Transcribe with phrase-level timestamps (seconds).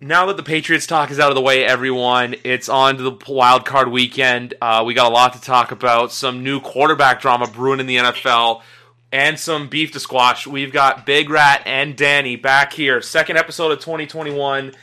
[0.00, 3.16] Now that the Patriots talk is out of the way, everyone, it's on to the
[3.28, 4.52] wild card weekend.
[4.60, 6.12] Uh, we got a lot to talk about.
[6.12, 8.60] Some new quarterback drama brewing in the NFL,
[9.10, 10.46] and some beef to squash.
[10.46, 14.74] We've got Big Rat and Danny back here, second episode of 2021.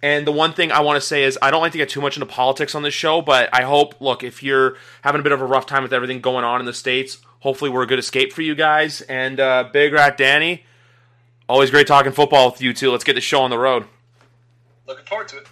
[0.00, 2.00] And the one thing I want to say is I don't like to get too
[2.00, 5.32] much into politics on this show, but I hope, look, if you're having a bit
[5.32, 7.98] of a rough time with everything going on in the states, hopefully we're a good
[7.98, 9.02] escape for you guys.
[9.02, 10.64] And uh, Big Rat Danny,
[11.46, 12.90] always great talking football with you two.
[12.90, 13.84] Let's get the show on the road.
[14.86, 15.46] Looking forward to it.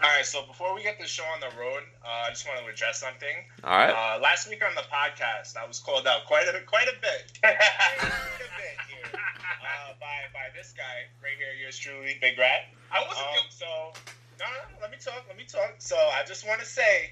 [0.00, 2.60] All right, so before we get the show on the road, uh, I just want
[2.64, 3.34] to address something.
[3.64, 3.90] All right.
[3.90, 7.32] Uh, last week on the podcast, I was called out quite a quite a bit,
[7.40, 12.70] quite a bit here uh, by by this guy right here, yours truly, Big Rat.
[12.92, 13.66] I wasn't um, so.
[14.38, 15.24] No, no, no, let me talk.
[15.26, 15.74] Let me talk.
[15.78, 17.10] So I just want to say,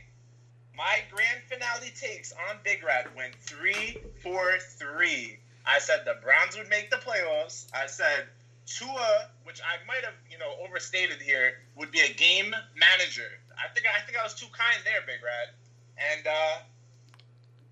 [0.77, 5.39] my grand finale takes on Big Rat went three, four, three.
[5.67, 7.67] I said the Browns would make the playoffs.
[7.75, 8.29] I said
[8.67, 13.31] Tua, which I might have you know overstated here, would be a game manager.
[13.57, 15.55] I think I think I was too kind there, Big Rat.
[15.97, 16.57] And uh,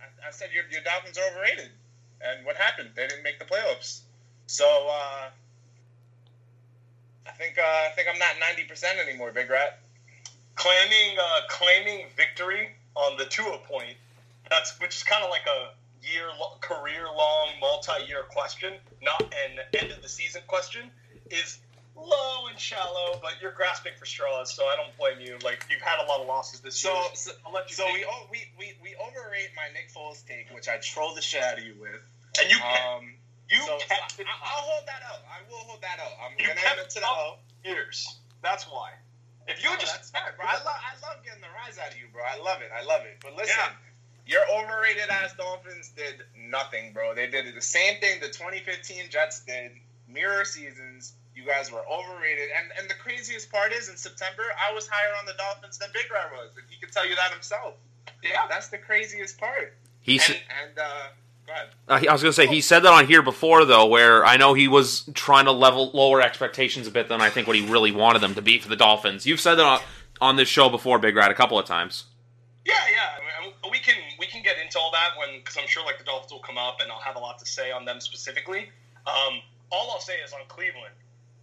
[0.01, 1.71] I, I, said your your Dolphins are overrated.
[2.23, 2.91] And what happened?
[2.95, 4.01] They didn't make the playoffs.
[4.47, 5.29] So uh,
[7.27, 9.81] I think uh, I think I'm not ninety percent anymore, Big Rat.
[10.55, 13.97] Claiming uh, claiming victory on the Tua point.
[14.49, 15.71] That's which is kind of like a
[16.13, 16.29] year
[16.61, 20.91] career long multi year question, not an end of the season question,
[21.31, 21.59] is
[21.97, 25.39] low and shallow, but you're grasping for straws, so I don't blame you.
[25.45, 27.03] Like you've had a lot of losses this so, year.
[27.15, 27.31] So,
[27.69, 31.43] so we, we we we overrate my Nick Foles take, which I troll the shit
[31.43, 32.03] out of you with.
[32.41, 33.15] And you um,
[33.49, 35.23] you so, kept so I, I'll hold that up.
[35.31, 36.13] I will hold that up.
[36.19, 38.19] I'm you gonna kept it to the years.
[38.43, 38.91] That's why.
[39.47, 40.47] If you no, just that's bro.
[40.49, 42.23] I love I love getting the rise out of you, bro.
[42.25, 42.71] I love it.
[42.73, 43.19] I love it.
[43.23, 43.57] But listen.
[43.57, 43.84] Yeah.
[44.27, 47.15] Your overrated ass Dolphins did nothing, bro.
[47.15, 49.73] They did the same thing the 2015 Jets did.
[50.09, 51.15] Mirror seasons.
[51.35, 52.49] You guys were overrated.
[52.57, 55.91] And and the craziest part is in September, I was higher on the Dolphins than
[55.93, 56.57] Big Rat was.
[56.57, 57.75] And he could tell you that himself.
[58.23, 58.47] Yeah.
[58.49, 59.75] That's the craziest part.
[60.01, 61.09] He and, and uh
[61.89, 64.37] uh, I was going to say he said that on here before though, where I
[64.37, 67.67] know he was trying to level lower expectations a bit than I think what he
[67.67, 69.27] really wanted them to be for the Dolphins.
[69.27, 69.81] You've said that on,
[70.21, 72.05] on this show before, Big Rat, a couple of times.
[72.65, 73.09] Yeah, yeah.
[73.19, 74.04] I mean, we can we can
[74.45, 76.93] get into all that when because I'm sure like the Dolphins will come up and
[76.93, 78.71] I'll have a lot to say on them specifically.
[79.07, 79.41] Um,
[79.73, 80.95] all I'll say is on Cleveland,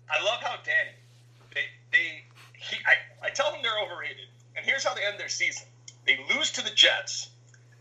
[0.10, 0.96] I love how Danny
[1.54, 2.24] they they
[2.58, 5.68] he I, I tell them they're overrated, and here's how they end their season:
[6.06, 7.30] they lose to the Jets,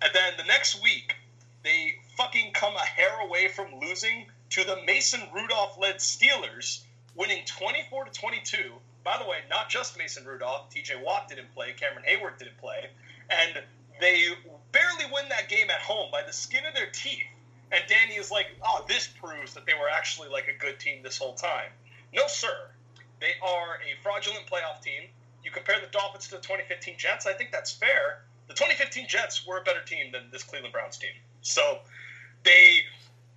[0.03, 1.15] and then the next week
[1.63, 6.81] they fucking come a hair away from losing to the Mason Rudolph led Steelers,
[7.15, 8.73] winning 24 to 22.
[9.05, 12.89] By the way, not just Mason Rudolph, TJ Watt didn't play, Cameron Heyward didn't play,
[13.31, 13.63] and
[14.01, 14.29] they
[14.73, 17.27] barely win that game at home by the skin of their teeth.
[17.73, 21.03] And Danny is like, oh, this proves that they were actually like a good team
[21.03, 21.71] this whole time.
[22.13, 22.71] No, sir.
[23.21, 25.09] They are a fraudulent playoff team.
[25.45, 28.23] You compare the Dolphins to the 2015 Jets, I think that's fair.
[28.49, 31.13] The 2015 Jets were a better team than this Cleveland Browns team.
[31.43, 31.79] So
[32.43, 32.81] they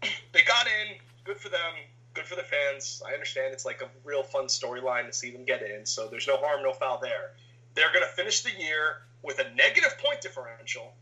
[0.33, 0.97] they got in.
[1.23, 1.73] Good for them.
[2.13, 3.01] Good for the fans.
[3.07, 5.85] I understand it's like a real fun storyline to see them get in.
[5.85, 7.31] So there's no harm, no foul there.
[7.75, 10.93] They're going to finish the year with a negative point differential.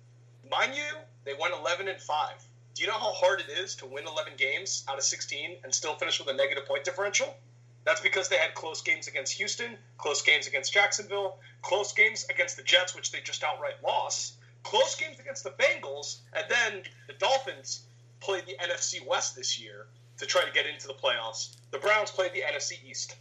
[0.51, 0.83] Mind you,
[1.23, 2.35] they went 11 and five.
[2.75, 5.73] Do you know how hard it is to win 11 games out of 16 and
[5.73, 7.33] still finish with a negative point differential?
[7.85, 12.57] That's because they had close games against Houston, close games against Jacksonville, close games against
[12.57, 17.13] the Jets, which they just outright lost, close games against the Bengals, and then the
[17.13, 17.83] Dolphins
[18.19, 19.87] played the NFC West this year
[20.17, 21.55] to try to get into the playoffs.
[21.71, 23.15] The Browns played the NFC East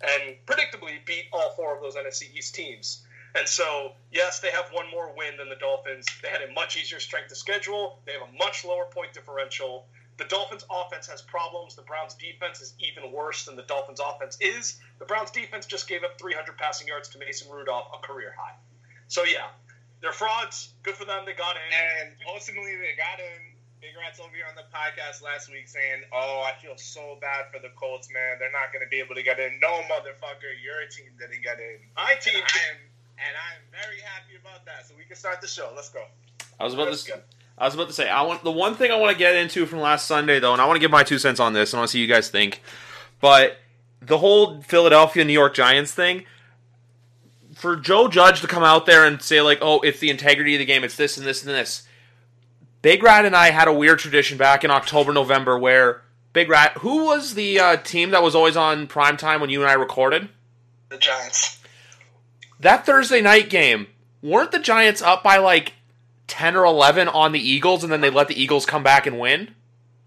[0.00, 3.04] and predictably beat all four of those NFC East teams.
[3.34, 6.06] And so, yes, they have one more win than the Dolphins.
[6.22, 8.00] They had a much easier strength of schedule.
[8.04, 9.86] They have a much lower point differential.
[10.18, 11.76] The Dolphins' offense has problems.
[11.76, 14.78] The Browns' defense is even worse than the Dolphins' offense is.
[14.98, 18.54] The Browns' defense just gave up 300 passing yards to Mason Rudolph, a career high.
[19.08, 19.46] So, yeah,
[20.02, 20.74] they're frauds.
[20.82, 21.24] Good for them.
[21.24, 21.72] They got in.
[21.72, 23.50] And ultimately, they got in.
[23.80, 27.48] Big Rats over here on the podcast last week saying, "Oh, I feel so bad
[27.50, 28.36] for the Colts, man.
[28.38, 31.58] They're not going to be able to get in." No, motherfucker, your team didn't get
[31.58, 31.80] in.
[31.96, 32.44] My team,
[33.26, 34.86] and I am, very happy about that.
[34.86, 35.70] So we can start the show.
[35.74, 36.04] Let's go.
[36.58, 37.12] I was about Let's to.
[37.12, 37.20] Go.
[37.58, 39.66] I was about to say, I want the one thing I want to get into
[39.66, 41.78] from last Sunday though, and I want to give my two cents on this, and
[41.78, 42.62] I want to see you guys think.
[43.20, 43.58] But
[44.00, 46.24] the whole Philadelphia New York Giants thing,
[47.54, 50.60] for Joe Judge to come out there and say like, "Oh, it's the integrity of
[50.60, 50.84] the game.
[50.84, 51.86] It's this and this and this."
[52.82, 56.02] Big Rat and I had a weird tradition back in October, November, where
[56.32, 59.60] Big Rat, who was the uh, team that was always on prime time when you
[59.60, 60.30] and I recorded?
[60.88, 61.59] The Giants.
[62.60, 63.86] That Thursday night game,
[64.22, 65.74] weren't the Giants up by like
[66.26, 69.18] ten or eleven on the Eagles, and then they let the Eagles come back and
[69.18, 69.54] win?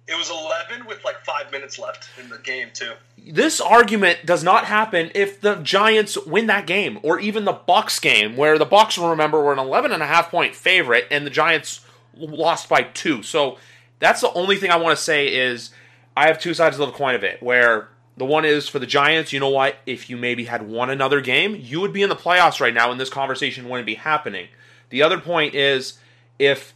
[0.05, 2.91] It was 11 with like five minutes left in the game, too.
[3.25, 7.99] This argument does not happen if the Giants win that game, or even the Bucks
[7.99, 11.29] game, where the Bucks, remember, were an 11 and a half point favorite, and the
[11.29, 11.79] Giants
[12.15, 13.23] lost by two.
[13.23, 13.57] So
[13.99, 15.69] that's the only thing I want to say is
[16.17, 18.85] I have two sides of the coin of it, where the one is for the
[18.85, 19.77] Giants, you know what?
[19.85, 22.91] If you maybe had won another game, you would be in the playoffs right now,
[22.91, 24.47] and this conversation wouldn't be happening.
[24.89, 25.97] The other point is
[26.37, 26.73] if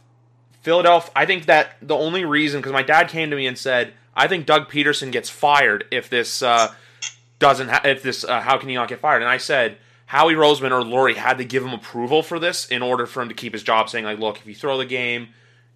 [0.62, 3.92] Philadelphia, I think that the only reason, because my dad came to me and said,
[4.16, 6.74] I think Doug Pederson gets fired if this uh,
[7.38, 9.22] doesn't, ha- if this, uh, how can he not get fired?
[9.22, 12.82] And I said, Howie Roseman or Lurie had to give him approval for this in
[12.82, 15.28] order for him to keep his job, saying, like, look, if you throw the game,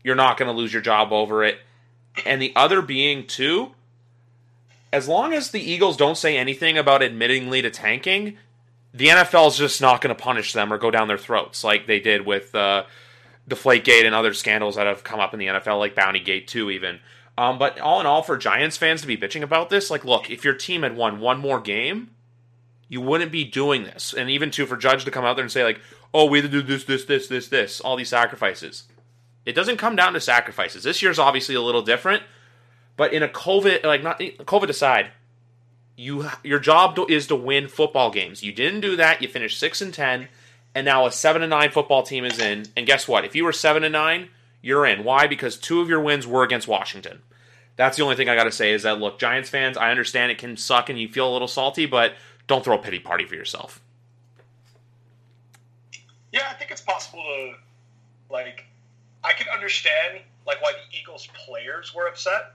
[0.02, 1.58] you're not going to lose your job over it.
[2.26, 3.72] And the other being, too,
[4.92, 8.36] as long as the Eagles don't say anything about admittingly to tanking,
[8.92, 11.86] the NFL is just not going to punish them or go down their throats like
[11.86, 12.84] they did with uh,
[13.48, 17.00] Deflategate and other scandals that have come up in the NFL, like Bountygate too, even.
[17.38, 20.30] Um, but all in all, for Giants fans to be bitching about this, like, look,
[20.30, 22.10] if your team had won one more game,
[22.88, 24.12] you wouldn't be doing this.
[24.12, 25.80] And even too, for Judge to come out there and say like,
[26.12, 28.84] "Oh, we had to do this, this, this, this, this," all these sacrifices.
[29.46, 30.82] It doesn't come down to sacrifices.
[30.82, 32.22] This year's obviously a little different,
[32.96, 35.10] but in a COVID, like not COVID aside,
[35.96, 38.42] you your job is to win football games.
[38.42, 39.22] You didn't do that.
[39.22, 40.28] You finished six and ten
[40.74, 42.66] and now a seven and nine football team is in.
[42.76, 43.24] And guess what?
[43.24, 44.28] If you were seven and nine,
[44.60, 45.04] you're in.
[45.04, 45.26] Why?
[45.26, 47.22] Because two of your wins were against Washington.
[47.76, 50.30] That's the only thing I got to say is that look, Giants fans, I understand
[50.30, 52.14] it can suck and you feel a little salty, but
[52.46, 53.82] don't throw a pity party for yourself.
[56.32, 57.54] Yeah, I think it's possible to
[58.32, 58.64] like.
[59.24, 62.54] I can understand like why the Eagles players were upset,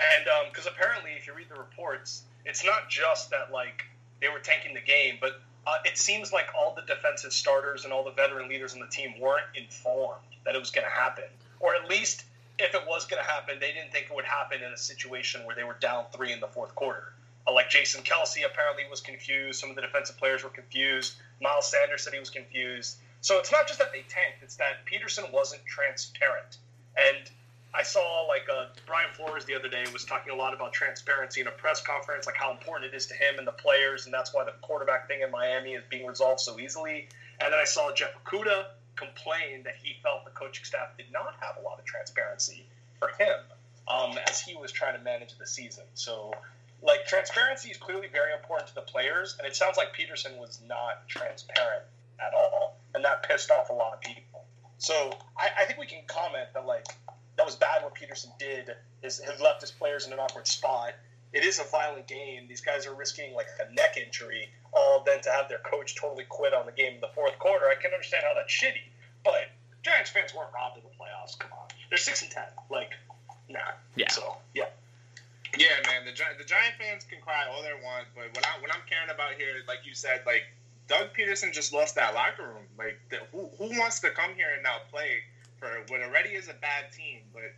[0.00, 3.84] and because um, apparently, if you read the reports, it's not just that like
[4.20, 7.92] they were tanking the game, but uh, it seems like all the defensive starters and
[7.92, 11.24] all the veteran leaders on the team weren't informed that it was going to happen,
[11.60, 12.24] or at least
[12.58, 15.44] if it was going to happen, they didn't think it would happen in a situation
[15.44, 17.12] where they were down three in the fourth quarter.
[17.46, 19.60] Uh, like Jason Kelce apparently was confused.
[19.60, 21.14] Some of the defensive players were confused.
[21.40, 22.96] Miles Sanders said he was confused.
[23.22, 26.58] So it's not just that they tanked; it's that Pederson wasn't transparent.
[26.96, 27.30] And
[27.72, 31.40] I saw like uh, Brian Flores the other day was talking a lot about transparency
[31.40, 34.14] in a press conference, like how important it is to him and the players, and
[34.14, 37.08] that's why the quarterback thing in Miami is being resolved so easily.
[37.40, 41.34] And then I saw Jeff Okudah complain that he felt the coaching staff did not
[41.40, 42.66] have a lot of transparency
[42.98, 43.38] for him
[43.88, 45.84] um, as he was trying to manage the season.
[45.94, 46.34] So,
[46.82, 50.60] like, transparency is clearly very important to the players, and it sounds like Pederson was
[50.66, 51.84] not transparent
[52.20, 54.44] at all, and that pissed off a lot of people.
[54.78, 56.86] So, I, I think we can comment that, like,
[57.36, 60.92] that was bad what Pederson did is has left his players in an awkward spot.
[61.32, 62.46] It is a violent game.
[62.48, 66.24] These guys are risking like a neck injury, all then to have their coach totally
[66.28, 67.66] quit on the game in the fourth quarter.
[67.66, 68.82] I can understand how that's shitty,
[69.24, 69.48] but
[69.82, 71.38] Giants fans weren't robbed in the playoffs.
[71.38, 72.48] Come on, they're six and ten.
[72.70, 72.90] Like,
[73.48, 73.60] nah.
[73.94, 74.10] Yeah.
[74.10, 74.66] So yeah.
[75.58, 76.04] Yeah, man.
[76.04, 79.10] The the Giant fans can cry all they want, but what I what I'm caring
[79.10, 80.44] about here, like you said, like
[80.90, 82.66] Doug Pederson just lost that locker room.
[82.76, 85.22] Like, the, who who wants to come here and now play?
[85.60, 87.52] For what already is a bad team, but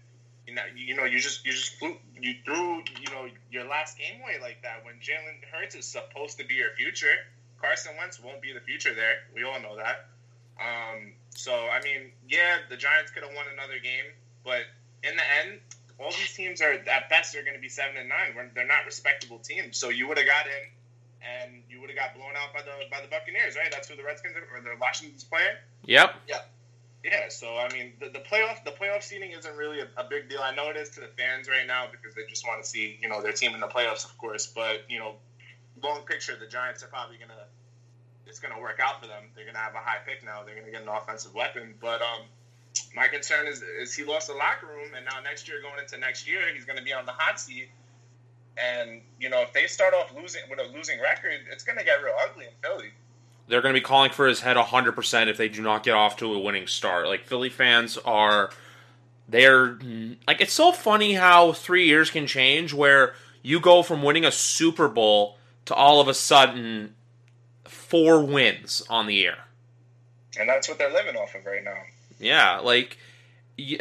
[0.47, 3.97] you know, you, know, you just you just flew you threw you know your last
[3.97, 7.15] game away like that when Jalen Hurts is supposed to be your future.
[7.61, 9.19] Carson Wentz won't be the future there.
[9.35, 10.07] We all know that.
[10.59, 14.11] Um, so I mean, yeah, the Giants could have won another game,
[14.45, 14.63] but
[15.05, 15.61] in the end,
[15.99, 18.35] all these teams are at best they're going to be seven and nine.
[18.55, 19.79] They're not respectable teams.
[19.79, 20.65] So you would have got in,
[21.23, 23.71] and you would have got blown out by the by the Buccaneers, right?
[23.71, 25.57] That's who the Redskins are, or the Washington's playing.
[25.87, 26.15] Yep.
[26.29, 26.43] Yeah.
[27.05, 30.29] Yeah, so I mean, the, the playoff the playoff seeding isn't really a, a, big
[30.29, 30.41] deal.
[30.41, 32.97] I know it is to the fans right now because they just want to see
[33.03, 34.47] you know their team in the playoffs, of course.
[34.47, 35.17] But you know,
[35.83, 37.47] long picture, the Giants are probably gonna
[38.27, 39.25] it's gonna work out for them.
[39.35, 40.43] They're gonna have a high pick now.
[40.47, 41.75] They're gonna get an offensive weapon.
[41.81, 42.23] But um,
[42.95, 45.99] my concern is is he lost the locker room, and now next year going into
[45.99, 47.69] next year, he's gonna be on the hot seat.
[48.57, 52.01] And you know, if they start off losing with a losing record, it's gonna get
[52.01, 52.93] real ugly in Philly
[53.53, 56.17] they're going to be calling for his head 100% if they do not get off
[56.17, 57.07] to a winning start.
[57.07, 58.51] Like, Philly fans are.
[59.29, 59.79] They're.
[60.27, 64.33] Like, it's so funny how three years can change where you go from winning a
[64.33, 66.95] Super Bowl to all of a sudden
[67.65, 69.37] four wins on the year.
[70.41, 71.77] And that's what they're living off of right now.
[72.19, 72.97] Yeah, like.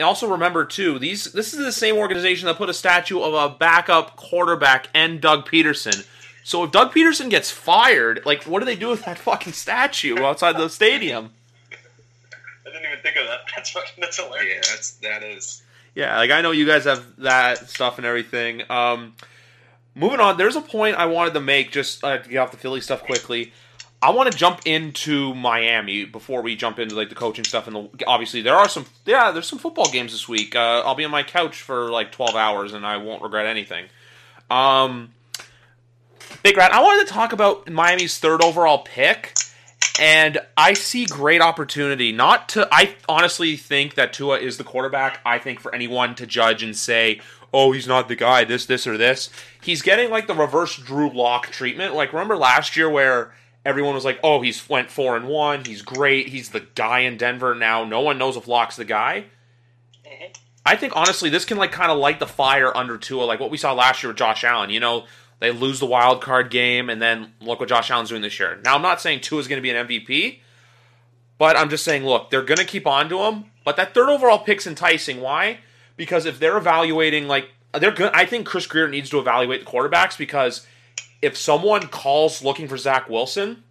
[0.04, 3.56] Also remember too, these this is the same organization that put a statue of a
[3.56, 6.06] backup quarterback and Doug Pederson
[6.44, 10.20] So if Doug Pederson gets fired, like, what do they do with that fucking statue
[10.24, 11.32] outside the stadium?
[12.66, 13.42] I didn't even think of that.
[13.56, 14.50] That's fucking that's hilarious.
[14.50, 15.64] Yeah, that's that is.
[15.94, 18.64] Yeah, like I know you guys have that stuff and everything.
[18.70, 19.14] Um,
[19.94, 22.58] moving on, there's a point I wanted to make just uh, to get off the
[22.58, 23.52] Philly stuff quickly.
[24.02, 27.76] I want to jump into Miami before we jump into like the coaching stuff and
[27.76, 30.56] the obviously there are some yeah there's some football games this week.
[30.56, 33.86] Uh, I'll be on my couch for like 12 hours and I won't regret anything.
[34.50, 35.14] Um,
[36.44, 39.34] Big Rat, I wanted to talk about Miami's third overall pick,
[40.00, 42.12] and I see great opportunity.
[42.12, 45.20] Not to, I honestly think that Tua is the quarterback.
[45.24, 47.22] I think for anyone to judge and say,
[47.54, 49.30] oh, he's not the guy, this, this, or this,
[49.62, 51.94] he's getting like the reverse Drew Lock treatment.
[51.94, 53.34] Like, remember last year where
[53.64, 57.18] everyone was like, oh, he's went four and one, he's great, he's the guy in
[57.18, 57.84] Denver now.
[57.84, 59.26] No one knows if Lock's the guy.
[60.08, 60.36] Mhm.
[60.66, 63.52] I think honestly, this can like kind of light the fire under Tua, like what
[63.52, 64.70] we saw last year with Josh Allen.
[64.72, 65.06] You know,
[65.42, 68.60] they lose the wild card game, and then look what Josh Allen's doing this year.
[68.64, 70.40] Now, I'm not saying Tua is going to be an MVP,
[71.40, 73.46] but I'm just saying, look, they're going to keep on to him.
[73.66, 75.20] But that third overall pick's enticing.
[75.20, 75.58] Why?
[75.98, 79.72] Because if they're evaluating, like they're good, I think Chris Grier needs to evaluate the
[79.72, 80.66] quarterbacks because
[81.22, 83.64] if someone calls looking for Zach Wilson,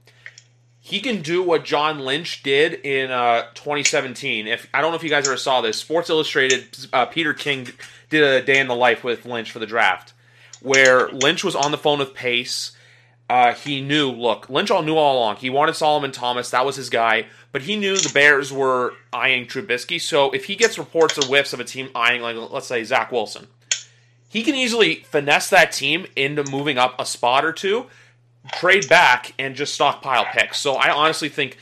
[0.80, 4.48] he can do what John Lynch did in uh, 2017.
[4.48, 7.68] If I don't know if you guys ever saw this, Sports Illustrated, uh, Peter King
[8.08, 10.14] did a day in the life with Lynch for the draft,
[10.60, 12.72] where Lynch was on the phone with Pace.
[13.28, 15.36] Uh, he knew, look, Lynch all knew all along.
[15.36, 19.46] He wanted Solomon Thomas, that was his guy, but he knew the Bears were eyeing
[19.46, 20.00] Trubisky.
[20.00, 23.12] So if he gets reports or whiffs of a team eyeing, like let's say Zach
[23.12, 23.46] Wilson,
[24.28, 27.86] he can easily finesse that team into moving up a spot or two
[28.52, 30.58] trade back and just stockpile picks.
[30.58, 31.58] So I honestly think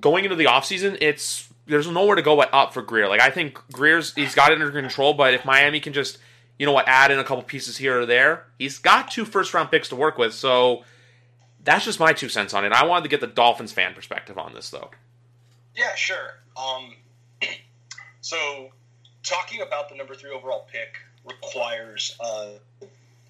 [0.00, 3.08] going into the offseason, it's there's nowhere to go but up for Grier.
[3.08, 6.18] Like I think Grier's he's got it under control, but if Miami can just
[6.58, 9.54] you know what add in a couple pieces here or there, he's got two first
[9.54, 10.34] round picks to work with.
[10.34, 10.84] So
[11.64, 12.72] that's just my two cents on it.
[12.72, 14.90] I wanted to get the Dolphins fan perspective on this though.
[15.74, 16.34] Yeah, sure.
[16.56, 16.94] Um,
[18.20, 18.70] so,
[19.22, 22.48] talking about the number three overall pick requires uh,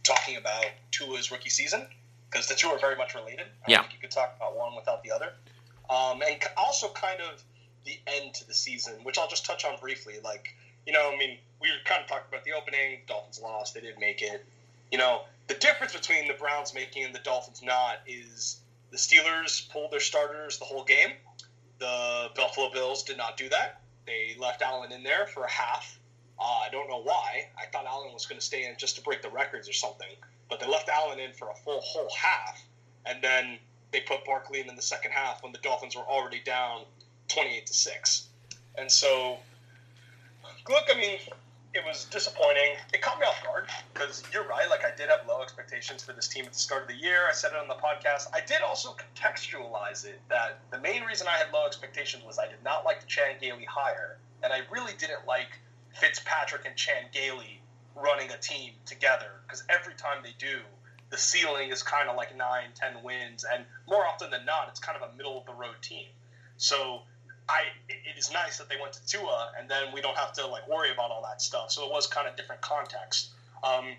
[0.02, 1.86] talking about Tua's rookie season
[2.30, 3.46] because the two are very much related.
[3.66, 3.80] I Yeah.
[3.82, 5.32] think you could talk about one without the other.
[5.90, 7.42] Um, and also, kind of
[7.84, 10.16] the end to the season, which I'll just touch on briefly.
[10.22, 10.54] Like,
[10.86, 13.00] you know, I mean, we were kind of talking about the opening.
[13.06, 14.44] Dolphins lost; they didn't make it.
[14.92, 18.60] You know, the difference between the Browns making and the Dolphins not is
[18.90, 21.12] the Steelers pulled their starters the whole game.
[21.78, 23.80] The Buffalo Bills did not do that.
[24.06, 25.98] They left Allen in there for a half.
[26.40, 27.48] Uh, I don't know why.
[27.58, 30.08] I thought Allen was going to stay in just to break the records or something,
[30.48, 32.62] but they left Allen in for a full whole half,
[33.04, 33.58] and then
[33.90, 36.82] they put Barkley in in the second half when the Dolphins were already down
[37.28, 38.28] twenty-eight to six.
[38.76, 39.38] And so,
[40.68, 41.18] look, I mean,
[41.74, 42.76] it was disappointing.
[42.92, 44.68] It caught me off guard because you're right.
[44.70, 47.26] Like I did have low expectations for this team at the start of the year.
[47.28, 48.28] I said it on the podcast.
[48.32, 52.46] I did also contextualize it that the main reason I had low expectations was I
[52.46, 55.58] did not like the Chan Gailey hire, and I really didn't like
[55.94, 57.60] Fitzpatrick and Chan Gailey
[57.94, 60.60] running a team together because every time they do,
[61.10, 64.80] the ceiling is kind of like nine, ten wins, and more often than not, it's
[64.80, 66.06] kind of a middle of the road team.
[66.56, 67.02] So
[67.48, 70.46] I it is nice that they went to Tua, and then we don't have to
[70.46, 71.70] like worry about all that stuff.
[71.70, 73.30] So it was kind of different context.
[73.64, 73.96] Um,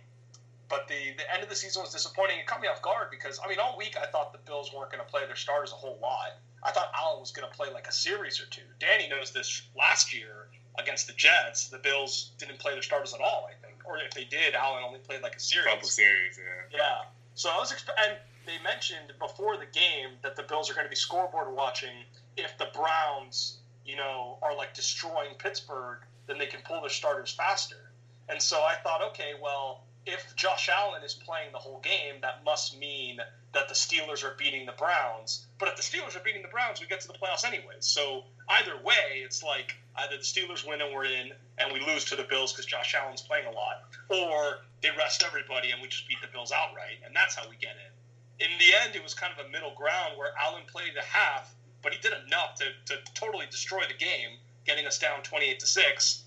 [0.69, 2.39] but the the end of the season was disappointing.
[2.39, 4.91] It caught me off guard because I mean, all week I thought the Bills weren't
[4.91, 6.37] going to play their starters a whole lot.
[6.63, 8.61] I thought Allen was going to play like a series or two.
[8.79, 11.69] Danny knows this last year against the Jets.
[11.69, 13.49] The Bills didn't play their starters at all.
[13.49, 15.67] I think, or if they did, Allen only played like a series.
[15.67, 16.77] Couple series, yeah.
[16.77, 16.97] Yeah.
[17.35, 20.85] So I was, exp- and they mentioned before the game that the Bills are going
[20.85, 22.03] to be scoreboard watching.
[22.39, 27.31] If the Browns, you know, are like destroying Pittsburgh, then they can pull their starters
[27.31, 27.91] faster.
[28.27, 32.43] And so I thought, okay, well, if Josh Allen is playing the whole game, that
[32.45, 33.19] must mean
[33.53, 35.47] that the Steelers are beating the Browns.
[35.57, 37.85] But if the Steelers are beating the Browns, we get to the playoffs anyways.
[37.85, 42.05] So either way, it's like either the Steelers win and we're in, and we lose
[42.05, 45.87] to the Bills because Josh Allen's playing a lot, or they rest everybody and we
[45.87, 48.45] just beat the Bills outright, and that's how we get in.
[48.45, 51.53] In the end, it was kind of a middle ground where Allen played a half,
[51.81, 55.65] but he did enough to, to totally destroy the game, getting us down 28 to
[55.65, 56.23] 6.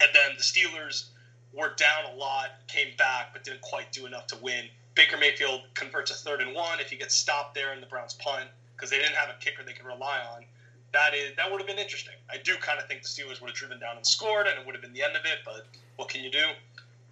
[0.00, 1.06] And then the Steelers
[1.52, 4.66] were down a lot, came back, but didn't quite do enough to win.
[4.94, 6.80] Baker Mayfield converts a third and one.
[6.80, 9.62] If he gets stopped there in the Browns punt, because they didn't have a kicker
[9.62, 10.44] they could rely on,
[10.92, 12.14] that is that would have been interesting.
[12.30, 14.64] I do kind of think the Steelers would have driven down and scored, and it
[14.64, 15.40] would have been the end of it.
[15.44, 15.66] But
[15.96, 16.46] what can you do?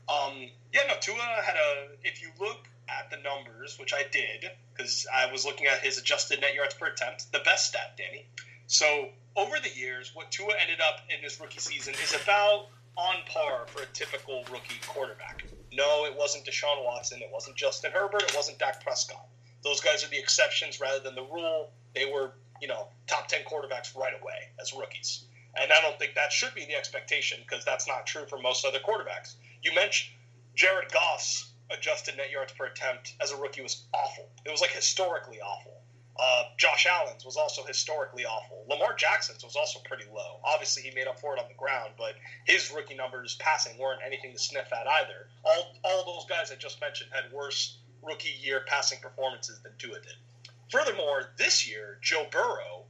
[0.09, 0.95] Um, yeah, no.
[1.00, 1.88] Tua had a.
[2.02, 5.99] If you look at the numbers, which I did, because I was looking at his
[5.99, 8.26] adjusted net yards per attempt, the best stat, Danny.
[8.67, 13.17] So over the years, what Tua ended up in his rookie season is about on
[13.26, 15.45] par for a typical rookie quarterback.
[15.73, 17.21] No, it wasn't Deshaun Watson.
[17.21, 18.23] It wasn't Justin Herbert.
[18.23, 19.26] It wasn't Dak Prescott.
[19.64, 21.73] Those guys are the exceptions rather than the rule.
[21.95, 25.25] They were, you know, top 10 quarterbacks right away as rookies.
[25.61, 28.64] And I don't think that should be the expectation because that's not true for most
[28.64, 29.35] other quarterbacks.
[29.62, 30.14] You mentioned
[30.55, 34.28] Jared Goff's adjusted net yards per attempt as a rookie was awful.
[34.44, 35.83] It was like historically awful.
[36.16, 38.64] Uh, Josh Allen's was also historically awful.
[38.68, 40.38] Lamar Jackson's was also pretty low.
[40.44, 42.14] Obviously, he made up for it on the ground, but
[42.47, 45.28] his rookie numbers passing weren't anything to sniff at either.
[45.44, 50.00] All all those guys I just mentioned had worse rookie year passing performances than Tua
[50.00, 50.52] did.
[50.71, 52.85] Furthermore, this year Joe Burrow,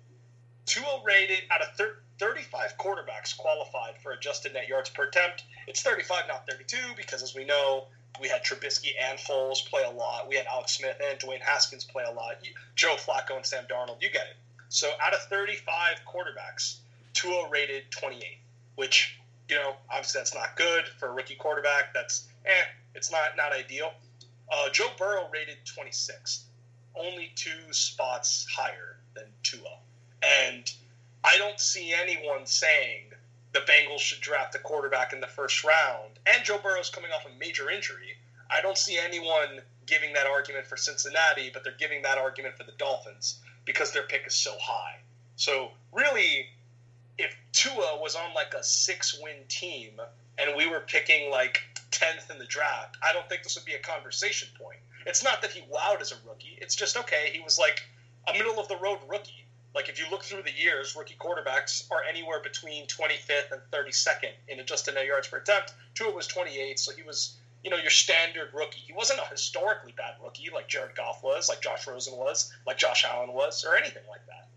[0.66, 5.44] Tua rated out of thir- 35 quarterbacks qualified for adjusted net yards per attempt.
[5.66, 7.88] It's 35, not 32, because as we know,
[8.20, 10.28] we had Trubisky and Foles play a lot.
[10.28, 12.36] We had Alex Smith and Dwayne Haskins play a lot.
[12.76, 14.36] Joe Flacco and Sam Darnold, you get it.
[14.68, 16.76] So out of 35 quarterbacks,
[17.12, 18.38] Tua rated 28,
[18.76, 19.18] which,
[19.48, 21.92] you know, obviously that's not good for a rookie quarterback.
[21.94, 23.92] That's, eh, it's not, not ideal.
[24.52, 26.42] Uh, Joe Burrow rated 26th,
[26.94, 29.78] only two spots higher than Tua.
[30.22, 30.70] And
[31.22, 33.13] I don't see anyone saying
[33.54, 37.24] the Bengals should draft the quarterback in the first round, and Joe Burrow's coming off
[37.24, 38.16] a major injury.
[38.50, 42.64] I don't see anyone giving that argument for Cincinnati, but they're giving that argument for
[42.64, 44.96] the Dolphins because their pick is so high.
[45.36, 46.48] So really,
[47.16, 50.00] if Tua was on like a six-win team
[50.36, 53.74] and we were picking like tenth in the draft, I don't think this would be
[53.74, 54.80] a conversation point.
[55.06, 56.58] It's not that he wowed as a rookie.
[56.60, 57.30] It's just okay.
[57.32, 57.82] He was like
[58.28, 59.43] a middle of the road rookie.
[59.74, 64.30] Like if you look through the years, rookie quarterbacks are anywhere between 25th and 32nd
[64.48, 65.74] in adjusted net yards per attempt.
[65.94, 68.80] Tua was 28, so he was you know your standard rookie.
[68.86, 72.78] He wasn't a historically bad rookie like Jared Goff was, like Josh Rosen was, like
[72.78, 74.48] Josh Allen was, or anything like that.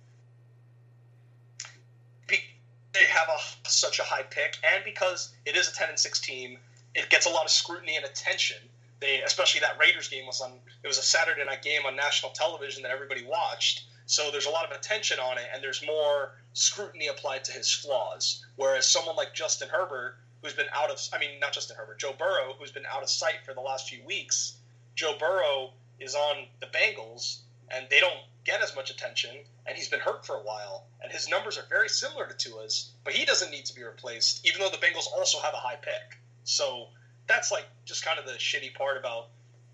[2.94, 6.20] They have a, such a high pick, and because it is a 10 and 6
[6.20, 6.58] team,
[6.96, 8.58] it gets a lot of scrutiny and attention.
[9.00, 10.54] They, especially that Raiders game was on.
[10.84, 14.50] It was a Saturday night game on national television that everybody watched so there's a
[14.50, 18.44] lot of attention on it, and there's more scrutiny applied to his flaws.
[18.56, 22.16] Whereas someone like Justin Herbert, who's been out of, I mean, not Justin Herbert, Joe
[22.18, 24.56] Burrow, who's been out of sight for the last few weeks,
[24.96, 27.40] Joe Burrow is on the Bengals,
[27.70, 31.12] and they don't get as much attention, and he's been hurt for a while, and
[31.12, 34.62] his numbers are very similar to Tua's, but he doesn't need to be replaced, even
[34.62, 36.18] though the Bengals also have a high pick.
[36.46, 36.88] So
[37.28, 39.28] that's like just kind of the shitty part about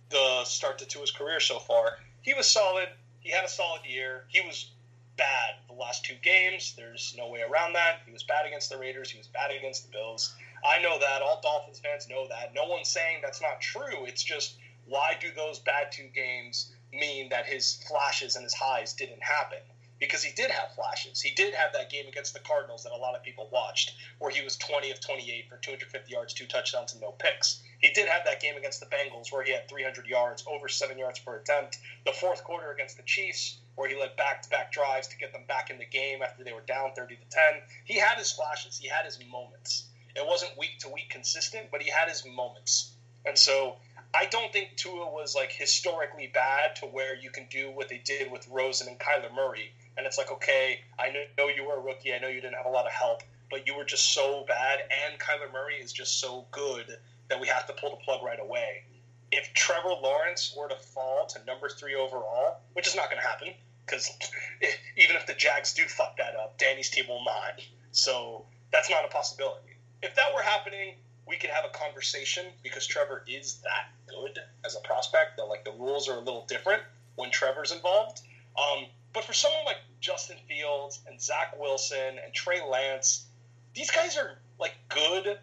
[0.09, 1.99] the start to Tua's career so far.
[2.23, 2.89] He was solid.
[3.23, 4.25] He had a solid year.
[4.27, 4.71] He was
[5.17, 6.73] bad the last two games.
[6.75, 8.01] There's no way around that.
[8.05, 9.09] He was bad against the Raiders.
[9.09, 10.35] He was bad against the Bills.
[10.65, 11.21] I know that.
[11.21, 12.53] All Dolphins fans know that.
[12.53, 14.05] No one's saying that's not true.
[14.05, 14.55] It's just
[14.85, 19.59] why do those bad two games mean that his flashes and his highs didn't happen?
[19.99, 21.21] Because he did have flashes.
[21.21, 24.31] He did have that game against the Cardinals that a lot of people watched, where
[24.31, 27.61] he was 20 of 28 for 250 yards, two touchdowns, and no picks.
[27.79, 30.97] He did have that game against the Bengals where he had 300 yards, over seven
[30.97, 31.77] yards per attempt.
[32.05, 35.69] The fourth quarter against the Chiefs where he led back-to-back drives to get them back
[35.69, 37.41] in the game after they were down 30 to 10.
[37.85, 38.77] He had his flashes.
[38.77, 39.87] He had his moments.
[40.15, 42.93] It wasn't week to week consistent, but he had his moments.
[43.25, 43.77] And so
[44.13, 47.97] I don't think Tua was like historically bad to where you can do what they
[47.97, 49.73] did with Rosen and Kyler Murray.
[49.97, 52.13] And it's like, okay, I know you were a rookie.
[52.13, 54.79] I know you didn't have a lot of help, but you were just so bad.
[55.05, 56.97] And Kyler Murray is just so good
[57.29, 58.83] that we have to pull the plug right away.
[59.31, 63.27] If Trevor Lawrence were to fall to number three overall, which is not going to
[63.27, 63.49] happen,
[63.85, 64.09] because
[64.97, 67.61] even if the Jags do fuck that up, Danny's team will not.
[67.91, 69.69] So that's not a possibility.
[70.01, 70.95] If that were happening,
[71.27, 75.37] we could have a conversation because Trevor is that good as a prospect.
[75.37, 76.81] That like the rules are a little different
[77.15, 78.21] when Trevor's involved.
[78.57, 83.25] Um, but for someone like Justin Fields and Zach Wilson and Trey Lance,
[83.73, 85.37] these guys are like good.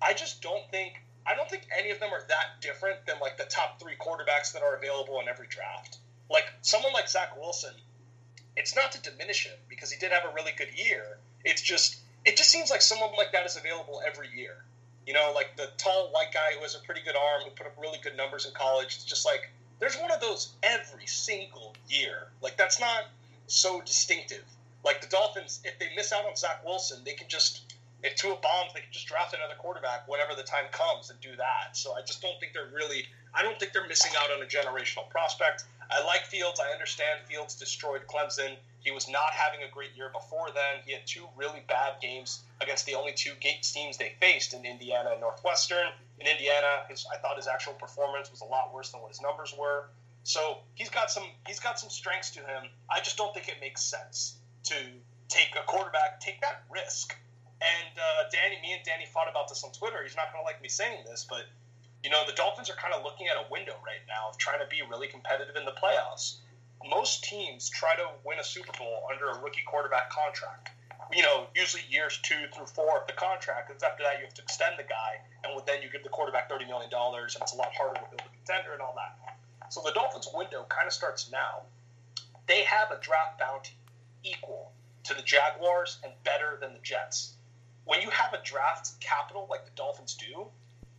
[0.00, 0.94] I just don't think
[1.26, 4.52] I don't think any of them are that different than like the top three quarterbacks
[4.52, 5.98] that are available in every draft.
[6.30, 7.72] Like someone like Zach Wilson,
[8.56, 11.18] it's not to diminish him because he did have a really good year.
[11.44, 14.64] It's just it just seems like someone like that is available every year.
[15.06, 17.66] You know, like the tall white guy who has a pretty good arm, who put
[17.66, 18.96] up really good numbers in college.
[18.96, 22.28] It's just like there's one of those every single year.
[22.42, 23.04] Like that's not
[23.46, 24.44] so distinctive.
[24.84, 28.36] Like the Dolphins, if they miss out on Zach Wilson, they can just if Tua
[28.36, 31.72] bombs, they can just draft another quarterback whenever the time comes and do that.
[31.72, 33.06] So I just don't think they're really.
[33.34, 35.64] I don't think they're missing out on a generational prospect.
[35.90, 36.60] I like Fields.
[36.60, 38.56] I understand Fields destroyed Clemson.
[38.80, 40.82] He was not having a great year before then.
[40.84, 45.10] He had two really bad games against the only two teams they faced in Indiana
[45.12, 45.88] and Northwestern.
[46.20, 49.20] In Indiana, his, I thought his actual performance was a lot worse than what his
[49.20, 49.90] numbers were.
[50.22, 52.64] So he's got some he's got some strengths to him.
[52.88, 54.74] I just don't think it makes sense to
[55.28, 57.14] take a quarterback, take that risk
[57.64, 60.02] and uh, Danny, me and Danny fought about this on Twitter.
[60.02, 61.46] He's not going to like me saying this, but
[62.04, 64.60] You know, the Dolphins are kind of looking at a window right now of trying
[64.60, 66.36] to be really competitive in the playoffs.
[66.84, 70.68] Most teams try to win a Super Bowl under a rookie quarterback contract.
[71.12, 74.34] You know, usually years two through four of the contract, because after that you have
[74.34, 77.56] to extend the guy, and then you give the quarterback $30 million, and it's a
[77.56, 79.38] lot harder to build a contender and all that.
[79.70, 81.62] So the Dolphins' window kind of starts now.
[82.46, 83.76] They have a draft bounty
[84.22, 84.72] equal
[85.04, 87.34] to the Jaguars and better than the Jets.
[87.84, 90.46] When you have a draft capital like the Dolphins do,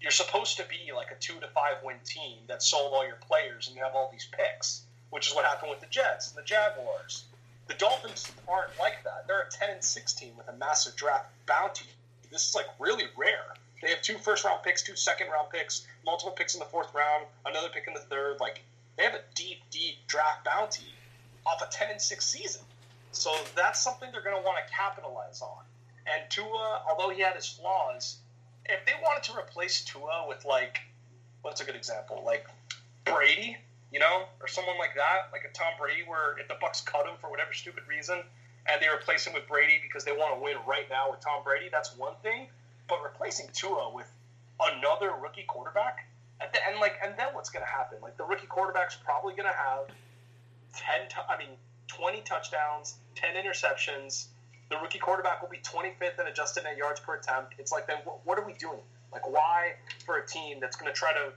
[0.01, 3.17] you're supposed to be like a two to five win team that sold all your
[3.27, 6.37] players and you have all these picks, which is what happened with the Jets and
[6.37, 7.25] the Jaguars.
[7.67, 9.25] The Dolphins aren't like that.
[9.27, 11.87] They're a 10 and 16 with a massive draft bounty.
[12.31, 13.55] This is like really rare.
[13.81, 16.93] They have two first round picks, two second round picks, multiple picks in the fourth
[16.93, 18.39] round, another pick in the third.
[18.39, 18.61] Like
[18.97, 20.93] they have a deep, deep draft bounty
[21.45, 22.61] off a 10 and 6 season.
[23.11, 25.63] So that's something they're going to want to capitalize on.
[26.05, 28.17] And Tua, although he had his flaws,
[28.65, 30.79] if they wanted to replace Tua with like,
[31.41, 32.23] what's a good example?
[32.25, 32.45] Like
[33.05, 33.57] Brady,
[33.95, 37.07] you know, or someone like that, like a Tom Brady, where if the Bucks cut
[37.07, 38.19] him for whatever stupid reason,
[38.67, 41.45] and they replace him with Brady because they want to win right now with Tom
[41.45, 42.47] Brady, that's one thing.
[42.89, 44.11] But replacing Tua with
[44.59, 46.09] another rookie quarterback,
[46.41, 47.99] at the end, like, and then what's going to happen?
[48.01, 49.87] Like the rookie quarterback's probably going to have
[50.75, 51.07] ten.
[51.07, 51.55] T- I mean,
[51.87, 54.27] twenty touchdowns, ten interceptions
[54.69, 57.53] the rookie quarterback will be 25th in adjusted net yards per attempt.
[57.59, 58.79] It's like, then what are we doing?
[59.11, 59.73] Like, why
[60.05, 61.31] for a team that's going to try to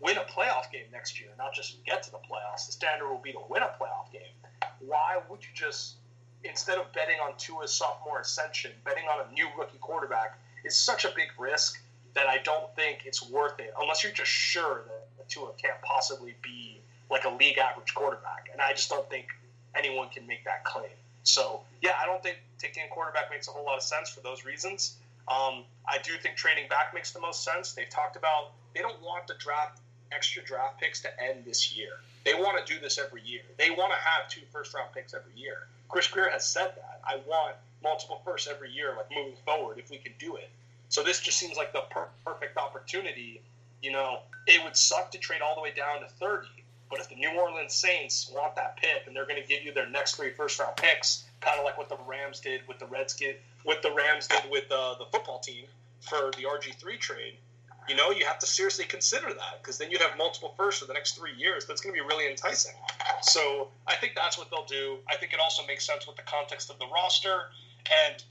[0.00, 2.66] win a playoff game next year, not just get to the playoffs?
[2.66, 4.32] The standard will be to win a playoff game.
[4.80, 5.94] Why would you just,
[6.42, 11.04] instead of betting on Tua's sophomore ascension, betting on a new rookie quarterback is such
[11.04, 11.80] a big risk
[12.14, 14.82] that I don't think it's worth it unless you're just sure
[15.18, 16.78] that Tua can't possibly be
[17.10, 18.48] like a league average quarterback.
[18.52, 19.26] And I just don't think
[19.74, 20.86] anyone can make that claim.
[21.24, 24.20] So yeah, I don't think taking a quarterback makes a whole lot of sense for
[24.20, 24.96] those reasons.
[25.26, 27.72] Um, I do think trading back makes the most sense.
[27.72, 29.80] They've talked about they don't want the draft
[30.12, 31.90] extra draft picks to end this year.
[32.24, 33.42] They want to do this every year.
[33.58, 35.66] They want to have two first round picks every year.
[35.88, 37.00] Chris Grier has said that.
[37.04, 40.48] I want multiple firsts every year, like moving forward, if we can do it.
[40.88, 43.42] So this just seems like the per- perfect opportunity.
[43.82, 46.48] You know, it would suck to trade all the way down to 30,
[46.88, 49.72] but if the New Orleans Saints want that pick and they're going to give you
[49.72, 52.86] their next three first round picks, kind of like what the Rams did with the
[52.86, 55.64] Redskins, what the Rams did with uh, the football team
[56.00, 57.34] for the RG three trade,
[57.88, 60.86] you know, you have to seriously consider that because then you'd have multiple firsts for
[60.86, 61.66] the next three years.
[61.66, 62.72] That's going to be really enticing.
[63.22, 64.98] So I think that's what they'll do.
[65.08, 67.42] I think it also makes sense with the context of the roster,
[68.08, 68.24] and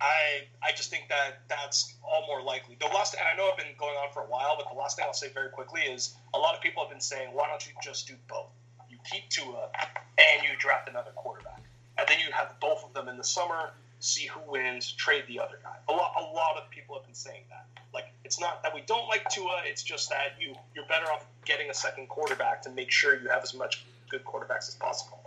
[0.00, 2.76] I I just think that that's all more likely.
[2.78, 4.96] The last, and I know I've been going on for a while, but the last
[4.96, 7.64] thing I'll say very quickly is a lot of people have been saying, why don't
[7.66, 8.50] you just do both?
[8.88, 9.70] You keep Tua
[10.18, 11.62] and you draft another quarterback,
[11.98, 13.72] and then you have both of them in the summer.
[14.00, 15.76] See who wins, trade the other guy.
[15.88, 17.66] A lot, a lot of people have been saying that.
[17.92, 21.24] Like, it's not that we don't like Tua; it's just that you you're better off
[21.44, 25.18] getting a second quarterback to make sure you have as much good quarterbacks as possible.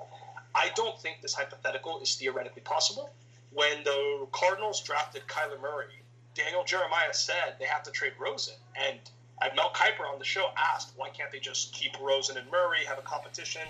[0.55, 3.12] I don't think this hypothetical is theoretically possible
[3.51, 6.01] when the Cardinals drafted Kyler Murray,
[6.34, 8.55] Daniel Jeremiah said they have to trade Rosen.
[8.75, 8.99] And
[9.55, 12.97] Mel Kiper on the show asked, why can't they just keep Rosen and Murray, have
[12.97, 13.62] a competition?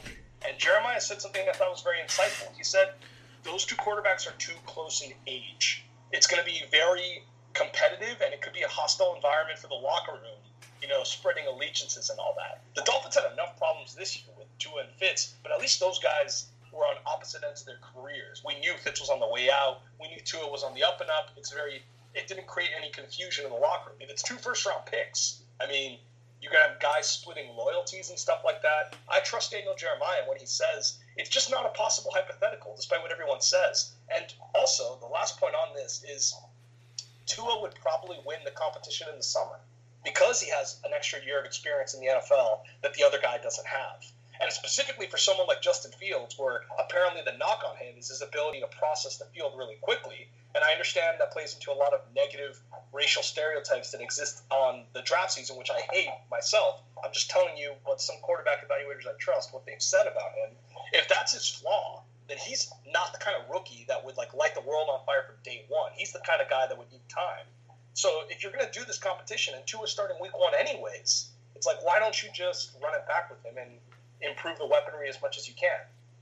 [0.48, 2.56] And Jeremiah said something I thought was very insightful.
[2.56, 2.94] He said,
[3.44, 5.84] those two quarterbacks are too close in age.
[6.12, 7.24] It's going to be very
[7.54, 10.40] competitive, and it could be a hostile environment for the locker room,
[10.82, 12.62] you know, spreading allegiances and all that.
[12.76, 16.00] The Dolphins had enough problems this year with Tua and Fitz, but at least those
[16.00, 18.42] guys were on opposite ends of their careers.
[18.46, 19.82] We knew Fitz was on the way out.
[20.00, 21.32] We knew Tua was on the up and up.
[21.38, 21.84] It's very.
[22.14, 23.98] It didn't create any confusion in the locker room.
[24.02, 25.98] If it's two first round picks, I mean,
[26.42, 28.96] you're gonna have guys splitting loyalties and stuff like that.
[29.10, 33.12] I trust Daniel Jeremiah when he says it's just not a possible hypothetical, despite what
[33.12, 33.92] everyone says.
[34.14, 36.36] And also, the last point on this is
[37.28, 39.60] Tua would probably win the competition in the summer
[40.04, 43.38] because he has an extra year of experience in the NFL that the other guy
[43.38, 44.04] doesn't have
[44.42, 48.22] and specifically for someone like Justin Fields, where apparently the knock on him is his
[48.22, 50.30] ability to process the field really quickly.
[50.54, 52.60] And I understand that plays into a lot of negative
[52.92, 56.82] racial stereotypes that exist on the draft season, which I hate myself.
[57.04, 60.52] I'm just telling you what some quarterback evaluators I trust, what they've said about him.
[60.94, 64.56] If that's his flaw, then he's not the kind of rookie that would like light
[64.56, 65.92] the world on fire from day one.
[65.96, 67.46] He's the kind of guy that would need time.
[67.94, 71.68] So if you're going to do this competition and Tua starting week one anyways, it's
[71.68, 73.72] like why don't you just run it back with him and
[74.22, 75.80] improve the weaponry as much as you can.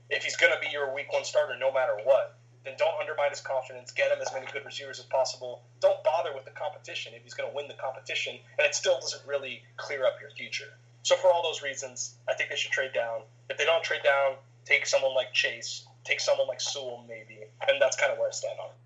[0.08, 3.30] If he's going to be your week one starter no matter what, then don't undermine
[3.30, 3.92] his confidence.
[3.92, 5.62] Get him as many good receivers as possible.
[5.80, 9.00] Don't bother with the competition if he's going to win the competition, and it still
[9.00, 10.76] doesn't really clear up your future.
[11.02, 13.22] So for all those reasons, I think they should trade down.
[13.48, 14.34] If they don't trade down,
[14.66, 18.32] take someone like Chase, take someone like Sewell maybe, and that's kind of where I
[18.32, 18.76] stand on it.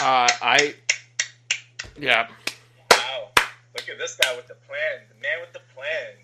[0.00, 0.74] Uh, I,
[2.00, 2.28] yeah.
[2.92, 3.30] Wow.
[3.76, 5.02] Look at this guy with the plan.
[5.08, 6.14] The man with the plan.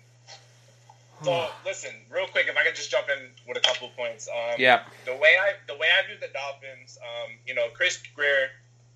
[1.25, 4.29] So listen, real quick, if I could just jump in with a couple of points.
[4.29, 4.83] Um, yeah.
[5.05, 8.49] The way I the way I view the Dolphins, um, you know, Chris Grier,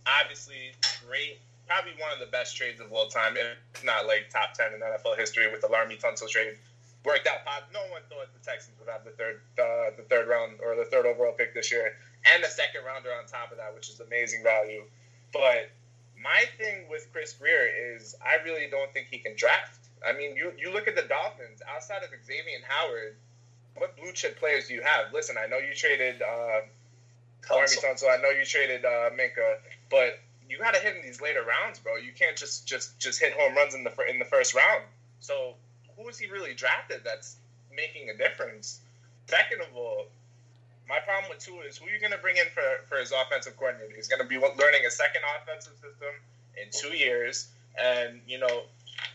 [0.06, 0.74] obviously
[1.08, 4.74] great, probably one of the best trades of all time, if not like top ten
[4.74, 6.58] in NFL history with the Laremy Tunsil trade.
[7.06, 7.40] Worked out.
[7.74, 10.86] No one thought the Texans would have the third uh, the third round or the
[10.86, 11.96] third overall pick this year,
[12.34, 14.84] and the second rounder on top of that, which is amazing value.
[15.32, 15.72] But
[16.22, 19.79] my thing with Chris Grier is I really don't think he can draft.
[20.08, 23.16] I mean, you, you look at the Dolphins outside of Xavier and Howard.
[23.76, 25.14] What blue chip players do you have?
[25.14, 26.62] Listen, I know you traded uh,
[27.50, 28.10] Laremy Tunsil.
[28.10, 29.58] I know you traded uh, Minkah,
[29.90, 31.96] but you got to hit in these later rounds, bro.
[31.96, 34.84] You can't just just just hit home runs in the in the first round.
[35.20, 35.54] So
[35.96, 37.38] who is he really drafted that's
[37.76, 38.80] making a difference?
[39.28, 40.08] Second of all,
[40.90, 43.12] my problem with Tua is who are you going to bring in for, for his
[43.12, 43.94] offensive coordinator?
[43.96, 46.14] He's going to be learning a second offensive system
[46.58, 47.48] in two years.
[47.78, 48.64] And, you know,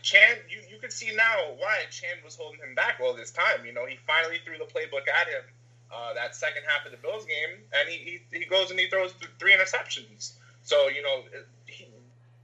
[0.01, 3.65] Chan, you, you can see now why Chan was holding him back all this time.
[3.65, 5.43] You know, he finally threw the playbook at him
[5.93, 8.87] uh, that second half of the Bills game, and he, he, he goes and he
[8.87, 10.33] throws three interceptions.
[10.63, 11.23] So, you know,
[11.65, 11.87] he,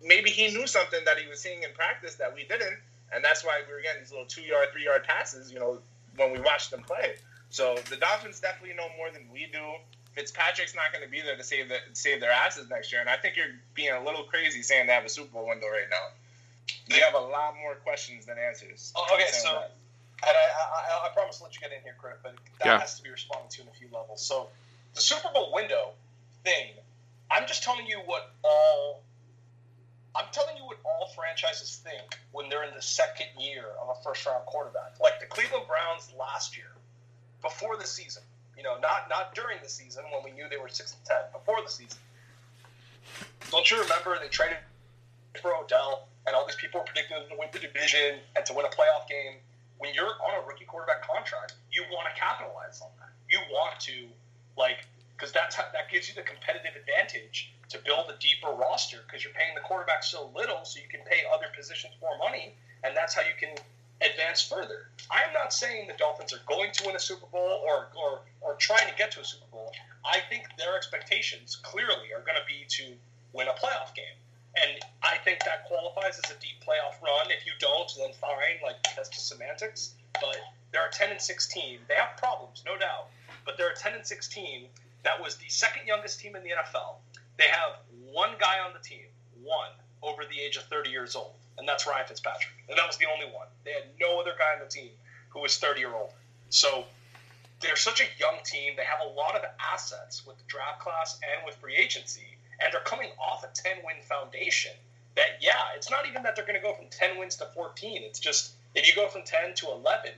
[0.04, 2.78] maybe he knew something that he was seeing in practice that we didn't,
[3.14, 5.80] and that's why we were getting these little two yard, three yard passes, you know,
[6.16, 7.16] when we watched them play.
[7.50, 9.64] So the Dolphins definitely know more than we do.
[10.14, 13.10] Fitzpatrick's not going to be there to save the, save their asses next year, and
[13.10, 15.90] I think you're being a little crazy saying they have a Super Bowl window right
[15.90, 16.08] now.
[16.90, 18.92] They have a lot more questions than answers.
[18.96, 19.76] Oh, okay, so that.
[20.28, 22.80] and I, I, I, promise to let you get in here, Chris, but that yeah.
[22.80, 24.22] has to be responded to in a few levels.
[24.22, 24.50] So
[24.94, 25.92] the Super Bowl window
[26.44, 26.72] thing,
[27.30, 29.04] I'm just telling you what all
[30.16, 34.04] I'm telling you what all franchises think when they're in the second year of a
[34.04, 35.00] first round quarterback.
[35.00, 36.72] Like the Cleveland Browns last year,
[37.42, 38.24] before the season.
[38.58, 41.22] You know, not not during the season when we knew they were six and ten.
[41.32, 41.98] Before the season.
[43.50, 44.58] Don't you remember they traded
[45.42, 48.54] for Odell and all these people were predicting them to win the division and to
[48.54, 49.42] win a playoff game?
[49.78, 53.10] When you're on a rookie quarterback contract, you want to capitalize on that.
[53.30, 54.06] You want to
[54.58, 54.86] like
[55.22, 59.24] because that's how, that gives you the competitive advantage to build a deeper roster because
[59.24, 62.54] you're paying the quarterback so little, so you can pay other positions more money,
[62.84, 63.54] and that's how you can
[64.02, 64.90] advance further.
[65.12, 68.22] I am not saying the Dolphins are going to win a Super Bowl or, or,
[68.42, 69.72] or trying to get to a Super Bowl.
[70.04, 72.98] I think their expectations clearly are going to be to
[73.34, 74.18] win a playoff game.
[74.56, 77.32] And I think that qualifies as a deep playoff run.
[77.32, 79.96] If you don't, then fine, like that's just semantics.
[80.14, 80.38] But
[80.72, 81.80] they're a 10 and 16.
[81.88, 83.08] They have problems, no doubt.
[83.46, 84.68] But they're a 10 and 16
[85.04, 86.98] that was the second youngest team in the NFL.
[87.38, 87.80] They have
[88.12, 89.06] one guy on the team,
[89.42, 89.72] one,
[90.04, 92.54] over the age of 30 years old and that's Ryan Fitzpatrick.
[92.68, 93.48] And that was the only one.
[93.64, 94.90] They had no other guy on the team
[95.30, 96.12] who was 30 year old.
[96.50, 96.86] So
[97.62, 98.74] they're such a young team.
[98.76, 102.31] They have a lot of assets with the draft class and with free agency,
[102.64, 104.72] and they're coming off a 10 win foundation.
[105.16, 108.04] That, yeah, it's not even that they're going to go from 10 wins to 14.
[108.04, 110.12] It's just if you go from 10 to 11,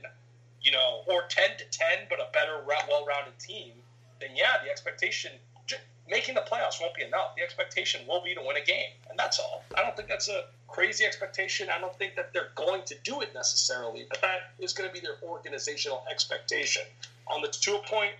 [0.62, 3.72] you know, or 10 to 10, but a better, well rounded team,
[4.20, 5.32] then yeah, the expectation
[6.10, 7.34] making the playoffs won't be enough.
[7.36, 9.64] The expectation will be to win a game, and that's all.
[9.76, 11.68] I don't think that's a crazy expectation.
[11.70, 14.92] I don't think that they're going to do it necessarily, but that is going to
[14.92, 16.82] be their organizational expectation.
[17.26, 18.12] On the Tua point,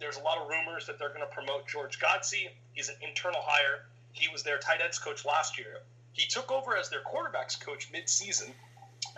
[0.00, 2.48] there's a lot of rumors that they're going to promote George Godsey.
[2.72, 3.84] He's an internal hire.
[4.12, 5.80] He was their tight ends coach last year.
[6.12, 8.52] He took over as their quarterbacks coach mid-season.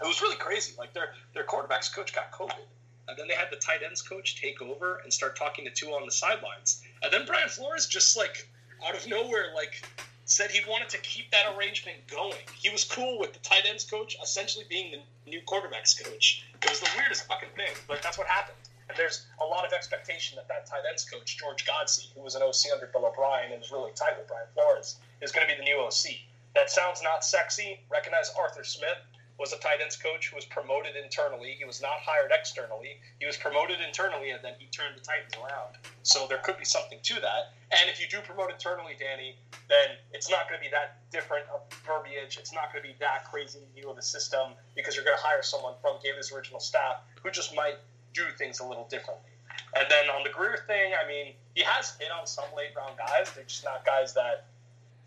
[0.03, 0.75] It was really crazy.
[0.79, 2.67] Like their their quarterbacks coach got COVID.
[3.09, 5.97] And then they had the tight ends coach take over and start talking to Tua
[5.97, 6.83] on the sidelines.
[7.03, 8.49] And then Brian Flores just like
[8.87, 9.83] out of nowhere, like
[10.27, 12.39] said he wanted to keep that arrangement going.
[12.55, 16.45] He was cool with the tight ends coach essentially being the new quarterbacks coach.
[16.63, 18.57] It was the weirdest fucking thing, but that's what happened.
[18.91, 22.35] And there's a lot of expectation that that tight ends coach, George Godsey, who was
[22.35, 25.55] an OC under Bill O'Brien and is really tight with Brian Flores, is going to
[25.55, 26.19] be the new OC.
[26.57, 27.79] That sounds not sexy.
[27.89, 28.99] Recognize Arthur Smith,
[29.41, 31.57] was a tight ends coach who was promoted internally.
[31.57, 33.01] He was not hired externally.
[33.21, 35.81] He was promoted internally, and then he turned the Titans around.
[36.03, 37.57] So there could be something to that.
[37.71, 39.37] And if you do promote internally, Danny,
[39.69, 42.37] then it's not going to be that different of verbiage.
[42.37, 45.23] It's not going to be that crazy view of the system because you're going to
[45.23, 47.81] hire someone from Gator's original staff who just might
[48.15, 49.31] do things a little differently.
[49.77, 52.99] And then on the Grier thing, I mean, he has hit on some late round
[52.99, 53.33] guys.
[53.35, 54.47] They're just not guys that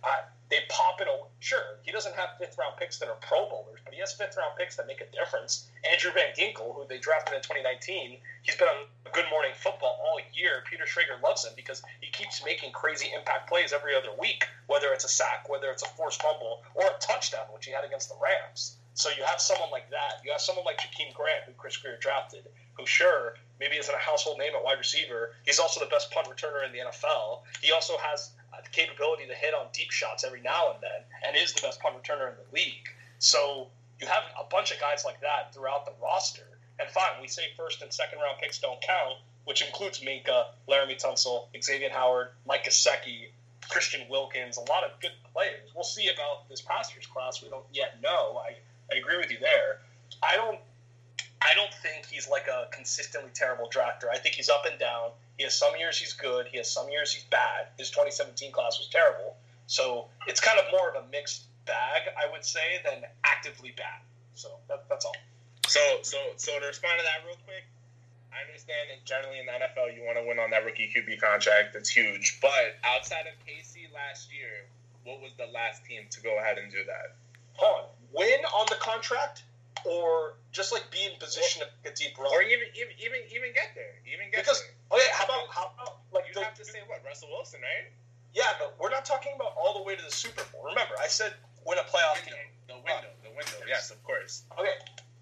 [0.03, 3.49] I, they pop in a sure he doesn't have fifth round picks that are pro
[3.49, 5.67] bowlers but he has fifth round picks that make a difference.
[5.89, 10.19] Andrew van ginkel who they drafted in 2019 he's been on good morning football all
[10.33, 10.63] year.
[10.69, 14.91] Peter schrager loves him because he keeps making crazy impact plays every other week whether
[14.93, 18.09] it's a sack whether it's a forced fumble or a touchdown which he had against
[18.09, 18.77] the rams.
[18.95, 20.21] So you have someone like that.
[20.23, 22.45] You have someone like Jakeem Grant who chris Grier drafted
[22.77, 26.27] who sure maybe isn't a household name at wide receiver he's also the best punt
[26.27, 28.31] returner in the nfl he also has
[28.63, 31.79] the capability to hit on deep shots every now and then, and is the best
[31.79, 32.87] punt returner in the league.
[33.19, 33.67] So
[33.99, 36.47] you have a bunch of guys like that throughout the roster.
[36.79, 41.01] And fine, we say first and second round picks don't count, which includes Minkah, Laremy
[41.01, 43.29] Tunsil, Xavier Howard, Mike Gesicki,
[43.69, 45.69] Christian Wilkins, a lot of good players.
[45.75, 47.41] We'll see about this past year's class.
[47.41, 48.41] We don't yet know.
[48.43, 48.55] I,
[48.91, 49.79] I agree with you there.
[50.21, 50.59] I don't
[51.43, 54.07] I don't think he's like a consistently terrible drafter.
[54.11, 55.11] I think he's up and down.
[55.37, 56.47] He has some years he's good.
[56.47, 57.67] He has some years he's bad.
[57.77, 59.35] His 2017 class was terrible.
[59.67, 63.99] So it's kind of more of a mixed bag, I would say, than actively bad.
[64.35, 65.15] So that, that's all.
[65.67, 67.63] So, so, so to respond to that real quick,
[68.31, 71.21] I understand that generally in the NFL you want to win on that rookie QB
[71.21, 71.73] contract.
[71.73, 72.39] That's huge.
[72.41, 74.65] But outside of KC last year,
[75.03, 77.15] what was the last team to go ahead and do that?
[77.53, 77.87] Hold on.
[78.13, 79.43] Win on the contract
[79.85, 82.31] or just like be in position or, to get deep run?
[82.31, 83.99] Or even even even even get there.
[84.07, 84.75] Even get because, there.
[84.91, 87.01] Oh, okay, how about how about like you have to say what?
[87.05, 87.91] Russell Wilson, right?
[88.33, 90.65] Yeah, but we're not talking about all the way to the Super Bowl.
[90.65, 91.33] Remember, I said
[91.65, 92.51] win a playoff the game.
[92.67, 93.59] The window, the window.
[93.67, 94.43] Yes, of course.
[94.57, 94.77] Okay,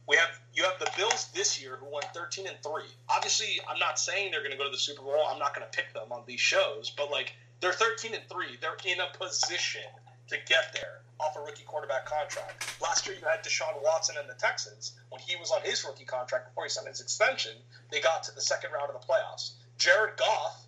[0.08, 2.84] we have you have the Bills this year who won 13 and 3.
[3.10, 5.24] Obviously, I'm not saying they're going to go to the Super Bowl.
[5.30, 8.58] I'm not going to pick them on these shows, but like they're 13 and 3.
[8.60, 9.88] They're in a position
[10.28, 12.82] to get there off a rookie quarterback contract.
[12.82, 16.06] Last year you had Deshaun Watson and the Texans when he was on his rookie
[16.06, 17.54] contract before he signed his extension,
[17.92, 19.52] they got to the second round of the playoffs.
[19.78, 20.66] Jared Goff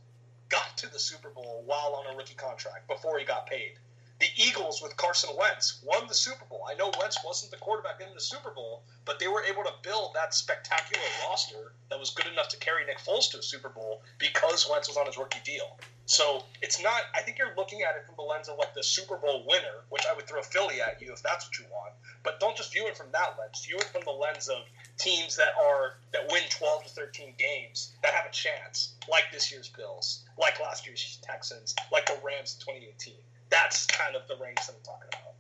[0.50, 3.74] got to the Super Bowl while on a rookie contract before he got paid.
[4.24, 6.66] The Eagles with Carson Wentz won the Super Bowl.
[6.66, 9.74] I know Wentz wasn't the quarterback in the Super Bowl, but they were able to
[9.82, 13.68] build that spectacular roster that was good enough to carry Nick Foles to a Super
[13.68, 15.78] Bowl because Wentz was on his rookie deal.
[16.06, 17.02] So it's not.
[17.14, 19.84] I think you're looking at it from the lens of like the Super Bowl winner,
[19.90, 21.92] which I would throw Philly at you if that's what you want.
[22.24, 23.66] But don't just view it from that lens.
[23.66, 24.64] View it from the lens of
[24.98, 29.52] teams that are that win 12 to 13 games that have a chance, like this
[29.52, 33.16] year's Bills, like last year's Texans, like the Rams in 2018
[33.54, 35.34] that's kind of the range that I'm talking about.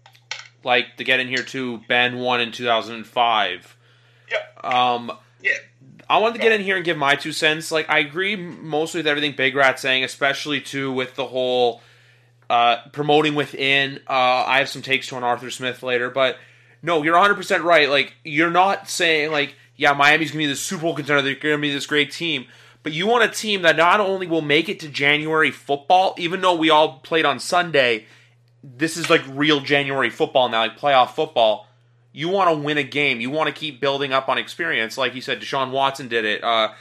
[0.63, 3.77] Like to get in here too, Ben won in 2005.
[4.31, 4.37] Yeah.
[4.63, 5.51] Um, yeah.
[6.09, 7.71] I wanted to get in here and give my two cents.
[7.71, 11.81] Like I agree mostly with everything Big Rat's saying, especially too with the whole
[12.49, 13.99] uh, promoting within.
[14.07, 16.37] Uh, I have some takes to on Arthur Smith later, but
[16.81, 17.89] no, you're 100 percent right.
[17.89, 21.21] Like you're not saying like yeah, Miami's gonna be the Super Bowl contender.
[21.21, 22.45] They're gonna be this great team
[22.83, 26.41] but you want a team that not only will make it to January football, even
[26.41, 28.05] though we all played on Sunday,
[28.61, 31.67] this is like real January football now, like playoff football.
[32.11, 33.21] You want to win a game.
[33.21, 34.97] You want to keep building up on experience.
[34.97, 36.43] Like you said, Deshaun Watson did it.
[36.43, 36.73] Uh,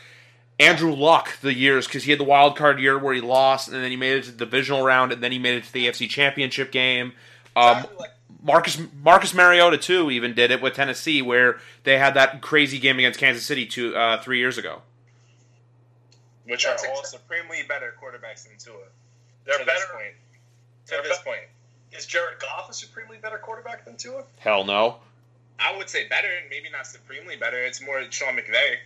[0.58, 3.82] Andrew Luck, the years, because he had the wild card year where he lost, and
[3.82, 5.86] then he made it to the divisional round, and then he made it to the
[5.86, 7.12] AFC Championship game.
[7.56, 7.86] Um,
[8.42, 12.98] Marcus Marcus Mariota too even did it with Tennessee, where they had that crazy game
[12.98, 14.82] against Kansas City two uh, three years ago
[16.44, 18.76] which That's are all supremely better quarterbacks than Tua.
[19.44, 19.78] They're to better.
[19.78, 20.14] This point.
[20.86, 21.42] To this be- point.
[21.92, 24.24] Is Jared Goff a supremely better quarterback than Tua?
[24.38, 24.96] Hell no.
[25.60, 27.62] I would say better, maybe not supremely better.
[27.62, 28.76] It's more Sean McVay.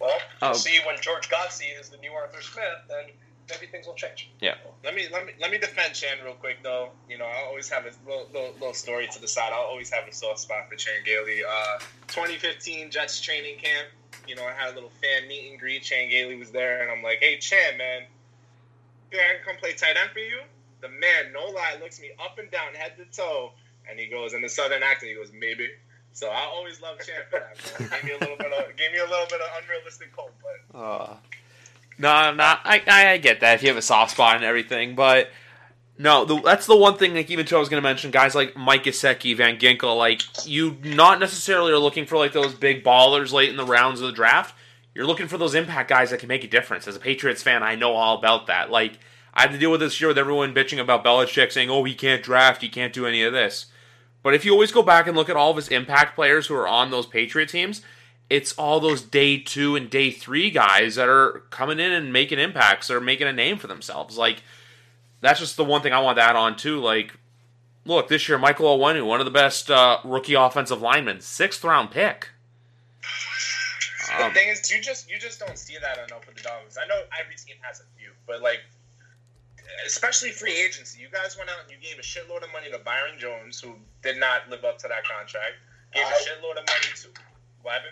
[0.00, 0.52] Well, oh.
[0.52, 3.04] see when George Godsey is the new Arthur Smith, then
[3.48, 4.28] maybe things will change.
[4.40, 4.56] Yeah.
[4.84, 6.90] Let me let me let me defend Chan real quick though.
[7.08, 9.52] You know, I always have a little, little, little story to the side.
[9.52, 11.42] I'll always have a soft spot for Chan Gailey.
[11.44, 13.88] Uh, 2015 Jets training camp
[14.28, 15.82] you know, I had a little fan meet and greet.
[15.82, 18.02] Chan Gailey was there, and I'm like, "Hey, Chan, man,
[19.10, 20.40] can I come play tight end for you?"
[20.80, 23.52] The man, no lie, looks me up and down, head to toe,
[23.88, 25.10] and he goes in the southern accent.
[25.10, 25.70] He goes, "Maybe."
[26.12, 27.80] So I always love Chan for that.
[27.80, 27.90] Man.
[27.90, 30.78] gave me a little bit of gave me a little bit of unrealistic hope, but.
[30.78, 31.16] Uh,
[31.98, 35.30] no, no, I, I get that if you have a soft spot and everything, but
[35.98, 37.14] no, the, that's the one thing.
[37.14, 39.96] Like even too, I was going to mention guys like Mike Gesicki, Van Ginkel.
[39.96, 44.00] Like you, not necessarily are looking for like those big ballers late in the rounds
[44.00, 44.54] of the draft.
[44.94, 46.86] You're looking for those impact guys that can make a difference.
[46.86, 48.70] As a Patriots fan, I know all about that.
[48.70, 48.98] Like
[49.32, 51.94] I had to deal with this year with everyone bitching about Belichick saying, "Oh, he
[51.94, 53.66] can't draft, he can't do any of this."
[54.22, 56.54] But if you always go back and look at all of his impact players who
[56.56, 57.80] are on those Patriot teams,
[58.28, 62.38] it's all those day two and day three guys that are coming in and making
[62.38, 64.18] impacts or making a name for themselves.
[64.18, 64.42] Like
[65.26, 66.80] that's just the one thing I want to add on too.
[66.80, 67.14] Like,
[67.84, 71.90] look, this year Michael Onwenu, one of the best uh, rookie offensive linemen, sixth round
[71.90, 72.30] pick.
[74.14, 76.78] Um, the thing is, you just you just don't see that enough with the dogs.
[76.82, 78.60] I know every team has a few, but like,
[79.84, 82.78] especially free agency, you guys went out and you gave a shitload of money to
[82.78, 85.54] Byron Jones, who did not live up to that contract.
[85.92, 87.08] Gave a shitload of money to
[87.62, 87.82] what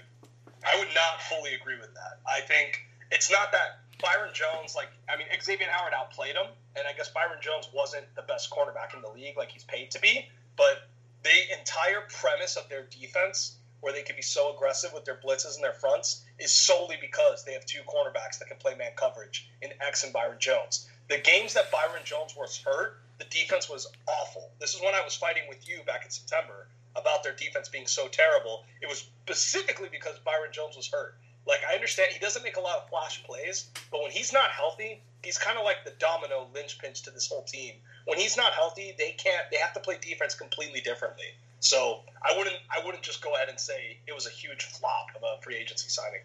[0.64, 2.20] I would not fully agree with that.
[2.26, 2.80] I think
[3.10, 6.46] it's not that Byron Jones, like, I mean, Xavier Howard outplayed him,
[6.76, 9.90] and I guess Byron Jones wasn't the best cornerback in the league like he's paid
[9.92, 10.88] to be, but
[11.22, 15.54] the entire premise of their defense, where they can be so aggressive with their blitzes
[15.56, 19.48] and their fronts, is solely because they have two cornerbacks that can play man coverage
[19.62, 20.88] in X and Byron Jones.
[21.08, 24.50] The games that Byron Jones was hurt, the defense was awful.
[24.58, 26.66] This is when I was fighting with you back in September.
[26.96, 31.16] about their defense being so terrible, it was specifically because Byron Jones was hurt.
[31.46, 34.50] Like I understand he doesn't make a lot of flash plays, but when he's not
[34.50, 37.74] healthy, he's kind of like the domino linchpin to this whole team.
[38.06, 39.50] When he's not healthy, they can't.
[39.50, 41.26] They have to play defense completely differently.
[41.60, 42.56] So I wouldn't.
[42.70, 45.56] I wouldn't just go ahead and say it was a huge flop of a free
[45.56, 46.20] agency signing.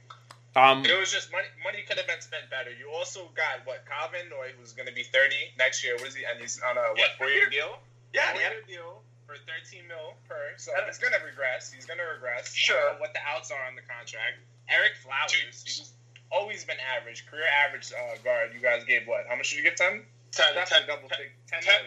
[0.56, 1.46] Um, It was just money.
[1.64, 2.72] Money could have been spent better.
[2.72, 5.96] You also got what Kyle Van Noy, who's going to be 30 next year.
[5.96, 6.26] What is he?
[6.26, 7.18] And he's on a what Yeah.
[7.18, 7.78] four year deal?
[8.14, 8.50] Yeah, four yeah.
[8.50, 10.58] year deal for 13 mil per.
[10.58, 10.88] So Yeah.
[10.88, 11.72] he's going to regress.
[11.72, 12.52] He's going to regress.
[12.54, 12.76] Sure.
[12.76, 14.42] I don't know what the outs are on the contract?
[14.68, 15.64] Ereck Flowers.
[15.64, 15.94] He's
[16.32, 18.52] always been average, career average uh, guard.
[18.54, 19.26] You guys gave what?
[19.28, 19.76] How much did you give?
[19.76, 20.04] Ten.
[20.32, 21.82] Ten, Definitely ten, double ten, fig- ten ten.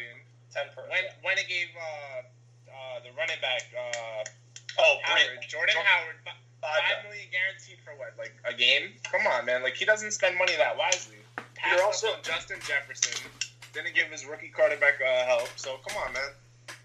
[0.51, 0.83] ten per.
[0.91, 2.27] When when it gave uh,
[2.71, 4.25] uh, the running back uh,
[4.79, 5.39] oh, Howard.
[5.47, 8.15] Jordan Jor- Howard, fi- Five five million guaranteed for what?
[8.19, 8.95] Like a game?
[9.11, 9.63] Come on, man!
[9.63, 11.19] Like he doesn't spend money that wisely.
[11.55, 13.31] Passed You're also- Justin Jefferson.
[13.75, 15.49] Didn't give his rookie quarterback uh, help.
[15.57, 16.31] So come on, man.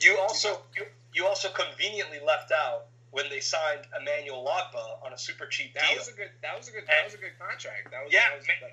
[0.01, 5.17] You also you, you also conveniently left out when they signed Emmanuel Ogbah on a
[5.17, 5.97] super cheap That deal.
[5.99, 6.29] was a good.
[6.41, 6.83] That was a good.
[6.87, 7.91] That was a good contract.
[7.91, 8.13] That was.
[8.13, 8.71] Yeah, that was, man.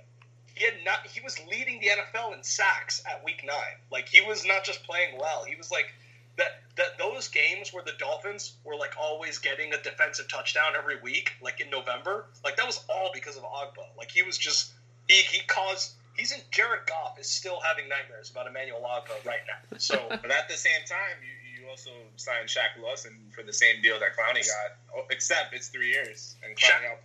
[0.55, 3.77] he had not he was leading the NFL in sacks at week nine.
[3.91, 5.45] Like he was not just playing well.
[5.45, 5.87] He was like
[6.37, 11.01] that that those games where the Dolphins were like always getting a defensive touchdown every
[11.01, 13.97] week, like in November, like that was all because of Ogbah.
[13.97, 14.73] Like he was just
[15.09, 19.41] he he caused he's in Jared Goff is still having nightmares about Emmanuel Ogbah right
[19.47, 19.77] now.
[19.79, 21.34] So But at the same time, you,
[21.65, 25.69] you also signed Shaq Lawson for the same deal that Clowney got, Oh, except it's
[25.69, 26.37] three years.
[26.45, 26.97] And Shaq- Clowney.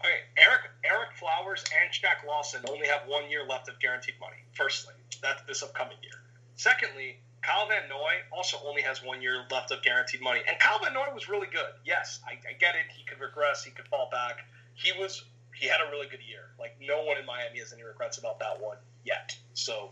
[0.00, 4.36] Okay, Eric Ereck Flowers and Shaq Lawson only have one year left of guaranteed money.
[4.52, 6.22] Firstly, that's this upcoming year.
[6.56, 10.78] Secondly, Kyle Van Noy also only has one year left of guaranteed money, and Kyle
[10.82, 11.72] Van Noy was really good.
[11.84, 12.86] Yes, I, I get it.
[12.96, 13.62] He could regress.
[13.64, 14.38] He could fall back.
[14.74, 15.24] He was
[15.54, 16.48] he had a really good year.
[16.58, 19.36] Like no one in Miami has any regrets about that one yet.
[19.52, 19.90] So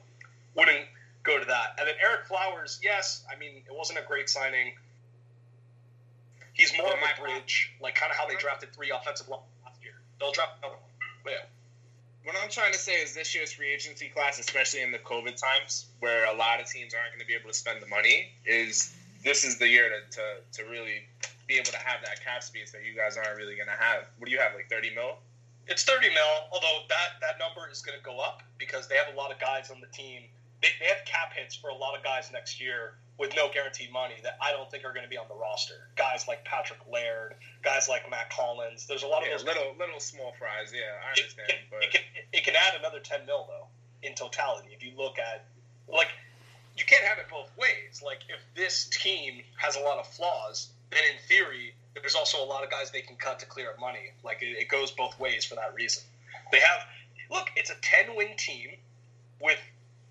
[0.54, 0.86] wouldn't
[1.28, 1.78] go to that.
[1.78, 4.72] And then Ereck Flowers, yes, I mean it wasn't a great signing.
[6.54, 9.40] He's more of my a bridge, like kind of how they drafted three offensive line
[9.64, 9.94] last year.
[10.18, 10.90] They'll draft another one.
[11.22, 11.46] But yeah.
[12.24, 15.40] What I'm trying to say is this year's free agency class, especially in the COVID
[15.40, 18.32] times, where a lot of teams aren't going to be able to spend the money,
[18.44, 18.92] is
[19.24, 21.06] this is the year to, to, to really
[21.46, 24.04] be able to have that cap space that you guys aren't really going to have.
[24.18, 25.16] What do you have, like 30 mil?
[25.66, 29.12] It's 30 mil, although that, that number is going to go up because they have
[29.12, 30.22] a lot of guys on the team.
[30.62, 33.92] They, they have cap hits for a lot of guys next year with no guaranteed
[33.92, 35.88] money that I don't think are going to be on the roster.
[35.96, 38.86] Guys like Patrick Laird, guys like Matt Collins.
[38.86, 39.46] There's a lot Yeah, of those.
[39.46, 40.72] little little small fries.
[40.74, 41.48] Yeah, I it, understand.
[41.50, 42.00] it- but it can,
[42.32, 43.66] it can add another 10 mil, though,
[44.06, 44.68] in totality.
[44.72, 45.44] If you look at,
[45.88, 46.08] like,
[46.76, 48.02] you can't have it both ways.
[48.04, 52.46] Like, if this team has a lot of flaws, then in theory, there's also a
[52.46, 54.12] lot of guys they can cut to clear up money.
[54.24, 56.04] Like, it, it goes both ways for that reason.
[56.52, 56.80] They have,
[57.32, 57.74] look, it's a
[58.06, 58.68] 10 win team
[59.40, 59.58] with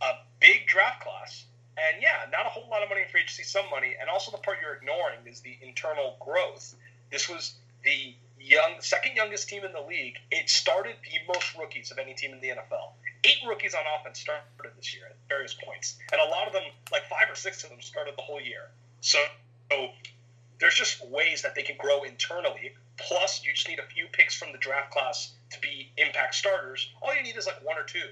[0.01, 1.45] a big draft class.
[1.77, 3.95] And yeah, not a whole lot of money in free agency, some money.
[3.99, 6.73] And also, the part you're ignoring is the internal growth.
[7.11, 10.17] This was the young, second youngest team in the league.
[10.31, 12.93] It started the most rookies of any team in the NFL.
[13.23, 14.43] Eight rookies on offense started
[14.75, 17.69] this year at various points, and a lot of them, like five or six of
[17.69, 18.69] them, started the whole year.
[19.01, 19.19] So,
[19.71, 19.89] so
[20.59, 22.73] there's just ways that they can grow internally.
[22.97, 26.89] Plus, you just need a few picks from the draft class to be impact starters.
[27.01, 28.07] All you need is like one or two,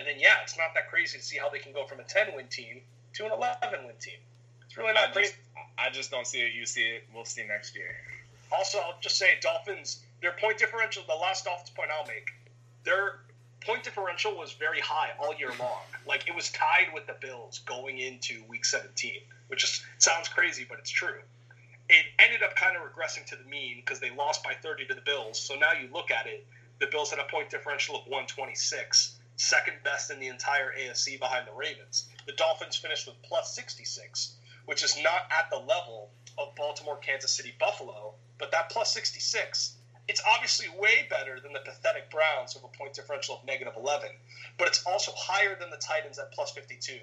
[0.00, 2.04] and then yeah, it's not that crazy to see how they can go from a
[2.04, 2.80] 10 win team
[3.14, 4.16] to an 11 win team.
[4.64, 5.32] It's really I not crazy.
[5.32, 5.36] just,
[5.78, 6.54] I just don't see it.
[6.54, 7.04] You see it.
[7.14, 7.94] We'll see next year.
[8.50, 12.30] Also, I'll just say Dolphins, their point differential, the last Dolphins point I'll make,
[12.84, 13.20] their
[13.60, 15.82] point differential was very high all year long.
[16.06, 19.12] Like it was tied with the Bills going into week 17,
[19.48, 21.20] which is, sounds crazy, but it's true.
[21.90, 24.94] It ended up kind of regressing to the mean because they lost by 30 to
[24.94, 25.38] the Bills.
[25.38, 26.46] So now you look at it,
[26.78, 31.46] the Bills had a point differential of 126, second best in the entire AFC behind
[31.48, 32.10] the Ravens.
[32.26, 34.36] The Dolphins finished with plus 66,
[34.66, 39.76] which is not at the level of Baltimore, Kansas City, Buffalo, but that plus 66,
[40.08, 44.10] it's obviously way better than the pathetic Browns with a point differential of negative 11,
[44.58, 46.98] but it's also higher than the Titans at plus 52,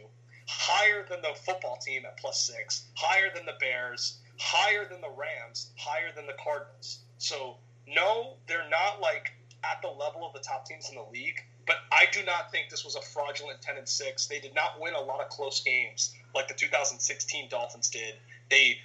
[0.48, 5.10] higher than the football team at plus 6, higher than the Bears, higher than the
[5.10, 7.00] Rams, higher than the Cardinals.
[7.18, 7.58] So,
[7.88, 9.32] no, they're not like
[9.64, 12.70] at the level of the top teams in the league, but I do not think
[12.70, 14.28] this was a fraudulent 10 and 6.
[14.28, 18.16] They did not win a lot of close games like the 2016 Dolphins did.
[18.50, 18.80] They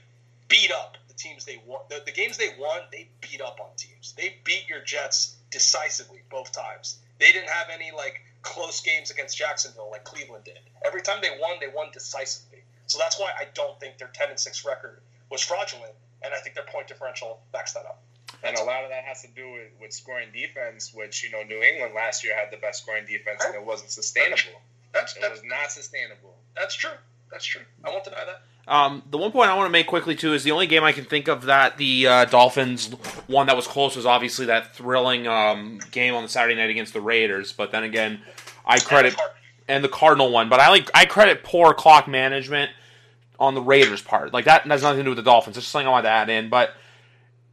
[0.49, 1.81] beat up the teams they won.
[1.89, 4.15] The, the games they won, they beat up on teams.
[4.19, 6.99] They beat your Jets decisively both times.
[7.21, 10.59] They didn't have any like close games against Jacksonville like Cleveland did.
[10.85, 12.59] Every time they won, they won decisively.
[12.89, 16.39] So that's why I don't think their 10 and 6 record was fraudulent, and I
[16.39, 18.03] think their point differential backs that up.
[18.45, 21.43] And a lot of that has to do with, with scoring defense, which you know
[21.43, 24.61] New England last year had the best scoring defense, and it wasn't sustainable.
[24.93, 26.35] That's It that's was not sustainable.
[26.57, 26.91] that's true.
[27.31, 27.63] That's true.
[27.85, 28.43] I won't deny that.
[28.69, 30.93] Um, the won point I want to make quickly too is the only game I
[30.93, 32.93] can think of that the uh, Dolphins
[33.27, 36.93] one that was close was obviously that thrilling um, game on the Saturday night against
[36.93, 37.53] the Raiders.
[37.53, 38.21] But then again,
[38.67, 39.17] I credit
[39.67, 42.71] and the Cardinal one, but I like I credit poor clock management
[43.41, 44.33] on the Raiders part.
[44.33, 45.57] Like that has nothing to do with the Dolphins.
[45.57, 46.49] It's just something I want to add in.
[46.49, 46.75] But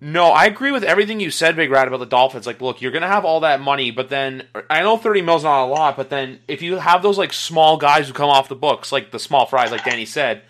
[0.01, 2.47] no, I agree with everything you said, Big Rat, about the Dolphins.
[2.47, 5.65] Like, look, you're gonna have all that money, but then I know thirty mils not
[5.65, 8.55] a lot, but then if you have those like small guys who come off the
[8.55, 10.43] books, like the small fries, like Danny said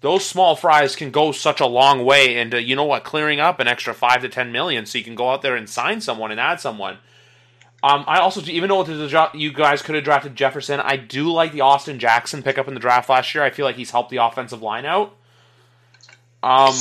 [0.00, 3.58] those small fries can go such a long way into you know what clearing up
[3.58, 6.30] an extra five to ten million so you can go out there and sign someone
[6.30, 6.98] and add someone
[7.80, 8.84] um, I also, even though
[9.34, 12.80] you guys could have drafted Jefferson, I do like the Austin Jackson pickup in the
[12.80, 13.44] draft last year.
[13.44, 15.14] I feel like he's helped the offensive line out.
[16.42, 16.74] Um,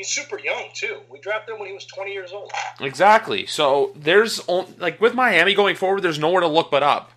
[0.00, 1.00] he's, super, young too.
[1.10, 2.52] We drafted him when he was 20 years old.
[2.80, 3.46] Exactly.
[3.46, 7.12] So there's like with Miami going forward, there's nowhere to look but up.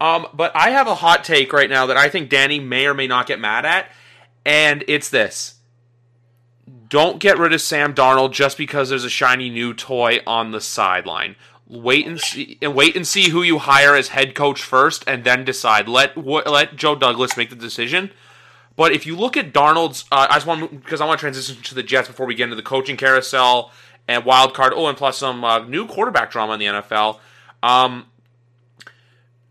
[0.00, 2.94] Um, but I have a hot take right now that I think Danny may or
[2.94, 3.90] may not get mad at,
[4.44, 5.56] and it's this.
[6.88, 10.60] Don't get rid of Sam Darnold just because there's a shiny new toy on the
[10.60, 11.36] sideline.
[11.66, 15.24] Wait and see, and wait and see who you hire as head coach first, and
[15.24, 15.88] then decide.
[15.88, 18.10] Let let Joe Douglas make the decision.
[18.78, 21.60] But if you look at Darnold's, uh, I just want because I want to transition
[21.64, 23.72] to the Jets before we get into the coaching carousel
[24.06, 24.72] and wild card.
[24.72, 27.18] Oh, and plus some uh, new quarterback drama in the NFL.
[27.60, 28.06] Um,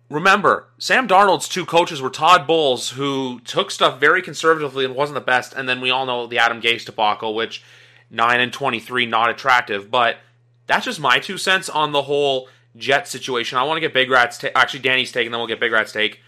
[0.09, 5.15] remember, Sam Darnold's two coaches were Todd Bowles, who took stuff very conservatively and wasn't
[5.15, 7.61] the best, and then we all know the Adam Gase debacle, which
[8.09, 9.91] nine and twenty three not attractive.
[9.91, 10.19] But
[10.67, 12.47] that's just my two cents on the whole
[12.77, 13.57] Jet situation.
[13.57, 15.73] I want to get Big Rat's ta- actually Danny's take, and then we'll get Big
[15.73, 16.21] Rat's take.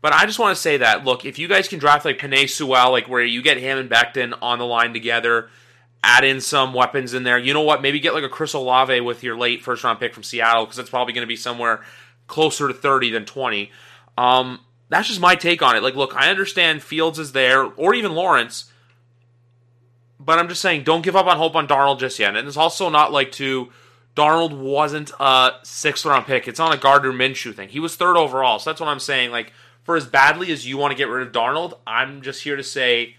[0.00, 2.48] But I just want to say that look, if you guys can draft like Penei
[2.48, 5.50] Sewell, like where you get him and Becton on the line together,
[6.04, 7.38] add in some weapons in there.
[7.38, 7.82] You know what?
[7.82, 10.78] Maybe get like a Chris Olave with your late first round pick from Seattle because
[10.78, 11.82] it's probably going to be somewhere
[12.26, 13.70] closer to 30 than 20.
[14.16, 15.82] Um, that's just my take on it.
[15.82, 18.70] Like, look, I understand Fields is there, or even Lawrence,
[20.18, 22.36] but I'm just saying, don't give up on hope on Darnold just yet.
[22.36, 23.70] And it's also not like to
[24.16, 26.48] Darnold wasn't a sixth round pick.
[26.48, 27.68] It's not a Gardner Minshew thing.
[27.68, 28.58] He was third overall.
[28.58, 29.30] So that's what I'm saying.
[29.30, 29.52] Like,
[29.88, 32.62] for as badly as you want to get rid of Darnold, I'm just here to
[32.62, 33.16] say,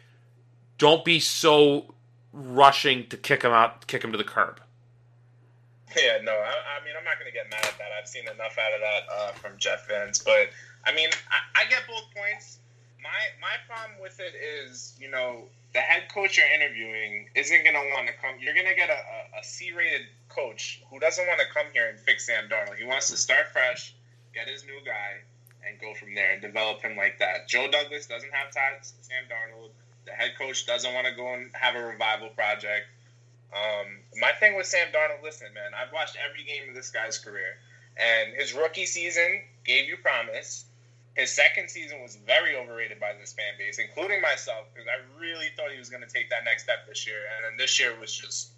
[0.77, 1.95] don't be so
[2.31, 4.61] rushing to kick him out, kick him to the curb.
[5.97, 7.87] Yeah, no, I, I mean, I'm not going to get mad at that.
[7.99, 10.49] I've seen enough out of that uh, from Jeff fans, but
[10.85, 12.59] I mean, I, I get both points.
[13.01, 17.73] My my problem with it is, you know, the head coach you're interviewing isn't going
[17.73, 18.35] to want to come.
[18.39, 21.89] You're going to get a, a, a C-rated coach who doesn't want to come here
[21.89, 22.77] and fix Sam Darnold.
[22.77, 23.95] He wants to start fresh,
[24.35, 25.25] get his new guy,
[25.67, 27.47] and go from there and develop him like that.
[27.47, 29.71] Joe Douglas doesn't have ties to Sam Darnold.
[30.05, 32.87] The head coach doesn't want to go and have a revival project.
[33.53, 37.17] Um, my thing with Sam Darnold, listen, man, I've watched every game of this guy's
[37.17, 37.57] career,
[37.97, 40.65] and his rookie season gave you promise.
[41.15, 45.47] His second season was very overrated by this fan base, including myself, because I really
[45.57, 47.99] thought he was going to take that next step this year, and then this year
[47.99, 48.51] was just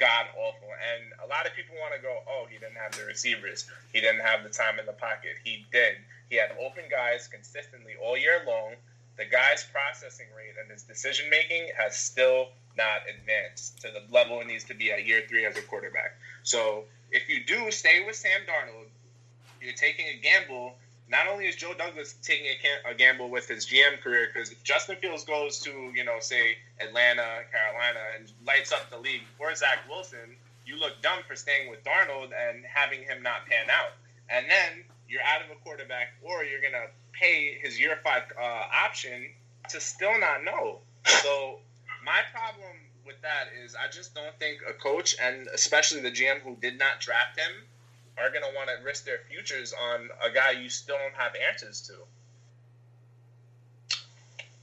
[0.00, 0.68] god awful.
[0.72, 4.00] And a lot of people want to go, oh, he didn't have the receivers, he
[4.00, 5.36] didn't have the time in the pocket.
[5.44, 5.96] He did.
[6.28, 8.74] He had open guys consistently all year long.
[9.16, 14.40] The guy's processing rate and his decision making has still not advanced to the level
[14.40, 16.16] it needs to be at year three as a quarterback.
[16.42, 18.86] So if you do stay with Sam Darnold,
[19.60, 20.74] you're taking a gamble.
[21.10, 24.96] Not only is Joe Douglas taking a, a gamble with his GM career, because Justin
[24.96, 29.80] Fields goes to, you know, say Atlanta, Carolina, and lights up the league, or Zach
[29.88, 33.92] Wilson, you look dumb for staying with Darnold and having him not pan out.
[34.28, 38.22] And then you're out of a quarterback, or you're going to pay his year five
[38.40, 39.30] uh, option
[39.70, 40.78] to still not know.
[41.04, 41.58] So
[42.04, 46.40] my problem with that is I just don't think a coach and especially the GM
[46.40, 47.50] who did not draft him
[48.20, 51.32] are going to want to risk their futures on a guy you still don't have
[51.48, 51.94] answers to.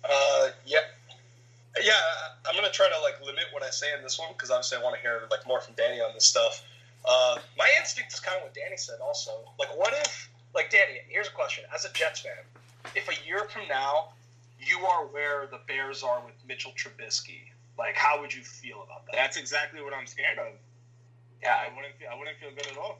[0.03, 0.80] Uh, yeah,
[1.84, 1.93] yeah.
[2.47, 4.82] I'm gonna try to like limit what I say in this one because obviously I
[4.82, 6.64] want to hear like more from Danny on this stuff.
[7.03, 8.99] Uh, my instinct is kind of what Danny said.
[9.03, 10.99] Also, like, what if, like, Danny?
[11.10, 12.32] Here's a question: As a Jets fan,
[12.95, 14.14] if a year from now
[14.60, 17.51] you are where the Bears are with Mitchell Trubisky.
[17.78, 19.14] Like, how would you feel about that?
[19.14, 20.53] That's exactly what I'm scared of.
[21.41, 21.95] Yeah, I wouldn't.
[21.95, 22.99] Feel, I wouldn't feel good at all.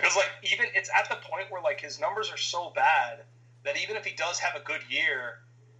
[0.00, 3.20] Because like, even it's at the point where like his numbers are so bad
[3.64, 5.38] that even if he does have a good year,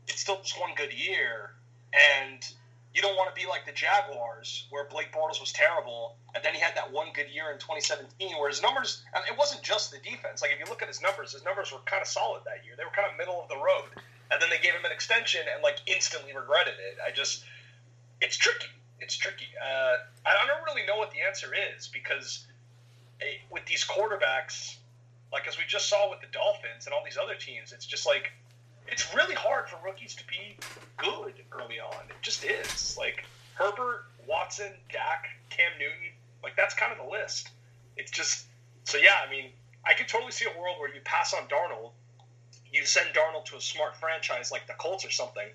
[0.09, 1.53] it's still just one good year,
[1.93, 2.45] and
[2.95, 6.55] you don't want to be like the Jaguars where Blake Bortles was terrible, and then
[6.55, 9.03] he had that one good year in 2017 where his numbers.
[9.15, 10.43] And it wasn't just the defense.
[10.43, 12.75] Like if you look at his numbers, his numbers were kind of solid that year.
[12.77, 13.89] They were kind of middle of the road
[14.31, 16.99] and then they gave him an extension and like instantly regretted it.
[17.05, 17.45] I just,
[18.21, 18.71] it's tricky.
[19.01, 19.49] It's tricky.
[19.59, 22.47] Uh, I don't really know what the answer is because
[23.51, 24.77] with these quarterbacks,
[25.33, 28.07] like as we just saw with the Dolphins and all these other teams, it's just
[28.07, 28.33] like
[28.89, 30.57] it's really hard for rookies to be
[30.97, 32.05] good early on.
[32.09, 32.97] It just is.
[32.99, 36.13] Like Herbert, Watson, Dak, Cam Newton,
[36.43, 37.51] like that's kind of the list.
[37.97, 38.47] It's just
[38.85, 39.17] so yeah.
[39.27, 39.51] I mean,
[39.87, 41.93] I could totally see a world where you pass on Darnold,
[42.73, 45.47] you send Darnold to a smart franchise like the Colts or something,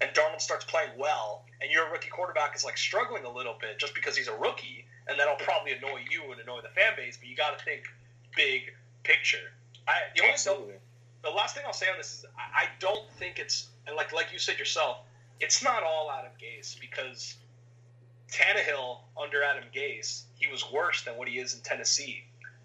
[0.00, 3.78] and Darnold starts playing well, and your rookie quarterback is like struggling a little bit
[3.78, 7.16] just because he's a rookie, and that'll probably annoy you and annoy the fan base.
[7.16, 7.84] But you got to think
[8.36, 9.52] big picture.
[9.86, 10.74] I the only Absolutely.
[11.22, 14.12] the last thing I'll say on this is I I don't think it's and like
[14.12, 14.98] like you said yourself,
[15.40, 17.36] it's not all Adam Gase because
[18.30, 22.24] Tannehill under Adam Gase, he was worse than what he is in Tennessee,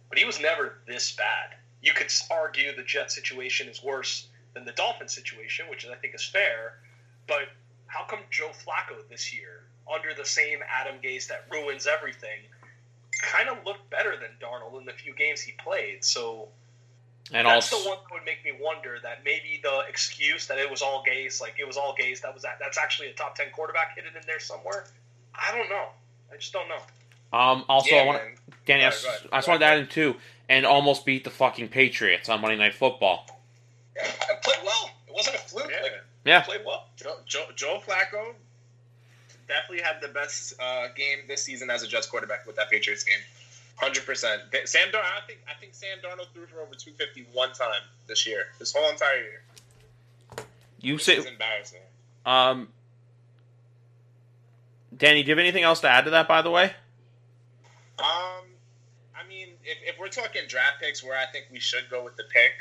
[0.09, 1.55] but he was never this bad.
[1.81, 6.15] You could argue the Jet situation is worse than the Dolphin situation, which I think
[6.15, 6.79] is fair,
[7.27, 7.49] but
[7.87, 9.63] how come Joe Flacco this year,
[9.93, 12.39] under the same Adam Gase that ruins everything,
[13.21, 16.03] kind of looked better than Darnold in the few games he played?
[16.03, 16.49] So
[17.33, 20.57] And that's also, the one that would make me wonder that maybe the excuse that
[20.57, 23.13] it was all Gase, like it was all Gase, that was that, that's actually a
[23.13, 24.85] top ten quarterback hidden in there somewhere.
[25.35, 25.87] I don't know.
[26.31, 27.37] I just don't know.
[27.37, 28.35] um, also Yeah, I want man.
[28.65, 29.29] Danny, I Go s- ahead, go ahead.
[29.33, 30.15] I just wanted to add in too,
[30.49, 33.25] and almost beat the fucking Patriots on Monday Night Football.
[33.99, 34.89] I played well.
[35.07, 35.69] It wasn't a fluke.
[35.71, 35.81] Yeah.
[35.83, 35.91] Like
[36.25, 36.41] Yeah.
[36.41, 36.87] played well.
[36.95, 38.33] Joe, Joe, Joe Flacco
[39.49, 43.03] definitely had the best uh, game this season as a Jets quarterback with that Patriots
[43.03, 43.19] game.
[43.75, 44.41] Hundred percent.
[44.65, 45.03] Sam Darnold.
[45.21, 48.43] I think I think Sam Darnold threw for over two fifty one time this year.
[48.59, 49.41] This whole entire year.
[50.81, 51.79] You Which say, is embarrassing.
[52.25, 52.69] um,
[54.95, 56.27] Danny, do you have anything else to add to that?
[56.27, 56.73] By the way,
[57.99, 58.45] Um,
[59.15, 62.15] I mean, if, if we're talking draft picks, where I think we should go with
[62.15, 62.51] the pick,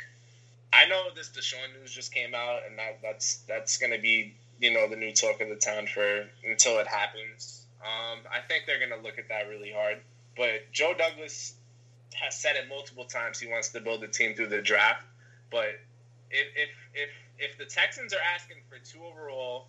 [0.73, 4.35] I know this Deshaun news just came out, and that, that's that's going to be
[4.61, 7.67] you know the new talk of the town for until it happens.
[7.81, 9.99] Um, I think they're going to look at that really hard.
[10.37, 11.55] But Joe Douglas
[12.15, 15.05] has said it multiple times he wants to build a team through the draft.
[15.51, 15.79] But
[16.31, 19.67] if if if, if the Texans are asking for two overall,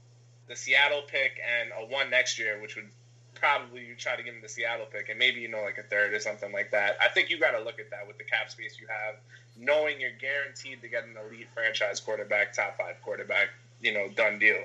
[0.48, 2.90] the Seattle pick, and a one next year, which would
[3.36, 5.84] probably you try to give him the Seattle pick and maybe you know like a
[5.84, 6.98] third or something like that.
[7.02, 9.16] I think you got to look at that with the cap space you have,
[9.58, 13.50] knowing you're guaranteed to get an elite franchise quarterback, top five quarterback,
[13.82, 14.58] you know, done deal.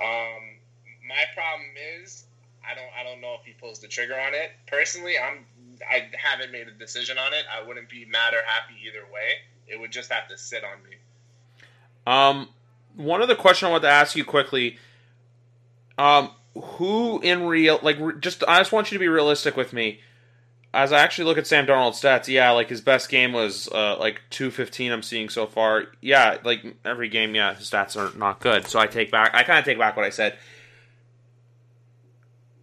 [0.00, 0.58] Um,
[1.06, 1.68] my problem
[2.00, 2.24] is
[2.68, 4.50] I don't I don't know if he pulls the trigger on it.
[4.66, 5.44] Personally, I'm
[5.90, 7.44] I haven't made a decision on it.
[7.52, 9.42] I wouldn't be mad or happy either way.
[9.66, 10.96] It would just have to sit on me.
[12.06, 12.48] um,
[12.96, 14.78] one other question I want to ask you quickly,
[15.98, 20.00] um, who in real like just I just want you to be realistic with me.
[20.74, 23.98] As I actually look at Sam Darnold's stats, yeah, like his best game was uh,
[23.98, 24.90] like two fifteen.
[24.90, 25.84] I'm seeing so far.
[26.00, 28.66] Yeah, like every game, yeah, his stats are not good.
[28.66, 29.32] So I take back.
[29.34, 30.38] I kind of take back what I said.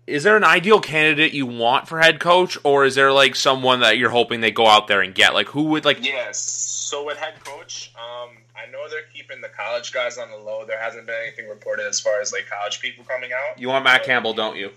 [0.08, 3.82] Is there an ideal candidate you want for head coach, or is there like someone
[3.82, 5.36] that you're hoping they go out there and get?
[5.36, 6.04] Like who would like?
[6.04, 6.40] Yes.
[6.40, 10.66] So with head coach, um, I know they're keeping the college guys on the low.
[10.66, 13.60] There hasn't been anything reported as far as like college people coming out.
[13.60, 14.72] You want Matt Campbell, don't you?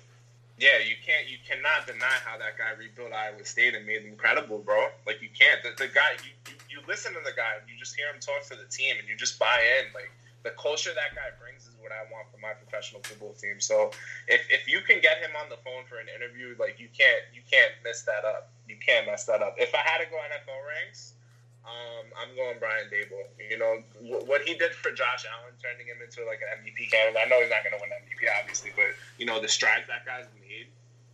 [0.62, 1.26] Yeah, you can't.
[1.26, 4.94] You cannot deny how that guy rebuilt Iowa State and made it incredible, bro.
[5.10, 5.58] Like you can't.
[5.58, 8.22] The, the guy, you, you you listen to the guy, and you just hear him
[8.22, 9.90] talk to the team, and you just buy in.
[9.90, 10.14] Like
[10.46, 13.58] the culture that guy brings is what I want for my professional football team.
[13.58, 13.90] So
[14.30, 17.26] if if you can get him on the phone for an interview, like you can't
[17.34, 18.54] you can't mess that up.
[18.70, 19.58] You can't mess that up.
[19.58, 21.18] If I had to go NFL ranks.
[21.62, 23.30] Um, I'm going Brian Daboll.
[23.38, 26.90] You know wh- what he did for Josh Allen, turning him into like an MVP
[26.90, 27.22] candidate.
[27.24, 30.04] I know he's not going to win MVP, obviously, but you know the strides that
[30.04, 30.66] guy's made.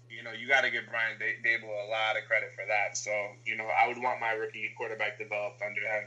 [0.09, 2.97] You know you got to give Brian da- Daboll a lot of credit for that.
[2.97, 3.13] So
[3.45, 6.05] you know I would want my rookie quarterback developed under him.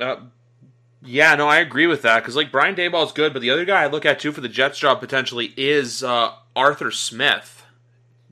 [0.00, 0.16] Uh,
[1.02, 3.64] yeah, no, I agree with that because like Brian Daboll is good, but the other
[3.64, 7.57] guy I look at too for the Jets job potentially is uh, Arthur Smith.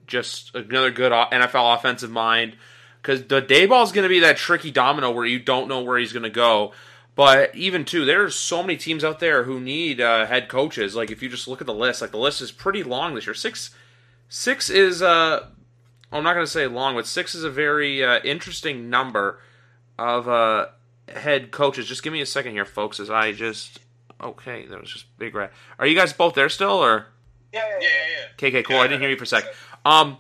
[0.07, 2.57] Just another good NFL offensive mind
[3.03, 5.99] because the Daboll is going to be that tricky domino where you don't know where
[5.99, 6.73] he's going to go.
[7.15, 10.95] But even too, there's so many teams out there who need uh, head coaches.
[10.95, 13.27] Like if you just look at the list, like the list is pretty long this
[13.27, 13.35] year.
[13.35, 13.71] Six,
[14.29, 15.47] six is uh,
[16.13, 19.41] I'm not going to say long, but six is a very uh, interesting number
[19.99, 20.67] of uh,
[21.09, 21.87] head coaches.
[21.87, 23.81] Just give me a second here, folks, as I just.
[24.21, 25.53] Okay, that was just Big Rat.
[25.79, 27.07] Are you guys both there still, or
[27.53, 28.61] Yeah, yeah, Yeah, yeah, yeah.
[28.61, 28.65] KK?
[28.65, 28.77] Cool.
[28.79, 29.45] I didn't hear you for a sec.
[29.87, 30.19] Um,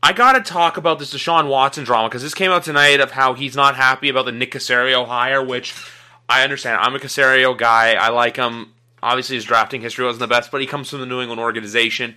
[0.00, 3.34] I gotta talk about this Deshaun Watson drama because this came out tonight of how
[3.34, 5.74] he's not happy about the Nick Caserio hire, which
[6.28, 6.78] I understand.
[6.80, 7.94] I'm a Caserio guy.
[7.94, 8.72] I like him.
[9.02, 12.14] Obviously, his drafting history wasn't the best, but he comes from the New England organization.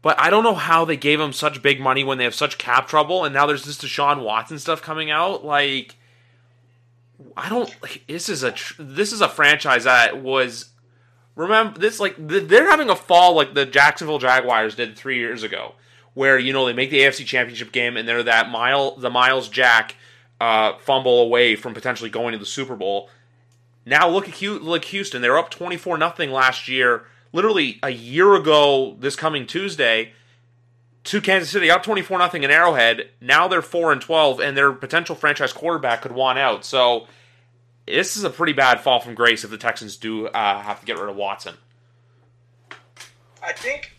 [0.00, 2.56] But I don't know how they gave him such big money when they have such
[2.56, 5.44] cap trouble, and now there's this Deshaun Watson stuff coming out.
[5.44, 5.96] Like,
[7.36, 7.74] I don't.
[8.06, 10.70] This is a this is a franchise that was
[11.36, 15.74] remember this like they're having a fall like the Jacksonville Jaguars did three years ago,
[16.14, 19.48] where you know they make the AFC Championship game and they're that mile the Myles
[19.48, 19.96] Jack
[20.40, 23.10] uh, fumble away from potentially going to the Super Bowl.
[23.86, 25.22] Now look at look Houston.
[25.22, 27.04] they're up twenty four nothing last year.
[27.32, 30.12] Literally a year ago, this coming Tuesday,
[31.04, 33.10] to Kansas City, up twenty four nothing in Arrowhead.
[33.20, 36.64] Now they're four and twelve, and their potential franchise quarterback could want out.
[36.64, 37.06] So
[37.90, 40.86] this is a pretty bad fall from grace if the Texans do uh, have to
[40.86, 41.54] get rid of Watson.
[43.42, 43.92] I think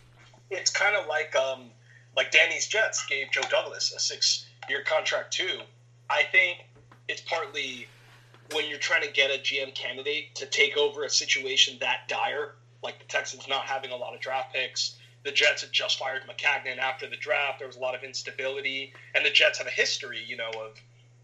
[0.49, 1.71] it's kind of like um,
[2.15, 5.61] like Danny's Jets gave Joe Douglas a six year contract too.
[6.09, 6.65] I think
[7.07, 7.87] it's partly
[8.53, 12.55] when you're trying to get a GM candidate to take over a situation that dire,
[12.83, 14.97] like the Texans not having a lot of draft picks.
[15.23, 17.59] The Jets had just fired Maccagnan after the draft.
[17.59, 20.81] There was a lot of instability, and the Jets have a history, you know, of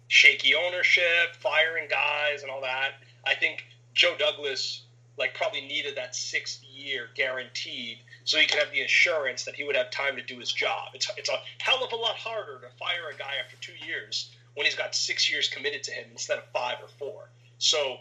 [0.08, 2.94] shaky ownership, firing guys, and all that.
[3.26, 4.84] I think Joe Douglas
[5.18, 9.64] like probably needed that sixth year guaranteed so he could have the assurance that he
[9.64, 10.90] would have time to do his job.
[10.94, 14.30] It's, it's a hell of a lot harder to fire a guy after two years
[14.54, 17.30] when he's got six years committed to him instead of five or four.
[17.58, 17.98] So,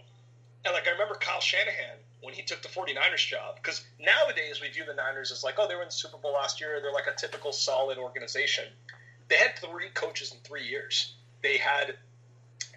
[0.65, 4.69] and like I remember Kyle Shanahan when he took the 49ers job, because nowadays we
[4.69, 6.81] view the Niners as like, oh, they were in the Super Bowl last year.
[6.83, 8.65] They're like a typical solid organization.
[9.29, 11.15] They had three coaches in three years.
[11.47, 11.95] They had,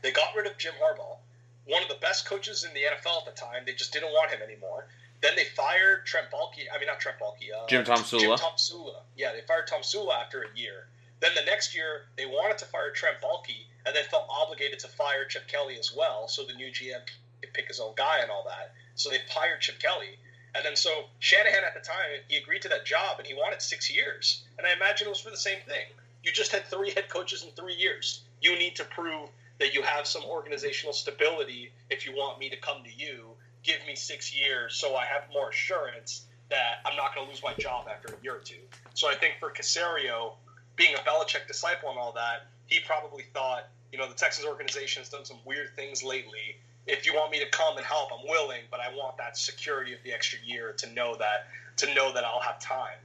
[0.04, 1.18] they got rid of Jim Harbaugh,
[1.66, 3.64] one of the best coaches in the NFL at the time.
[3.66, 4.88] They just didn't want him anymore.
[5.22, 6.70] Then they fired Trent Baalke.
[6.72, 7.50] I mean, not Trent Baalke.
[7.52, 8.20] Uh, Jim Tomsula.
[8.20, 9.02] Jim Tomsula.
[9.18, 10.88] Yeah, they fired Tomsula after a year.
[11.20, 14.88] Then the next year, they wanted to fire Trent Baalke, and then felt obligated to
[14.88, 17.02] fire Chip Kelly as well, so the new GM
[17.42, 18.74] could pick his own guy and all that.
[18.94, 20.20] So they fired Chip Kelly.
[20.54, 23.64] And then so Shanahan at the time, he agreed to that job, and he wanted
[23.64, 24.44] six years.
[24.60, 25.88] And I imagine it was for the same thing.
[26.24, 28.22] You just had three head coaches in three years.
[28.42, 29.30] You need to prove
[29.60, 33.86] that you have some organizational stability if you want me to come to you give
[33.86, 37.54] me six years so I have more assurance that I'm not going to lose my
[37.54, 38.56] job after a year or two.
[38.94, 40.34] So I think for Caserio,
[40.76, 45.02] being a Belichick disciple and all that, he probably thought, you know, the Texans organization
[45.02, 46.58] has done some weird things lately.
[46.88, 49.94] If you want me to come and help, I'm willing, but I want that security
[49.94, 52.98] of the extra year to know that to know that I'll have time.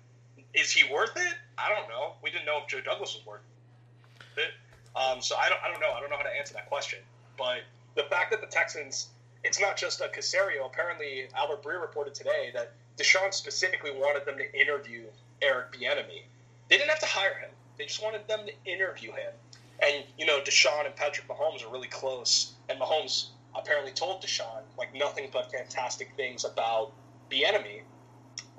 [0.55, 1.35] Is he worth it?
[1.59, 2.15] I don't know.
[2.23, 3.41] We didn't know if Joe Douglas was worth
[4.37, 4.51] it.
[4.97, 5.93] Um, so I don't, I don't know.
[5.93, 7.01] I don't know how to answer that question.
[7.37, 7.63] But
[7.95, 9.09] the fact that the Texans
[9.45, 10.67] it's not just a Caserio.
[10.67, 15.05] Apparently, Albert Breer reported today that Deshaun specifically wanted them to interview
[15.43, 16.23] Eric Bieniemy.
[16.69, 19.33] They didn't have to hire him; they just wanted them to interview him.
[19.83, 24.63] And you know, Deshaun and Patrick Mahomes are really close, and Mahomes apparently told Deshaun
[24.79, 26.93] like nothing but fantastic things about
[27.31, 27.83] Bieniemy,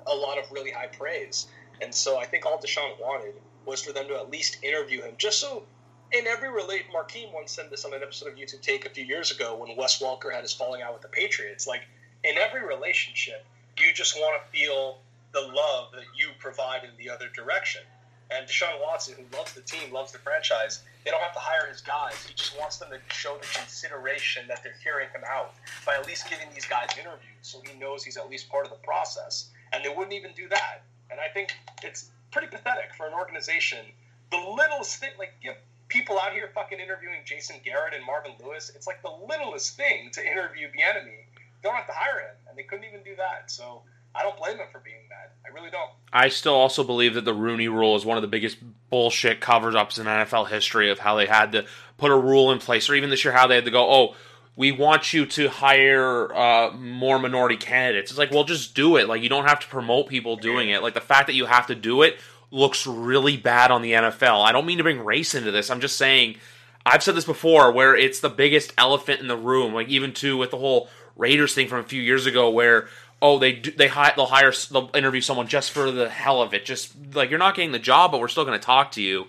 [0.06, 1.48] a lot of really high praise.
[1.82, 3.34] And so I think all Deshaun wanted
[3.66, 5.64] was for them to at least interview him, just so
[6.12, 9.04] in every relate, Marquis once said this on an episode of YouTube Take a few
[9.04, 11.66] years ago when Wes Welker had his falling out with the Patriots.
[11.66, 11.82] Like
[12.24, 13.44] in every relationship,
[13.78, 14.98] you just want to feel
[15.32, 17.82] the love that you provide in the other direction.
[18.30, 21.68] And Deshaun Watson, who loves the team, loves the franchise, they don't have to hire
[21.68, 22.24] his guys.
[22.26, 25.54] He just wants them to show the consideration that they're hearing him out
[25.86, 28.70] by at least giving these guys interviews so he knows he's at least part of
[28.70, 29.50] the process.
[29.72, 30.82] And they wouldn't even do that.
[31.10, 31.52] And I think
[31.84, 33.86] it's pretty pathetic for an organization.
[34.32, 35.54] The littlest thing, like give
[35.88, 38.70] people out here fucking interviewing Jason Garrett and Marvin Lewis.
[38.74, 41.24] It's like the littlest thing to interview Bieniemy.
[41.62, 43.50] Don't have to hire him, and they couldn't even do that.
[43.50, 43.82] So
[44.14, 45.30] I don't blame him for being mad.
[45.44, 45.90] I really don't.
[46.12, 48.58] I still also believe that the Rooney Rule is one of the biggest
[48.90, 51.66] bullshit covers ups in NFL history of how they had to
[51.98, 54.14] put a rule in place, or even this year how they had to go, oh.
[54.58, 58.10] We want you to hire uh, more minority candidates.
[58.10, 59.06] It's like, well, just do it.
[59.06, 60.82] Like, you don't have to promote people doing it.
[60.82, 62.16] Like, the fact that you have to do it
[62.50, 64.44] looks really bad on the NFL.
[64.44, 65.70] I don't mean to bring race into this.
[65.70, 66.36] I'm just saying
[66.84, 69.74] I've said this before where it's the biggest elephant in the room.
[69.74, 72.88] Like even too with the whole Raiders thing from a few years ago where
[73.20, 76.64] oh they do, they they'll hire they'll interview someone just for the hell of it.
[76.64, 79.26] Just like you're not getting the job but we're still going to talk to you.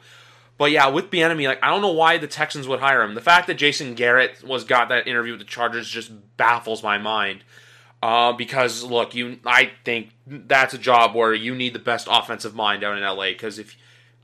[0.57, 3.15] But yeah, with Bieniemy, like I don't know why the Texans would hire him.
[3.15, 6.97] The fact that Jason Garrett was got that interview with the Chargers just baffles my
[6.97, 7.43] mind.
[8.01, 12.53] Uh, because look, you, I think that's a job where you need the best offensive
[12.53, 13.27] mind out in LA.
[13.27, 13.75] Because if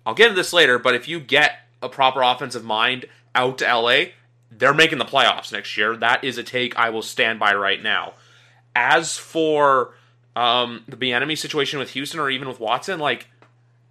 [0.06, 3.66] I'll get into this later, but if you get a proper offensive mind out to
[3.66, 4.06] LA,
[4.52, 5.96] they're making the playoffs next year.
[5.98, 8.14] That is a take I will stand by right now.
[8.76, 9.96] As for
[10.36, 13.28] um, the Bieniemy situation with Houston or even with Watson, like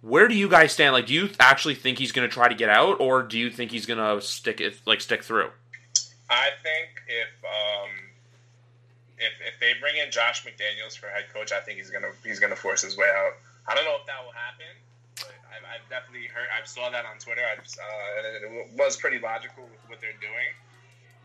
[0.03, 0.93] where do you guys stand?
[0.93, 3.49] Like, do you actually think he's going to try to get out, or do you
[3.49, 5.49] think he's going to stick it like stick through?
[6.29, 7.89] I think if um,
[9.23, 12.39] if, if they bring in Josh McDaniels for head coach, I think he's gonna he's
[12.39, 13.33] gonna force his way out.
[13.67, 14.73] I don't know if that will happen,
[15.15, 16.47] but I've, I've definitely heard.
[16.51, 17.41] I saw that on Twitter.
[17.41, 20.51] I just, uh, it was pretty logical with what they're doing.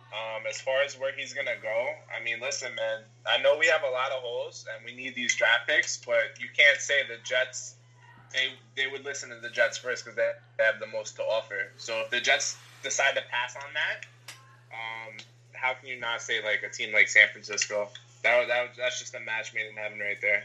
[0.09, 3.03] Um, as far as where he's gonna go, I mean, listen, man.
[3.26, 6.40] I know we have a lot of holes and we need these draft picks, but
[6.40, 7.74] you can't say the Jets.
[8.32, 11.72] They they would listen to the Jets first because they have the most to offer.
[11.76, 14.07] So if the Jets decide to pass on that,
[14.72, 15.16] um,
[15.61, 17.89] how can you not say like a team like San Francisco?
[18.23, 20.45] That, that that's just a match made in heaven right there.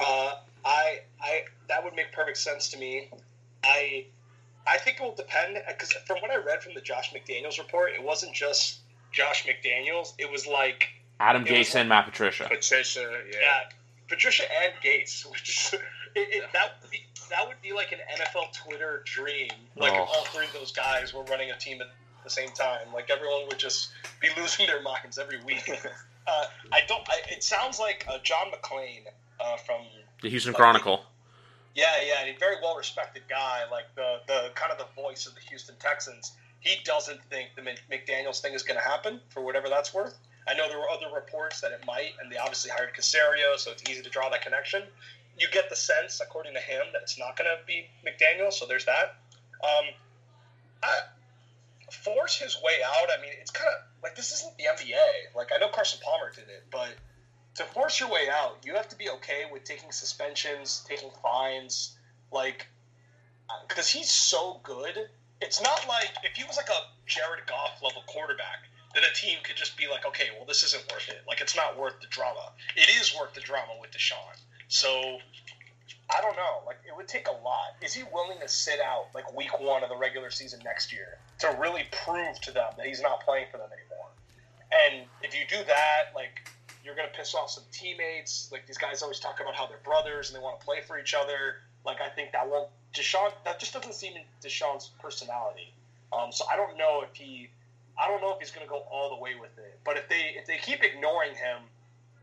[0.00, 0.34] Uh,
[0.64, 3.08] I I that would make perfect sense to me.
[3.62, 4.06] I
[4.66, 7.92] I think it will depend because from what I read from the Josh McDaniels report,
[7.94, 8.78] it wasn't just
[9.12, 10.14] Josh McDaniels.
[10.18, 10.88] It was like
[11.20, 12.44] Adam It Gase like- and Matt Patricia.
[12.48, 13.00] Patricia,
[13.32, 13.38] yeah.
[13.40, 13.60] yeah,
[14.08, 15.74] Patricia and Gase, which is
[16.14, 17.00] it, it, that would be,
[17.30, 19.50] that would be like an NFL Twitter dream.
[19.76, 20.04] Like if Oh.
[20.04, 21.88] all three of those guys were running a team at
[22.24, 22.92] the same time.
[22.92, 25.70] Like everyone would just be losing their minds every week.
[26.26, 27.02] uh, I don't.
[27.08, 29.02] I, it sounds like uh, John McClain
[29.40, 29.82] uh, from
[30.22, 31.04] The Houston Chronicle.
[31.74, 35.26] yeah, yeah, and a very well respected guy, like the the kind of the voice
[35.26, 36.32] of the Houston Texans.
[36.60, 40.18] He doesn't think the McDaniel's thing is going to happen for whatever that's worth.
[40.48, 43.70] I know there were other reports that it might, and they obviously hired Caserio, so
[43.70, 44.82] it's easy to draw that connection.
[45.38, 48.66] You get the sense, according to him, that it's not going to be McDaniel, so
[48.66, 49.16] there's that.
[49.62, 49.84] Um,
[50.82, 51.00] I,
[51.94, 53.08] force his way out.
[53.16, 55.34] I mean, it's kind of like this isn't the NBA.
[55.36, 56.94] Like I know Carson Palmer did it, but
[57.56, 61.96] to force your way out, you have to be okay with taking suspensions, taking fines,
[62.32, 62.66] like
[63.68, 65.08] because he's so good.
[65.40, 68.64] It's not like if he was like a Jared Goff level quarterback,
[68.94, 71.22] then a team could just be like, okay, well, this isn't worth it.
[71.28, 72.52] Like it's not worth the drama.
[72.76, 74.36] It is worth the drama with Deshaun.
[74.68, 75.18] So
[76.10, 76.62] I don't know.
[76.66, 77.76] Like it would take a lot.
[77.82, 81.18] Is he willing to sit out like week one of the regular season next year
[81.40, 84.08] to really prove to them that he's not playing for them anymore?
[84.72, 86.48] And if you do that, like
[86.84, 88.50] you're gonna piss off some teammates.
[88.52, 90.98] Like these guys always talk about how they're brothers and they want to play for
[90.98, 91.62] each other.
[91.84, 93.32] Like I think that won't Deshaun.
[93.44, 95.72] That just doesn't seem in Deshaun's personality.
[96.12, 97.48] Um, so I don't know if he.
[97.98, 99.78] I don't know if he's gonna go all the way with it.
[99.84, 101.62] But if they if they keep ignoring him,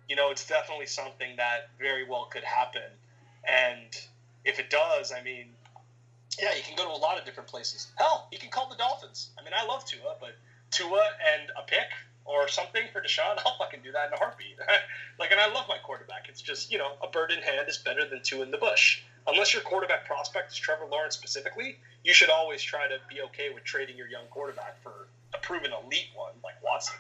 [0.08, 2.90] you know, it's definitely something that very well could happen.
[3.48, 3.98] And
[4.46, 5.48] if it does, I mean,
[6.40, 7.88] yeah, you can go to a lot of different places.
[7.96, 9.30] Hell, you can call the Dolphins.
[9.40, 10.36] I mean, I love Tua, but
[10.72, 11.04] Tua
[11.36, 11.90] and a pick
[12.26, 14.58] or something for Deshaun, I'll fucking do that in a heartbeat.
[15.20, 16.28] like, and I love my quarterback.
[16.30, 19.02] It's just, you know, a bird in hand is better than two in the bush.
[19.28, 23.50] Unless your quarterback prospect is Trevor Lawrence specifically, you should always try to be okay
[23.54, 26.96] with trading your young quarterback for a proven elite one like Watson.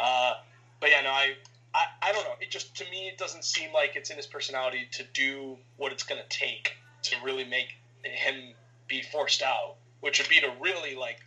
[0.00, 0.34] Uh,
[0.80, 1.34] but yeah, no, I,
[1.74, 2.34] I, I don't know.
[2.40, 5.90] It just to me, it doesn't seem like it's in his personality to do what
[5.90, 7.74] it's going to take to really make
[8.04, 8.54] him
[8.94, 11.20] be forced out, which would be to really like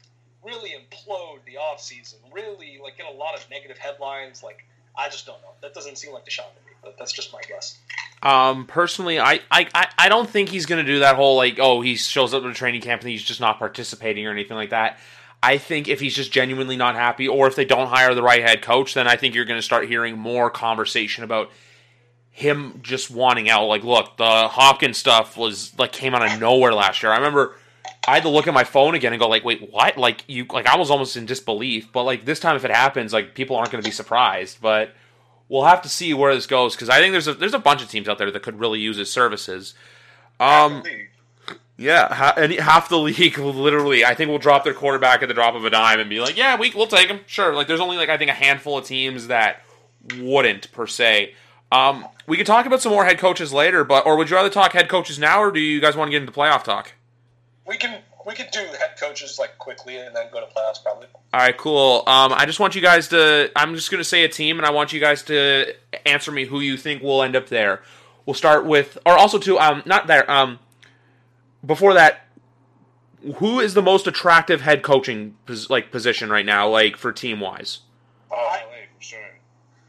[0.43, 4.43] really implode the offseason, really like get a lot of negative headlines.
[4.43, 4.65] Like
[4.97, 5.49] I just don't know.
[5.61, 7.77] That doesn't seem like Deshaun to me, but that's just my guess.
[8.23, 11.81] Um, personally, I, I, I- don't think he's going to do that whole like, oh,
[11.81, 14.97] he shows up a training camp and he's just not participating or anything like that.
[15.43, 18.41] I think if he's just genuinely not happy, or if they don't hire the right
[18.41, 21.51] head coach, then I think you're going to start hearing more conversation about
[22.37, 23.65] him just wanting out.
[23.65, 27.11] Like, look, the Hopkins stuff was like came out of nowhere last year.
[27.11, 27.55] I remember
[28.07, 29.97] I had to look at my phone again and go like, wait, what?
[29.97, 31.91] Like you, like I was almost in disbelief.
[31.91, 34.61] But like this time, if it happens, like people aren't going to be surprised.
[34.61, 34.93] But
[35.49, 37.81] we'll have to see where this goes because I think there's a there's a bunch
[37.81, 39.73] of teams out there that could really use his services.
[40.39, 40.83] Um,
[41.75, 45.27] yeah, ha- and half the league will literally, I think, will drop their quarterback at
[45.27, 47.65] the drop of a dime and be like, "Yeah, we we'll take him, sure." Like,
[47.65, 49.63] there's only like I think a handful of teams that
[50.19, 51.33] wouldn't per se.
[51.71, 54.49] Um, we could talk about some more head coaches later, but or would you rather
[54.49, 56.93] talk head coaches now, or do you guys want to get into playoff talk?
[57.65, 61.07] We can we could do head coaches like quickly and then go to playoffs probably.
[61.33, 62.03] All right, cool.
[62.07, 63.51] Um, I just want you guys to.
[63.55, 65.73] I'm just going to say a team, and I want you guys to
[66.05, 67.81] answer me who you think will end up there.
[68.25, 70.29] We'll start with, or also to, Um, not there.
[70.29, 70.59] Um,
[71.65, 72.25] before that,
[73.37, 77.39] who is the most attractive head coaching pos- like position right now, like for team
[77.39, 77.79] wise?
[78.31, 79.19] Oh, I- LA for sure.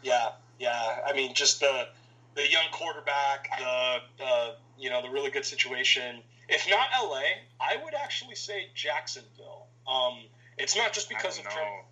[0.03, 0.99] Yeah, yeah.
[1.07, 1.89] I mean, just the
[2.35, 6.23] the young quarterback, the uh, you know the really good situation.
[6.49, 7.21] If not LA,
[7.61, 9.67] I would actually say Jacksonville.
[9.87, 10.21] Um,
[10.57, 11.83] it's not just because of Trevor.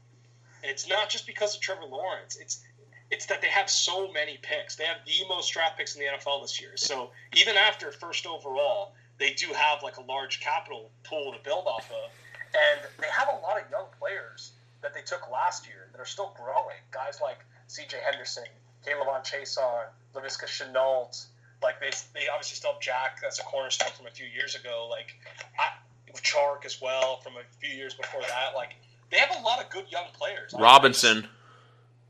[0.62, 2.36] It's not just because of Trevor Lawrence.
[2.36, 2.64] It's
[3.10, 4.76] it's that they have so many picks.
[4.76, 6.72] They have the most draft picks in the NFL this year.
[6.76, 11.66] So even after first overall, they do have like a large capital pool to build
[11.66, 12.10] off of,
[12.54, 14.52] and they have a lot of young players
[14.82, 16.76] that they took last year that are still growing.
[16.90, 17.96] Guys like C.J.
[18.10, 18.44] Henderson,
[18.84, 21.26] Caleb on Chason, Laviska Shenault.
[21.62, 24.88] Like they, they obviously still have Jack as a cornerstone from a few years ago.
[24.90, 25.16] Like
[25.58, 25.76] I,
[26.20, 28.54] Chark as well from a few years before that.
[28.54, 28.76] Like
[29.10, 30.54] they have a lot of good young players.
[30.58, 31.26] Robinson.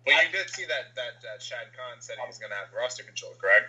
[0.06, 2.68] Well, you did see that that uh, Shad Khan said he was going to have
[2.76, 3.66] roster control, correct?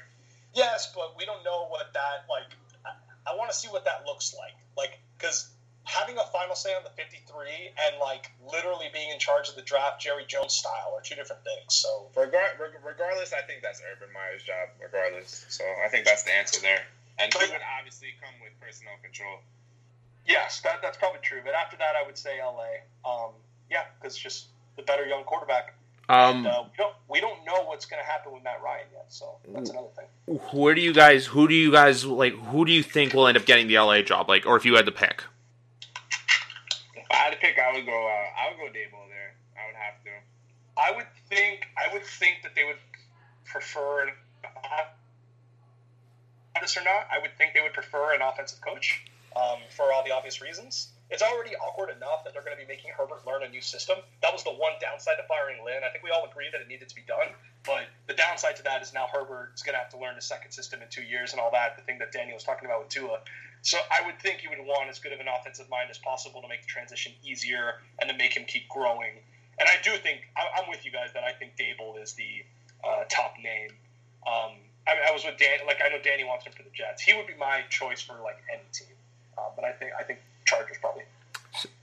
[0.53, 2.53] Yes, but we don't know what that like.
[2.85, 4.53] I, I want to see what that looks like.
[4.77, 5.49] Like because
[5.87, 7.47] having a final say on the 53
[7.79, 11.43] and like literally being in charge of the draft, Jerry Jones style, are two different
[11.43, 11.73] things.
[11.73, 14.69] So Regar- reg- regardless, I think that's Urban Meyer's job.
[14.83, 16.83] Regardless, so I think that's the answer there.
[17.19, 19.39] And he would obviously come with personnel control.
[20.27, 21.39] Yes, that, that's probably true.
[21.43, 22.83] But after that, I would say LA.
[23.09, 23.31] Um,
[23.71, 25.73] yeah, because just the better young quarterback.
[26.09, 28.85] Um, and, uh, we don't we don't know what's going to happen with Matt Ryan
[28.93, 30.37] yet, so that's another thing.
[30.53, 31.25] where do you guys?
[31.25, 32.33] Who do you guys like?
[32.33, 34.29] Who do you think will end up getting the LA job?
[34.29, 35.23] Like, or if you had to pick?
[37.17, 37.91] I had to pick, I would go.
[37.91, 39.33] Uh, I would go Daboll there.
[39.57, 40.11] I would have to.
[40.77, 42.77] I would think I would think that they would
[43.45, 44.13] prefer an
[46.77, 47.07] or not.
[47.11, 49.03] I would think they would prefer an offensive coach
[49.35, 50.89] um, for all the obvious reasons.
[51.09, 53.97] It's already awkward enough that they're going to be making Herbert learn a new system.
[54.21, 55.87] That was the one downside to firing Lynn.
[55.87, 57.31] I think we all agree that it needed to be done,
[57.63, 60.21] but the downside to that is now Herbert is going to have to learn a
[60.21, 61.77] second system in two years and all that.
[61.79, 63.19] The thing that Daniel was talking about with Tua.
[63.61, 66.41] So I would think you would want as good of an offensive mind as possible
[66.41, 69.23] to make the transition easier and to make him keep growing.
[69.59, 72.45] And I do think I'm with you guys that I think Daboll is the
[72.83, 73.71] uh, top name.
[74.27, 75.65] Um, I, I was with Dan.
[75.65, 77.01] Like I know Danny wants him for the Jets.
[77.01, 78.95] He would be my choice for like any team.
[79.37, 81.03] Uh, but I think I think Chargers probably.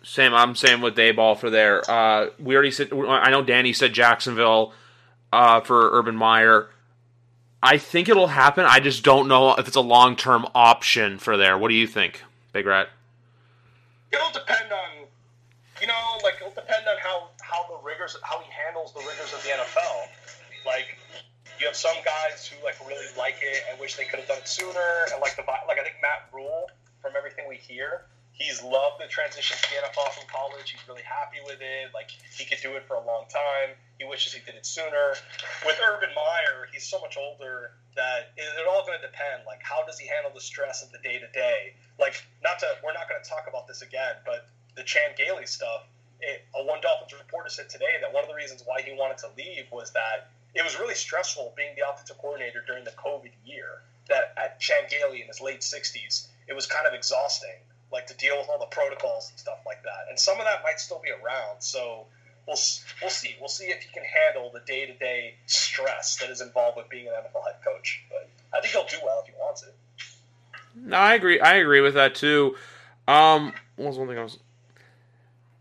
[0.02, 0.34] Same.
[0.34, 1.88] I'm saying with Daboll for there.
[1.88, 2.92] Uh, we already said.
[2.92, 4.72] I know Danny said Jacksonville
[5.32, 6.70] uh, for Urban Meyer.
[7.62, 8.66] I think it'll happen.
[8.68, 11.56] I just don't know if it's a long term option for there.
[11.56, 12.88] What do you think, Big Rat?
[14.12, 15.06] It'll depend on,
[15.80, 19.32] you know, like it'll depend on how how the rigors how he handles the rigors
[19.32, 20.08] of the NFL.
[20.66, 20.98] Like
[21.58, 24.38] you have some guys who like really like it and wish they could have done
[24.38, 28.62] it sooner, and like the like I think Matt Rhule from everything we hear, he's
[28.62, 30.70] loved the transition to the NFL from college.
[30.70, 31.94] He's really happy with it.
[31.94, 33.78] Like he could do it for a long time.
[33.98, 35.14] He wishes he did it sooner.
[35.64, 39.46] With Urban Meyer, he's so much older that it, it all going to depend.
[39.46, 41.74] Like how does he handle the stress of the day to day?
[41.98, 45.46] Like not to we're not going to talk about this again, but the Chan Gailey
[45.46, 45.86] stuff.
[46.20, 49.18] It, a one Dolphins reporter said today that one of the reasons why he wanted
[49.18, 53.30] to leave was that it was really stressful being the offensive coordinator during the COVID
[53.44, 53.82] year.
[54.08, 57.56] That at Chan Gailey in his late 60s, it was kind of exhausting,
[57.92, 60.08] like to deal with all the protocols and stuff like that.
[60.08, 61.60] And some of that might still be around.
[61.60, 62.06] So
[62.46, 62.58] we'll
[63.00, 63.36] we'll see.
[63.40, 66.88] We'll see if he can handle the day to day stress that is involved with
[66.88, 68.02] being an NFL head coach.
[68.10, 69.74] But I think he'll do well if he wants it.
[70.74, 71.40] No, I agree.
[71.40, 72.56] I agree with that too.
[73.06, 74.38] Um, what was one thing I was?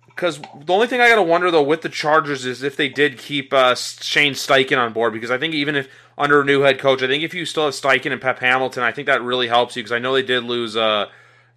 [0.07, 3.17] Because the only thing I gotta wonder though with the Chargers is if they did
[3.17, 6.79] keep uh, Shane Steichen on board because I think even if under a new head
[6.79, 9.47] coach, I think if you still have Steichen and Pep Hamilton, I think that really
[9.47, 11.07] helps you because I know they did lose uh,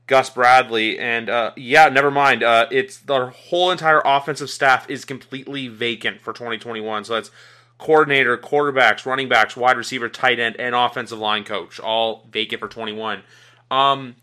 [0.07, 2.43] Gus Bradley and uh, yeah, never mind.
[2.43, 7.31] Uh, it's the whole entire offensive staff is completely vacant for 2021, so that's
[7.79, 12.69] coordinator, quarterbacks, running backs, wide receiver, tight end, and offensive line coach all vacant for
[12.69, 13.23] 21.
[13.71, 14.17] Um,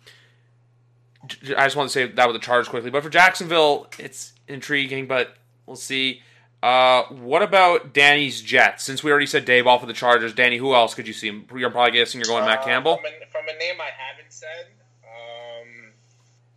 [1.58, 2.90] I just want to say that with the Chargers quickly.
[2.90, 6.22] But for Jacksonville, it's intriguing, but we'll see.
[6.62, 8.84] Uh, what about Danny's Jets?
[8.84, 11.28] Since we already said Dave off of the Chargers, Danny, who else could you see?
[11.56, 12.98] You're probably guessing you're going uh, Matt Campbell.
[12.98, 14.68] From a, from a, name I haven't said.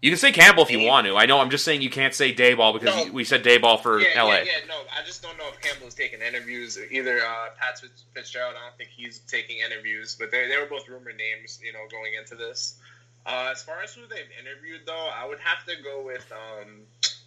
[0.02, 1.16] You can say Campbell if you want to.
[1.16, 1.40] I know.
[1.40, 4.34] I'm just saying you can't say Daboll because no, we said Daboll for yeah, LA.
[4.34, 4.82] Yeah, yeah, no.
[4.92, 6.78] I just don't know if Campbell's taking interviews.
[6.90, 7.80] Either uh, Pat
[8.12, 11.72] Fitzgerald, I don't think he's taking interviews, but they, they were both rumored names, you
[11.72, 12.76] know, going into this.
[13.24, 16.82] Uh, as far as who they've interviewed, though, I would have to go with um,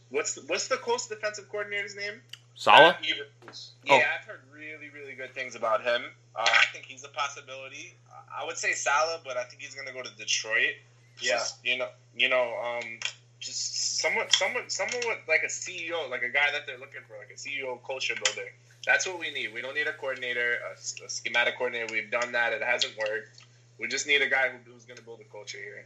[0.09, 2.21] what's the, what's the Colts defensive coordinator's name?
[2.55, 2.95] Saleh.
[3.01, 3.13] Yeah,
[3.89, 3.95] oh.
[3.95, 6.03] I've heard really, really good things about him.
[6.35, 7.95] Uh, I think he's a possibility.
[8.37, 10.75] I would say Saleh, but I think he's going to go to Detroit.
[11.21, 12.99] Yeah, just, you know, you know, um,
[13.39, 17.17] just someone, someone, someone with like a CEO, like a guy that they're looking for,
[17.17, 18.49] like a CEO culture builder.
[18.85, 19.53] That's what we need.
[19.53, 21.93] We don't need a coordinator, a, a schematic coordinator.
[21.93, 22.53] We've done that.
[22.53, 23.43] It hasn't worked.
[23.77, 25.85] We just need a guy who, who's going to build a culture here.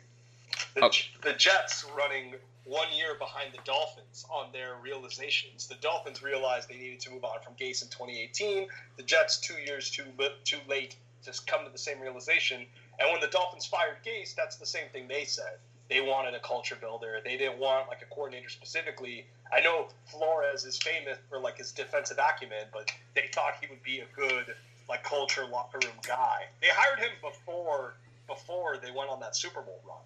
[0.75, 1.05] The, okay.
[1.21, 5.67] the Jets running one year behind the Dolphins on their realizations.
[5.67, 8.67] The Dolphins realized they needed to move on from Gase in 2018.
[8.97, 10.05] The Jets two years too
[10.43, 12.65] too late to come to the same realization.
[12.99, 15.57] And when the Dolphins fired Gase, that's the same thing they said.
[15.89, 17.19] They wanted a culture builder.
[17.23, 19.25] They didn't want like a coordinator specifically.
[19.51, 23.83] I know Flores is famous for like his defensive acumen, but they thought he would
[23.83, 24.55] be a good
[24.89, 26.45] like culture locker room guy.
[26.61, 27.95] They hired him before
[28.27, 29.97] before they went on that Super Bowl run,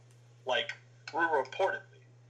[0.45, 0.73] like
[1.13, 1.79] reportedly.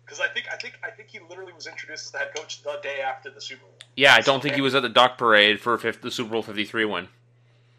[0.06, 2.64] Because I think I think I think he literally was introduced as the head coach
[2.64, 3.74] the day after the Super Bowl.
[3.96, 6.44] Yeah, I don't so think he was at the duck parade for the Super Bowl
[6.44, 7.08] Fifty Three win.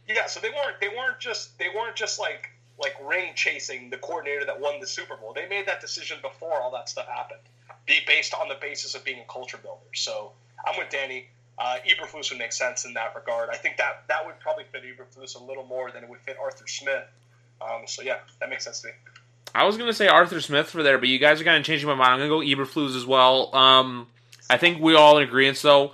[0.08, 2.50] Yeah, so they weren't they weren't just they weren't just like
[2.80, 5.32] like ring chasing the coordinator that won the Super Bowl.
[5.34, 7.40] They made that decision before all that stuff happened,
[7.86, 9.80] be based on the basis of being a culture builder.
[9.94, 10.32] So
[10.66, 13.50] I'm with Danny uh, Eberflus would make sense in that regard.
[13.50, 16.36] I think that that would probably fit Eberflus a little more than it would fit
[16.40, 17.04] Arthur Smith.
[17.60, 18.92] Um, so yeah, that makes sense to me.
[19.54, 21.88] I was gonna say Arthur Smith for there, but you guys are kind of changing
[21.88, 22.12] my mind.
[22.12, 23.54] I'm gonna go Eberflus as well.
[23.56, 24.06] Um,
[24.48, 25.92] I think we all in agreement though.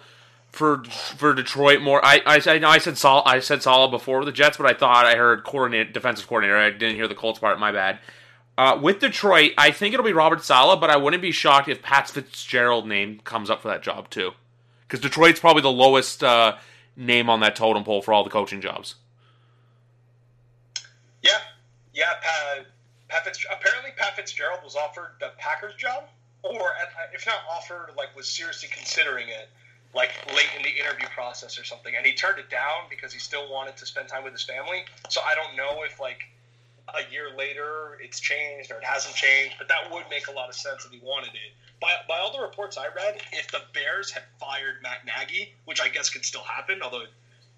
[0.54, 4.26] For for Detroit, more I I, I I said Sol I said Saleh before with
[4.26, 6.56] the Jets, but I thought I heard coordinate defensive coordinator.
[6.56, 7.58] I didn't hear the Colts part.
[7.58, 7.98] My bad.
[8.56, 11.82] Uh, with Detroit, I think it'll be Robert Saleh, but I wouldn't be shocked if
[11.82, 14.30] Pat Fitzgerald name comes up for that job too,
[14.86, 16.56] because Detroit's probably the lowest uh,
[16.96, 18.94] name on that totem pole for all the coaching jobs.
[21.20, 21.38] Yeah,
[21.92, 22.12] yeah.
[22.22, 22.66] Pat,
[23.08, 26.04] Pat Fitz, apparently Pat Fitzgerald was offered the Packers job,
[26.44, 26.70] or
[27.12, 29.48] if not offered, like was seriously considering it,
[29.94, 33.18] like late in the interview process or something, and he turned it down because he
[33.18, 34.84] still wanted to spend time with his family.
[35.08, 36.24] So I don't know if like
[36.88, 40.48] a year later it's changed or it hasn't changed, but that would make a lot
[40.48, 41.54] of sense if he wanted it.
[41.80, 45.80] By, by all the reports I read, if the Bears had fired Matt Nagy, which
[45.80, 47.04] I guess could still happen, although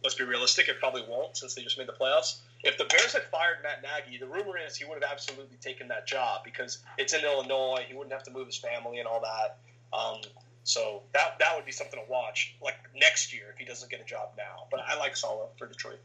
[0.03, 2.37] let's be realistic, it probably won't since they just made the playoffs.
[2.63, 5.89] If the Bears had fired Matt Nagy, the rumor is he would have absolutely taken
[5.89, 7.85] that job because it's in Illinois.
[7.87, 9.59] He wouldn't have to move his family and all that.
[9.97, 10.21] Um,
[10.67, 14.01] so that that would be something to watch, like next year if he doesn't get
[14.01, 14.65] a job now.
[14.69, 16.01] But I like Saleh for Detroit.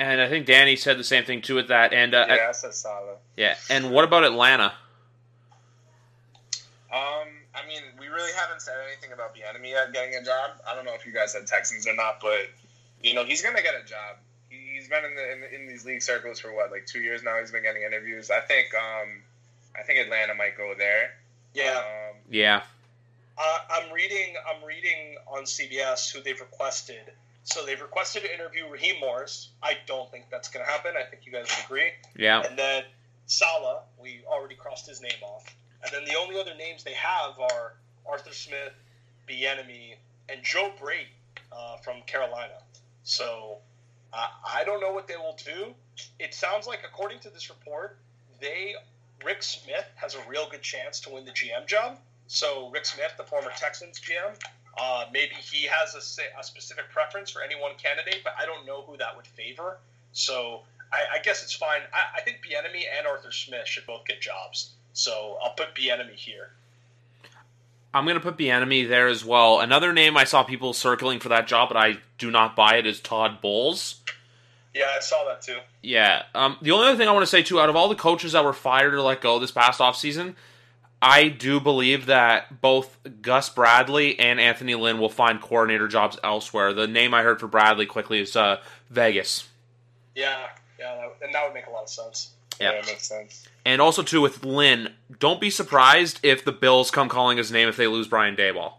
[0.00, 1.92] And I think Danny said the same thing too with that.
[1.92, 3.18] And uh, yeah, I said Saleh.
[3.36, 4.72] Yeah, and what about Atlanta?
[6.92, 10.58] Um, I mean, we really haven't said anything about Bieniemy yet getting a job.
[10.68, 12.50] I don't know if you guys said Texans or not, but
[13.00, 14.16] you know he's gonna get a job.
[14.50, 17.22] He's been in the in, the, in these league circles for what like two years
[17.22, 17.38] now.
[17.38, 18.28] He's been getting interviews.
[18.28, 19.22] I think um,
[19.78, 21.12] I think Atlanta might go there.
[21.54, 21.76] Yeah.
[21.76, 22.62] Um, Yeah.
[23.36, 24.34] Uh, I'm reading.
[24.48, 27.12] I'm reading on CBS who they've requested.
[27.44, 29.48] So they've requested to interview Raheem Morris.
[29.62, 30.92] I don't think that's going to happen.
[30.98, 31.92] I think you guys would agree.
[32.16, 32.42] Yeah.
[32.42, 32.82] And then
[33.26, 35.54] Saleh, we already crossed his name off.
[35.82, 37.74] And then the only other names they have are
[38.06, 38.72] Arthur Smith,
[39.28, 39.94] Bieniemy,
[40.28, 41.08] and Joe Brady
[41.52, 42.58] uh, from Carolina.
[43.04, 43.58] So
[44.12, 45.74] uh, I don't know what they will do.
[46.18, 47.98] It sounds like, according to this report,
[48.40, 48.74] they
[49.24, 51.98] Rick Smith has a real good chance to win the GM job.
[52.26, 54.36] So Rick Smith, the former Texans GM,
[54.78, 58.64] uh, maybe he has a, a, specific preference for any one candidate, but I don't
[58.64, 59.78] know who that would favor.
[60.12, 60.62] So
[60.92, 61.80] I, I guess it's fine.
[61.92, 64.70] I, I think Bieniemy and Arthur Smith should both get jobs.
[64.92, 66.50] So I'll put Bieniemy here.
[67.92, 69.60] I'm going to put Bieniemy there as well.
[69.60, 72.86] Another name I saw people circling for that job, but I do not buy it,
[72.86, 74.02] is Todd Bowles.
[74.78, 75.58] Yeah, I saw that too.
[75.82, 76.22] Yeah.
[76.36, 78.30] Um, the only other thing I want to say, too, out of all the coaches
[78.30, 80.36] that were fired or let go this past offseason,
[81.02, 86.72] I do believe that both Gus Bradley and Anthony Lynn will find coordinator jobs elsewhere.
[86.72, 89.48] The name I heard for Bradley quickly is uh, Vegas.
[90.14, 90.46] Yeah,
[90.78, 92.30] yeah, that, and that would make a lot of sense.
[92.60, 93.48] Yeah, yeah, makes sense.
[93.64, 97.68] And also too with Lynn, don't be surprised if the Bills come calling his name
[97.68, 98.74] if they lose Brian Daboll.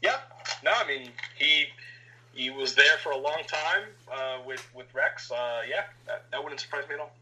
[0.00, 0.16] Yeah,
[0.64, 1.66] no, I mean he
[2.36, 3.82] he was there for a long time
[4.12, 5.32] uh, with with Rex.
[5.32, 7.12] Uh, yeah, that, that wouldn't surprise me at all.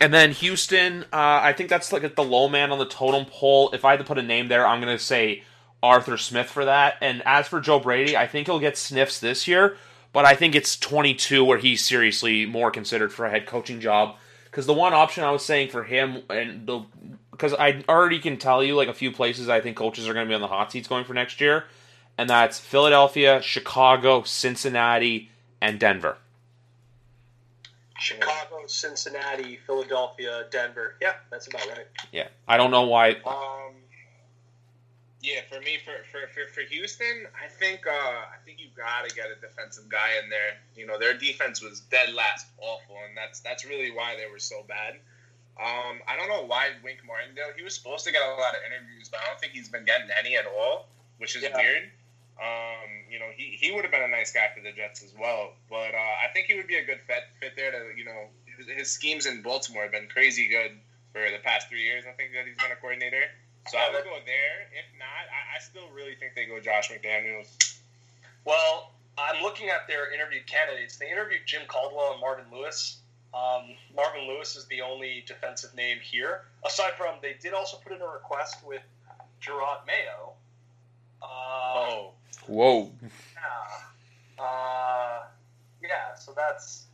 [0.00, 3.26] And then Houston, uh, I think that's like at the low man on the totem
[3.26, 3.70] pole.
[3.72, 5.42] If I had to put a name there, I'm going to say
[5.82, 6.96] Arthur Smith for that.
[7.02, 9.76] And as for Joe Brady, I think he'll get sniffs this year,
[10.14, 14.16] but I think it's 22 where he's seriously more considered for a head coaching job.
[14.44, 16.68] Because the one option I was saying for him, and
[17.30, 20.26] because I already can tell you like a few places I think coaches are going
[20.26, 21.64] to be on the hot seats going for next year,
[22.20, 25.30] and that's Philadelphia, Chicago, Cincinnati,
[25.62, 26.18] and Denver.
[27.98, 30.96] Chicago, Cincinnati, Philadelphia, Denver.
[31.00, 31.86] Yeah, that's about right.
[32.12, 33.12] Yeah, I don't know why.
[33.24, 33.72] Um,
[35.22, 39.08] yeah, for me, for, for, for, for Houston, I think uh, I think you got
[39.08, 40.58] to get a defensive guy in there.
[40.76, 44.38] You know, their defense was dead last, awful, and that's that's really why they were
[44.38, 44.96] so bad.
[45.58, 47.56] Um, I don't know why Wink Martindale.
[47.56, 49.86] He was supposed to get a lot of interviews, but I don't think he's been
[49.86, 51.56] getting any at all, which is yeah.
[51.56, 51.90] weird.
[52.40, 55.12] Um, you know, he, he would have been a nice guy for the Jets as
[55.18, 55.52] well.
[55.68, 57.70] But uh, I think he would be a good fit fit there.
[57.72, 60.72] To you know, his, his, schemes in Baltimore have been crazy good
[61.12, 62.04] for the past three years.
[62.08, 63.22] I think that he's been a coordinator.
[63.68, 64.72] So I would go there.
[64.72, 67.76] If not, I, I still really think they go Josh McDaniels.
[68.46, 70.96] Well, I'm looking at their interviewed candidates.
[70.96, 72.98] They interviewed Jim Caldwell and Marvin Lewis.
[73.34, 76.42] Um, Marvin Lewis is the only defensive name here.
[76.64, 78.82] Aside from, they did also put in a request with
[79.40, 80.32] Gerard Mayo.
[81.22, 82.10] Uh, oh.
[82.46, 82.90] Whoa.
[83.02, 84.44] Yeah.
[84.44, 85.22] Uh,
[85.82, 86.14] yeah.
[86.16, 86.86] So that's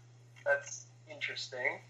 [0.44, 1.80] that's interesting.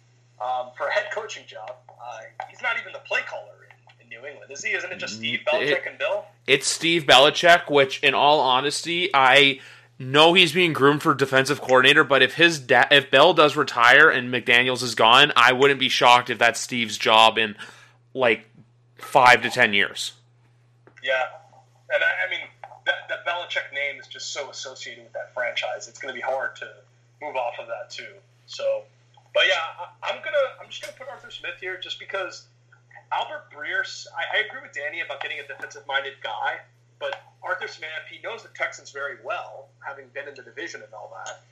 [0.41, 2.19] Um, for a head coaching job, uh,
[2.51, 4.73] he's not even the play caller in, in, New England, is he?
[4.73, 6.27] Isn't it just Steve Belichick it, and Bill?
[6.47, 9.61] It's Steve Belichick, which, in all honesty, I
[9.99, 12.05] know he's being groomed for defensive coordinator.
[12.05, 15.89] But if his da- if Bell does retire and McDaniel's is gone, I wouldn't be
[15.89, 17.57] shocked if that's Steve's job in
[18.13, 18.47] like
[18.97, 20.13] five to ten years.
[21.03, 21.23] Yeah,
[21.95, 22.41] and I, I mean
[22.87, 25.89] that, that Belichick name is just so associated with that franchise.
[25.89, 26.71] It's going to be hard to
[27.21, 28.15] move off of that too.
[28.47, 28.83] So,
[29.35, 32.47] but yeah, I, am gonna I'm just gonna put Arthur Smith here just because
[33.13, 33.83] Albert Breer.
[34.17, 36.63] I, I agree with Danny about getting a defensive-minded guy,
[36.99, 40.93] but Arthur Smith he knows the Texans very well, having been in the division and
[40.95, 41.43] all that.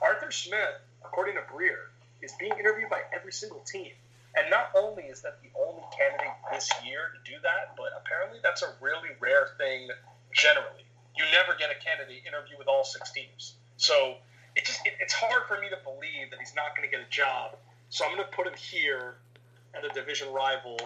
[0.00, 1.92] Arthur Smith, according to Breer,
[2.22, 3.92] is being interviewed by every single team.
[4.36, 8.38] And not only is that the only candidate this year to do that, but apparently
[8.42, 9.88] that's a really rare thing
[10.32, 10.84] generally.
[11.16, 13.54] You never get a candidate interview with all six teams.
[13.76, 14.16] So
[14.56, 17.04] it just it, it's hard for me to believe that he's not going to get
[17.04, 17.56] a job.
[17.90, 19.16] So I'm going to put him here
[19.74, 20.78] at a division rival.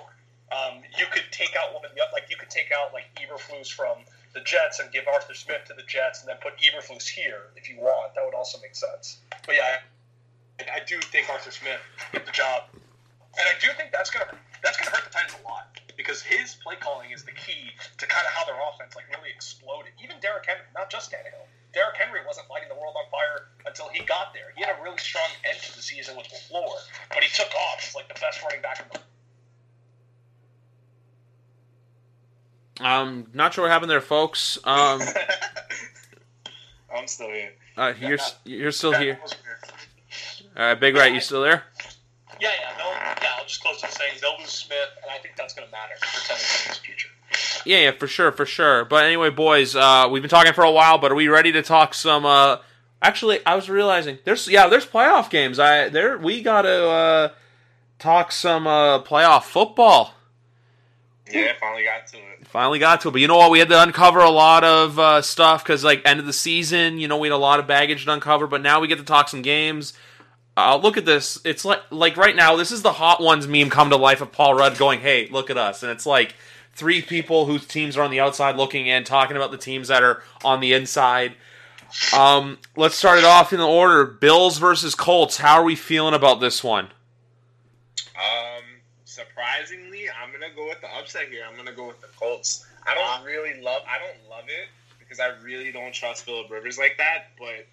[0.53, 3.73] Um, you could take out one of the like you could take out like Eberflus
[3.73, 4.05] from
[4.35, 7.69] the Jets and give Arthur Smith to the Jets, and then put Eberflus here if
[7.69, 8.15] you want.
[8.15, 9.19] That would also make sense.
[9.47, 9.81] But yeah,
[10.61, 11.81] I, I do think Arthur Smith
[12.13, 14.29] get the job, and I do think that's gonna
[14.63, 15.72] that's gonna hurt the Titans a lot
[16.03, 19.31] because his play calling is the key to kind of how their offense like really
[19.31, 19.93] exploded.
[20.03, 21.47] Even Derrick Henry, not just Tannehill.
[21.73, 24.53] Derrick Henry wasn't lighting the world on fire until he got there.
[24.57, 26.75] He had a really strong end to the season with LaFleur,
[27.09, 29.01] but he took off as like the best running back in the
[32.85, 34.59] Um, not sure what happened there, folks.
[34.65, 35.01] Um,
[36.95, 37.53] I'm still here.
[37.77, 39.15] uh, you're you're still here.
[39.15, 39.59] That was weird.
[40.57, 41.65] All right, Big Rat, you still there?
[42.43, 43.29] Yeah, yeah, no, yeah.
[43.39, 45.95] I'll just close with saying they'll lose Smith, and I think that's going to matter
[46.01, 47.09] for Tennessee's future.
[47.65, 48.85] Yeah, yeah, for sure, for sure.
[48.85, 51.63] But anyway, boys, uh, we've been talking for a while, but are we ready to
[51.63, 52.27] talk some?
[52.27, 52.57] Uh,
[53.01, 55.61] actually, I was realizing there's yeah, there's playoff games.
[55.61, 57.29] I there we got to uh,
[58.01, 60.15] talk some uh, playoff football.
[61.31, 62.49] Yeah, finally got to it.
[62.49, 63.53] Finally got to it, but you know what?
[63.53, 66.99] We had to uncover a lot of uh, stuff because like end of the season,
[66.99, 68.49] you know, we had a lot of baggage to uncover.
[68.49, 69.93] But now we get to talk some games.
[70.57, 71.41] Uh, look at this.
[71.45, 74.33] It's like like right now, this is the hot ones meme come to life of
[74.33, 76.35] Paul Rudd going, "Hey, look at us," and it's like
[76.75, 80.03] three people whose teams are on the outside looking in, talking about the teams that
[80.03, 81.35] are on the inside.
[82.15, 85.39] Um, let's start it off in the order: Bills versus Colts.
[85.39, 86.91] How are we feeling about this one?
[88.15, 88.65] Um,
[89.05, 91.45] surprisingly, I'm gonna go with the upset here.
[91.49, 92.67] I'm gonna go with the Colts.
[92.87, 93.83] I don't really love.
[93.89, 94.69] I don't love it
[94.99, 97.29] because I really don't trust Philip Rivers like that.
[97.39, 97.67] But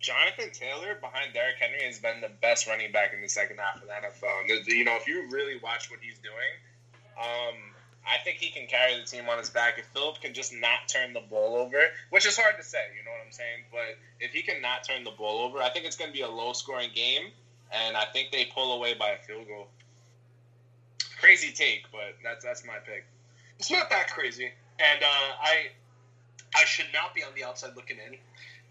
[0.00, 3.76] Jonathan Taylor behind Derrick Henry has been the best running back in the second half
[3.76, 4.48] of the NFL.
[4.48, 6.54] And you know, if you really watch what he's doing,
[7.18, 7.56] um,
[8.06, 9.78] I think he can carry the team on his back.
[9.78, 11.78] If Philip can just not turn the ball over,
[12.10, 13.64] which is hard to say, you know what I'm saying?
[13.70, 16.22] But if he can not turn the ball over, I think it's going to be
[16.22, 17.30] a low scoring game.
[17.72, 19.68] And I think they pull away by a field goal.
[21.20, 23.04] Crazy take, but that's that's my pick.
[23.58, 25.66] It's not that crazy, and uh, I
[26.54, 28.16] I should not be on the outside looking in.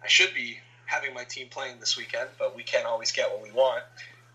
[0.02, 3.44] I should be having my team playing this weekend, but we can't always get what
[3.44, 3.84] we want.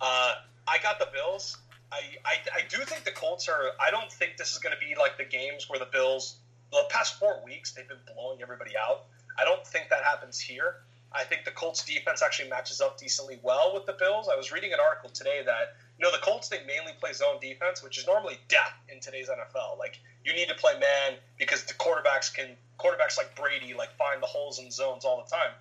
[0.01, 0.35] Uh,
[0.69, 1.57] I got the Bills.
[1.91, 3.73] I, I, I do think the Colts are.
[3.85, 6.37] I don't think this is going to be like the games where the Bills.
[6.70, 9.05] The past four weeks they've been blowing everybody out.
[9.39, 10.77] I don't think that happens here.
[11.15, 14.29] I think the Colts defense actually matches up decently well with the Bills.
[14.33, 17.37] I was reading an article today that you know the Colts they mainly play zone
[17.41, 19.79] defense, which is normally death in today's NFL.
[19.79, 24.23] Like you need to play man because the quarterbacks can quarterbacks like Brady like find
[24.23, 25.53] the holes in zones all the time.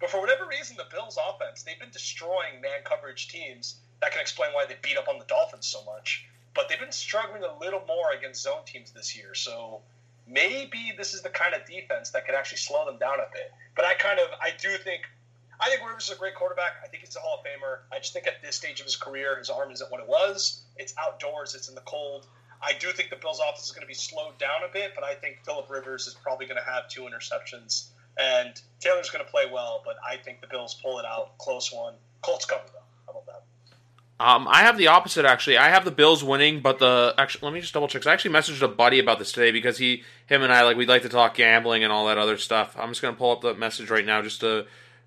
[0.00, 3.76] But for whatever reason, the Bills' offense they've been destroying man coverage teams.
[4.00, 6.26] That can explain why they beat up on the Dolphins so much.
[6.54, 9.34] But they've been struggling a little more against zone teams this year.
[9.34, 9.82] So
[10.26, 13.52] maybe this is the kind of defense that could actually slow them down a bit.
[13.76, 15.02] But I kind of I do think
[15.60, 16.72] I think Rivers is a great quarterback.
[16.82, 17.80] I think he's a Hall of Famer.
[17.92, 20.62] I just think at this stage of his career, his arm isn't what it was.
[20.76, 21.54] It's outdoors.
[21.54, 22.26] It's in the cold.
[22.62, 25.04] I do think the Bills' offense is going to be slowed down a bit, but
[25.04, 27.86] I think Philip Rivers is probably going to have two interceptions,
[28.20, 29.82] and Taylor's going to play well.
[29.84, 31.94] But I think the Bills pull it out, close one.
[32.22, 32.80] Colts cover though.
[33.06, 33.42] How about that?
[34.20, 35.56] Um, I have the opposite actually.
[35.56, 38.06] I have the Bills winning, but the actually let me just double check.
[38.06, 40.90] I actually messaged a buddy about this today because he, him, and I like we'd
[40.90, 42.76] like to talk gambling and all that other stuff.
[42.78, 44.66] I'm just gonna pull up the message right now just to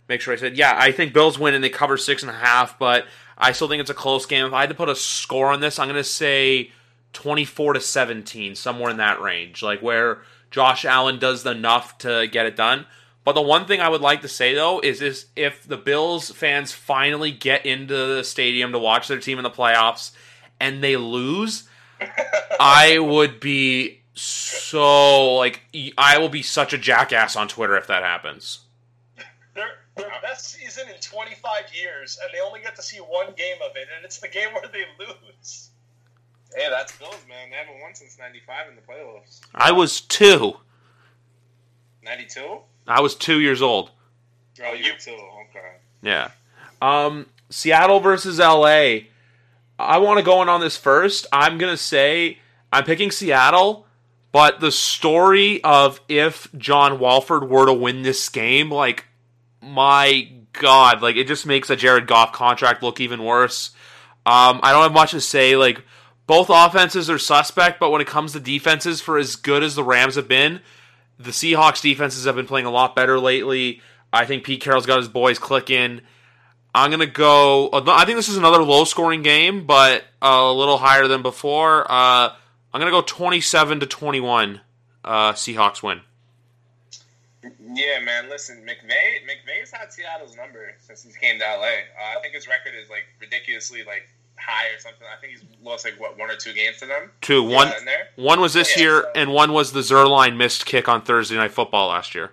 [0.10, 0.74] make sure I said yeah.
[0.76, 3.06] I think Bills win and they cover six and a half, but
[3.38, 4.48] I still think it's a close game.
[4.48, 6.72] If I had to put a score on this, I'm gonna say
[7.14, 12.48] 24 to 17, somewhere in that range, like where Josh Allen does enough to get
[12.48, 12.88] it done.
[13.24, 16.32] But the one thing I would like to say though is is if the Bills
[16.32, 20.12] fans finally get into the stadium to watch their team in the playoffs
[20.60, 21.68] and they lose,
[22.60, 25.62] I would be so like
[25.98, 28.60] I will be such a jackass on Twitter if that happens.
[29.54, 33.58] Their their best season in 25 years, and they only get to see one game
[33.64, 35.70] of it, and it's the game where they lose.
[36.56, 37.50] Hey, that's Bills, man.
[37.50, 39.42] They haven't won since '95 in the playoffs.
[39.56, 40.58] I was two.
[42.04, 42.60] '92.
[42.88, 43.92] I was two years old.
[44.64, 45.12] Oh, you too.
[45.50, 45.76] Okay.
[46.02, 46.32] Yeah.
[46.82, 49.08] Um, Seattle versus LA.
[49.80, 51.26] I want to go in on this first.
[51.32, 52.40] I'm gonna say
[52.72, 53.88] I'm picking Seattle,
[54.32, 59.06] but the story of if John Wolford were to win this game, like
[59.62, 63.72] my God, like it just makes a Jared Goff contract look even worse.
[64.26, 65.56] Um, I don't have much to say.
[65.56, 65.84] Like
[66.28, 69.84] both offenses are suspect, but when it comes to defenses, for as good as the
[69.84, 70.62] Rams have been,
[71.24, 73.82] the Seahawks defenses have been playing a lot better lately.
[74.12, 76.02] I think Pete Carroll's got his boys clicking.
[76.76, 77.70] I'm gonna go.
[77.70, 81.90] uh, I think this is another low scoring game, but a little higher than before.
[81.90, 82.30] Uh,
[82.74, 84.62] I'm gonna go 27 to 21.
[85.04, 86.02] Uh, Seahawks win.
[87.44, 88.30] Yeah, man.
[88.30, 89.20] Listen, McVay.
[89.28, 91.66] McVay's had Seattle's number since he came to LA.
[91.66, 94.08] Uh, I think his record is like ridiculously like
[94.46, 95.08] high or something.
[95.12, 97.12] I think he's lost like what one or two games to them.
[97.22, 97.44] Two.
[97.48, 97.86] Yeah, One.
[97.86, 98.08] there.
[98.16, 101.36] One was this Yeah, year, so- and one was the Zuerlein missed kick on Thursday
[101.36, 102.32] Night Football last year.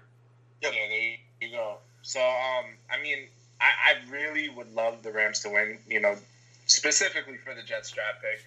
[0.63, 1.79] Yeah, there you go.
[2.03, 3.29] So, um, I mean,
[3.61, 5.79] I, I really would love the Rams to win.
[5.89, 6.17] You know,
[6.67, 8.45] specifically for the Jets draft pick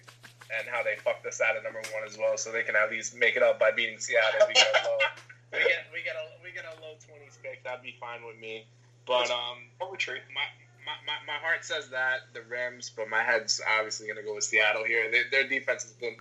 [0.58, 2.90] and how they fucked us out of number one as well, so they can at
[2.90, 4.46] least make it up by beating Seattle.
[4.46, 4.98] We get a low,
[5.52, 7.64] we get we get a we get a low twenties pick.
[7.64, 8.64] That'd be fine with me.
[9.06, 10.20] But um, Poetry.
[10.34, 10.40] my,
[10.86, 14.34] my, my, my heart says that the Rams, but my head's obviously going to go
[14.34, 15.10] with Seattle here.
[15.10, 16.16] They, their defense has been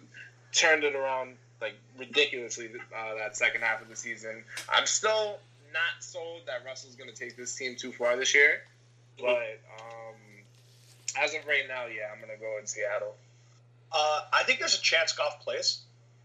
[0.52, 4.44] turned it around like ridiculously uh, that second half of the season.
[4.70, 5.38] I'm still
[5.74, 8.62] not sold that Russell's going to take this team too far this year,
[9.20, 10.16] but um,
[11.22, 13.16] as of right now, yeah, I'm going to go in Seattle.
[13.92, 15.82] Uh, I think there's a chance Goff plays.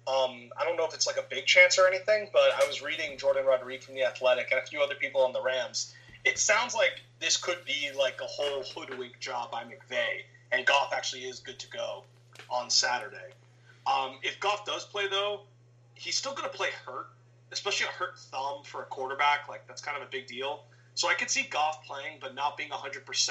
[0.06, 2.82] Um, I don't know if it's like a big chance or anything, but I was
[2.82, 5.93] reading Jordan Rodriguez from the Athletic and a few other people on the Rams.
[6.29, 10.93] It sounds like this could be like a whole hoodwink job by McVay, and Goff
[10.95, 12.05] actually is good to go
[12.51, 13.33] on Saturday.
[13.87, 15.41] Um, if Goff does play though,
[15.95, 17.07] he's still going to play hurt,
[17.51, 19.49] especially a hurt thumb for a quarterback.
[19.49, 20.65] Like that's kind of a big deal.
[20.95, 23.31] So I could see Goff playing, but not being 100%.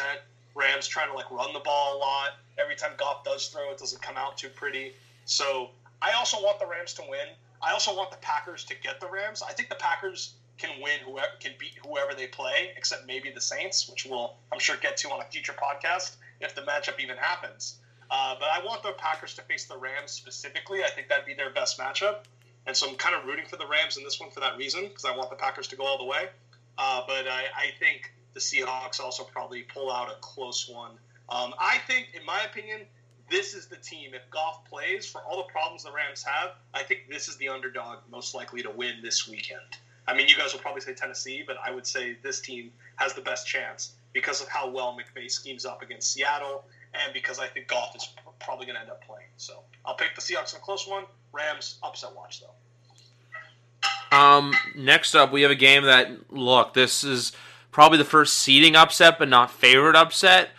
[0.56, 2.30] Rams trying to like run the ball a lot.
[2.57, 4.94] Every time Goff does throw, it doesn't come out too pretty.
[5.26, 5.69] So
[6.02, 7.28] I also want the Rams to win.
[7.61, 9.44] I also want the Packers to get the Rams.
[9.48, 13.41] I think the Packers can win whoever can beat whoever they play, except maybe the
[13.41, 17.17] Saints, which we'll I'm sure get to on a future podcast if the matchup even
[17.17, 17.77] happens.
[18.09, 20.84] Uh, but I want the Packers to face the Rams specifically.
[20.84, 22.19] I think that'd be their best matchup,
[22.65, 24.88] and so I'm kind of rooting for the Rams in this one for that reason
[24.88, 26.29] because I want the Packers to go all the way.
[26.77, 30.91] Uh, but I, I think the Seahawks also probably pull out a close one.
[31.29, 32.81] Um, I think, in my opinion,
[33.29, 34.13] this is the team.
[34.13, 37.49] If Goff plays for all the problems the Rams have, I think this is the
[37.49, 39.77] underdog most likely to win this weekend.
[40.07, 43.13] I mean, you guys will probably say Tennessee, but I would say this team has
[43.13, 46.63] the best chance because of how well McVay schemes up against Seattle,
[46.93, 48.09] and because I think Goff is
[48.39, 49.27] probably going to end up playing.
[49.35, 51.03] So I'll pick the Seahawks in a close one.
[51.34, 54.17] Rams upset watch though.
[54.17, 56.73] Um, next up, we have a game that look.
[56.73, 57.34] This is
[57.71, 60.49] probably the first seeding upset, but not favorite upset.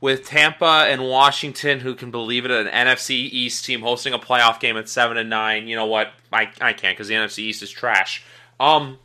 [0.00, 4.60] With Tampa and Washington, who can believe it, an NFC East team hosting a playoff
[4.60, 5.66] game at seven and nine.
[5.66, 6.12] You know what?
[6.32, 8.22] I I can't because the NFC East is trash.
[8.60, 8.98] Um,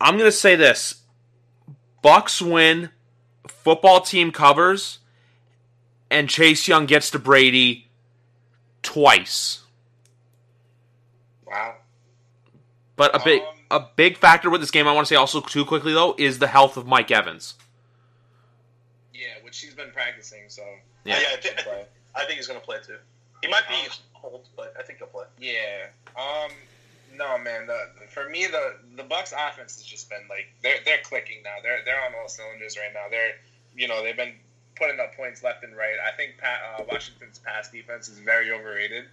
[0.00, 1.02] I'm gonna say this:
[2.02, 2.90] Bucks win,
[3.48, 4.98] football team covers,
[6.10, 7.88] and Chase Young gets to Brady
[8.82, 9.62] twice.
[11.46, 11.76] Wow.
[12.96, 15.40] But a big Um, a big factor with this game, I want to say also
[15.40, 17.54] too quickly though, is the health of Mike Evans.
[19.12, 20.62] Yeah, which he's been practicing, so
[21.04, 21.18] Yeah.
[21.20, 21.56] yeah I, I think,
[22.14, 22.96] I think he's going to play too.
[23.42, 23.90] He might be Um,
[24.32, 25.24] old, but I think he'll play.
[25.40, 25.86] Yeah.
[26.16, 26.50] Um.
[27.16, 27.66] No, man.
[27.66, 31.56] The for me, the the Bucks offense has just been like they're they're clicking now.
[31.62, 33.06] They're they're on all cylinders right now.
[33.10, 33.34] They're
[33.76, 34.34] you know they've been
[34.76, 35.96] putting up points left and right.
[36.04, 39.04] I think Pat, uh, Washington's pass defense is very overrated.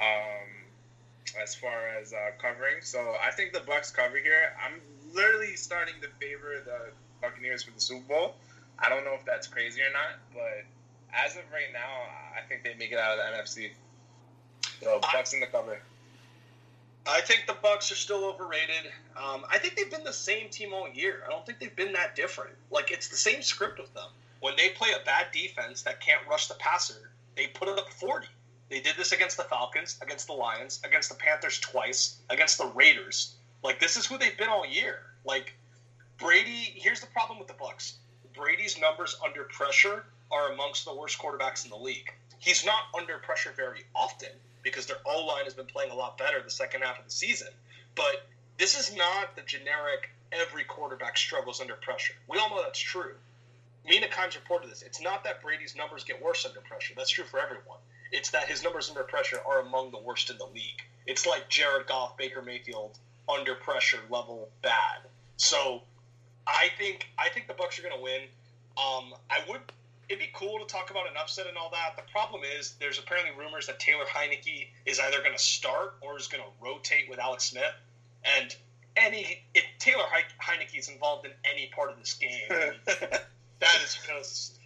[0.00, 0.48] Um.
[1.40, 4.52] As far as uh, covering, so I think the Bucks cover here.
[4.66, 4.80] I'm
[5.14, 6.90] literally starting to favor the
[7.20, 8.34] Buccaneers for the Super Bowl.
[8.80, 10.64] I don't know if that's crazy or not, but
[11.14, 11.86] as of right now,
[12.36, 13.70] I think they make it out of the NFC.
[14.82, 15.78] So Bucks in the cover.
[17.06, 18.92] I think the Bucks are still overrated.
[19.16, 21.22] Um, I think they've been the same team all year.
[21.26, 22.54] I don't think they've been that different.
[22.70, 24.08] Like it's the same script with them.
[24.40, 28.28] When they play a bad defense that can't rush the passer, they put up forty.
[28.68, 32.66] They did this against the Falcons, against the Lions, against the Panthers twice, against the
[32.66, 33.34] Raiders.
[33.64, 34.98] Like this is who they've been all year.
[35.24, 35.54] Like
[36.18, 36.72] Brady.
[36.76, 37.94] Here's the problem with the Bucks.
[38.34, 42.12] Brady's numbers under pressure are amongst the worst quarterbacks in the league.
[42.38, 44.30] He's not under pressure very often
[44.62, 47.10] because their O line has been playing a lot better the second half of the
[47.10, 47.48] season.
[47.94, 48.26] But
[48.58, 52.14] this is not the generic every quarterback struggles under pressure.
[52.28, 53.14] We all know that's true.
[53.88, 54.82] Mina Kimes reported this.
[54.82, 56.94] It's not that Brady's numbers get worse under pressure.
[56.96, 57.78] That's true for everyone.
[58.12, 60.82] It's that his numbers under pressure are among the worst in the league.
[61.06, 65.00] It's like Jared Goff, Baker Mayfield under pressure level bad.
[65.36, 65.82] So
[66.46, 68.22] I think I think the Bucks are going to win.
[68.76, 69.60] Um, I would.
[70.10, 71.94] It'd be cool to talk about an upset and all that.
[71.94, 76.18] The problem is there's apparently rumors that Taylor Heinicke is either going to start or
[76.18, 77.72] is going to rotate with Alex Smith.
[78.24, 78.54] And
[78.96, 80.02] any if Taylor
[80.42, 82.48] Heinicke is involved in any part of this game,
[82.86, 84.58] that is just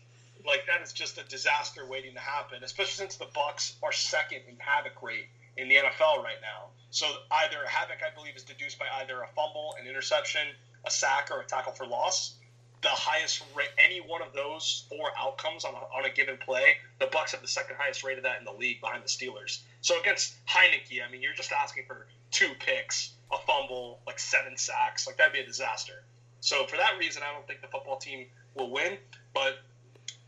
[0.46, 2.64] like that is just a disaster waiting to happen.
[2.64, 5.26] Especially since the Bucks are second in havoc rate
[5.58, 6.70] in the NFL right now.
[6.88, 10.48] So either havoc, I believe, is deduced by either a fumble, an interception,
[10.86, 12.36] a sack, or a tackle for loss.
[12.84, 16.76] The highest rate, any one of those four outcomes on a, on a given play,
[17.00, 19.62] the Bucks have the second highest rate of that in the league behind the Steelers.
[19.80, 24.56] So against Heinicke, I mean, you're just asking for two picks, a fumble, like seven
[24.56, 26.04] sacks, like that'd be a disaster.
[26.40, 28.98] So for that reason, I don't think the football team will win.
[29.32, 29.58] But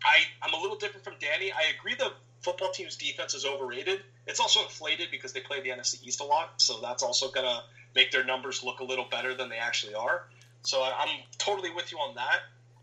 [0.02, 1.52] I, I'm a little different from Danny.
[1.52, 4.00] I agree the football team's defense is overrated.
[4.26, 7.62] It's also inflated because they play the NFC East a lot, so that's also gonna
[7.94, 10.26] make their numbers look a little better than they actually are.
[10.66, 12.40] So I'm totally with you on that.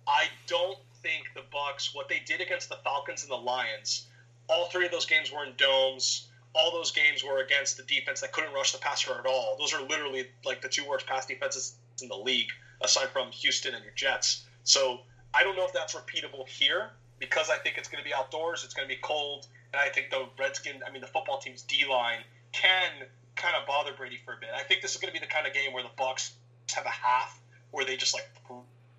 [0.07, 4.07] I don't think the Bucks, what they did against the Falcons and the Lions,
[4.47, 6.30] all three of those games were in domes.
[6.55, 9.57] All those games were against the defense that couldn't rush the passer at all.
[9.60, 12.47] Those are literally like the two worst pass defenses in the league,
[12.80, 14.45] aside from Houston and your Jets.
[14.64, 15.01] So
[15.34, 18.64] I don't know if that's repeatable here because I think it's going to be outdoors,
[18.64, 21.64] it's going to be cold, and I think the Redskins, I mean the football team's
[21.64, 22.19] D line
[22.53, 22.91] can
[23.35, 24.51] kind of bother Brady for a bit.
[24.55, 26.34] I think this is going to be the kind of game where the Bucks
[26.73, 27.43] have a half
[27.74, 28.30] where they just like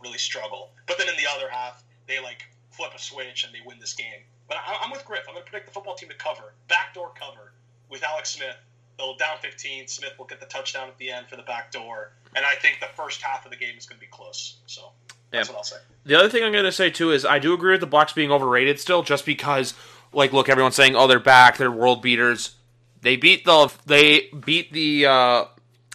[0.03, 3.61] really struggle, but then in the other half they like flip a switch and they
[3.65, 4.21] win this game.
[4.49, 5.23] But I, am with Griff.
[5.27, 7.53] I'm going to predict the football team to cover, backdoor cover
[7.89, 8.57] with Alex Smith.
[8.99, 9.89] They'll down 15.
[9.89, 12.89] Smith will get the touchdown at the end for the backdoor, and I think the
[12.95, 14.59] first half of the game is going to be close.
[14.67, 14.93] So
[15.31, 15.77] that's what I'll say.
[16.05, 18.13] The other thing I'm going to say too is I do agree with the Bucks
[18.13, 19.75] being overrated still, just because
[20.13, 22.55] like look, everyone's saying oh they're back, they're world beaters.
[23.01, 25.45] They beat the they beat the uh,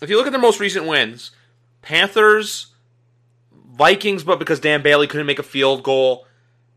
[0.01, 1.31] if you look at their most recent wins,
[1.81, 2.67] Panthers,
[3.53, 6.25] Vikings, but because Dan Bailey couldn't make a field goal,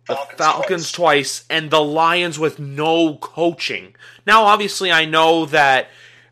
[0.06, 1.38] the Falcons, Falcons twice.
[1.38, 3.94] twice, and the Lions with no coaching.
[4.26, 5.88] Now, obviously, I know that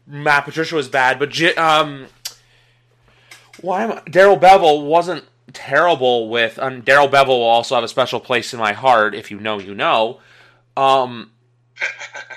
[0.06, 2.06] Matt Patricia was bad, but um,
[3.60, 6.58] why am Darrell Bevell wasn't terrible with.
[6.58, 9.14] Um, Darrell Bevell will also have a special place in my heart.
[9.14, 10.20] If you know, you know.
[10.76, 11.32] Um,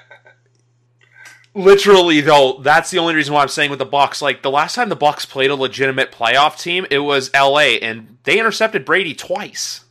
[1.54, 4.22] literally though, that's the only reason why I'm saying with the Bucks.
[4.22, 7.80] Like the last time the Bucks played a legitimate playoff team, it was L.A.
[7.80, 9.84] and they intercepted Brady twice.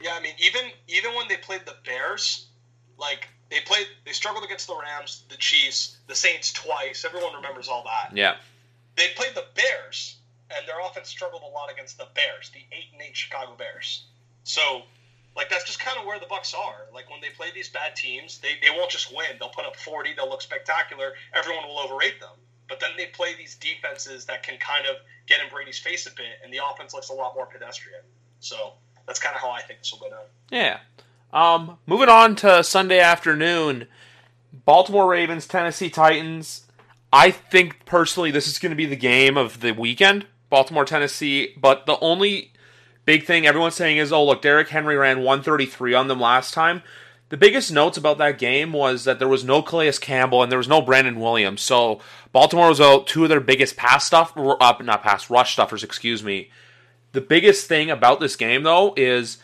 [0.00, 2.46] Yeah, I mean, even even when they played the Bears,
[2.98, 7.04] like they played, they struggled against the Rams, the Chiefs, the Saints twice.
[7.04, 8.16] Everyone remembers all that.
[8.16, 8.36] Yeah.
[8.96, 10.16] They played the Bears,
[10.50, 14.04] and their offense struggled a lot against the Bears, the eight and eight Chicago Bears.
[14.44, 14.82] So,
[15.36, 16.86] like that's just kind of where the Bucks are.
[16.92, 19.36] Like when they play these bad teams, they, they won't just win.
[19.38, 20.10] They'll put up forty.
[20.14, 21.12] They'll look spectacular.
[21.34, 22.36] Everyone will overrate them.
[22.68, 24.96] But then they play these defenses that can kind of
[25.26, 28.00] get in Brady's face a bit, and the offense looks a lot more pedestrian.
[28.38, 28.74] So
[29.06, 30.24] that's kind of how I think this will go down.
[30.50, 30.78] Yeah.
[31.32, 33.86] Um, moving on to Sunday afternoon,
[34.52, 36.64] Baltimore Ravens, Tennessee Titans.
[37.12, 40.26] I think personally this is going to be the game of the weekend.
[40.48, 41.54] Baltimore, Tennessee.
[41.56, 42.52] But the only
[43.04, 46.82] big thing everyone's saying is, oh, look, Derrick Henry ran 133 on them last time.
[47.30, 50.58] The biggest notes about that game was that there was no Calais Campbell and there
[50.58, 51.62] was no Brandon Williams.
[51.62, 52.00] So
[52.32, 56.24] Baltimore was out two of their biggest pass stuff, uh, not pass, rush stuffers, excuse
[56.24, 56.50] me.
[57.12, 59.38] The biggest thing about this game, though, is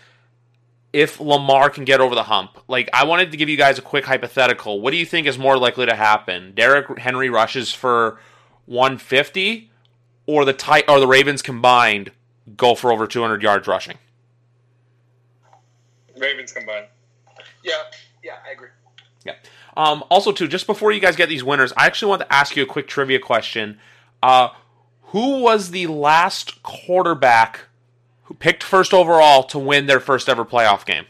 [0.93, 2.59] if Lamar can get over the hump.
[2.67, 4.81] Like, I wanted to give you guys a quick hypothetical.
[4.81, 6.55] What do you think is more likely to happen?
[6.55, 8.19] Derrick Henry rushes for
[8.67, 9.71] 150
[10.27, 12.11] or the tight or the Ravens combined
[12.57, 13.97] go for over 200 yards rushing.
[16.17, 16.87] Ravens combined.
[17.63, 17.73] Yeah,
[18.23, 18.69] yeah, I agree.
[19.25, 19.35] Yeah.
[19.77, 22.57] Um, also, too, just before you guys get these winners, I actually want to ask
[22.57, 23.79] you a quick trivia question.
[24.23, 24.49] Uh,
[25.03, 27.61] who was the last quarterback
[28.25, 31.07] who picked first overall to win their first ever playoff game?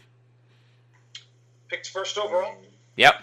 [1.69, 2.55] Picked first overall.
[2.95, 3.15] Yep.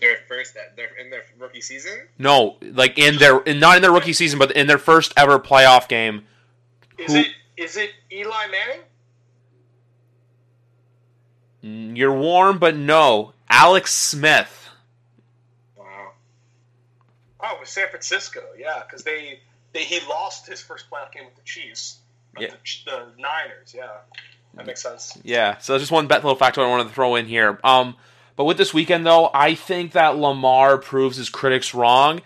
[0.00, 2.08] Their first, their in their rookie season.
[2.18, 5.38] No, like in their in, not in their rookie season, but in their first ever
[5.38, 6.26] playoff game.
[6.96, 7.26] Is who, it
[7.56, 8.82] is it Eli Manning?
[11.60, 14.68] You're warm, but no, Alex Smith.
[15.76, 16.12] Wow.
[17.40, 19.40] Oh, it was San Francisco, yeah, because they,
[19.72, 21.98] they he lost his first playoff game with the Chiefs,
[22.38, 22.50] yeah.
[22.50, 23.88] the, the Niners, yeah.
[24.54, 25.18] That makes sense.
[25.24, 27.58] Yeah, so that's just one little factor I wanted to throw in here.
[27.64, 27.96] Um,
[28.38, 32.20] but with this weekend, though, I think that Lamar proves his critics wrong,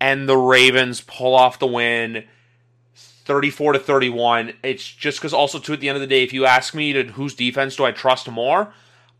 [0.00, 2.22] and the Ravens pull off the win,
[2.94, 4.52] thirty-four to thirty-one.
[4.62, 6.92] It's just because also too at the end of the day, if you ask me
[6.92, 8.72] to whose defense do I trust more,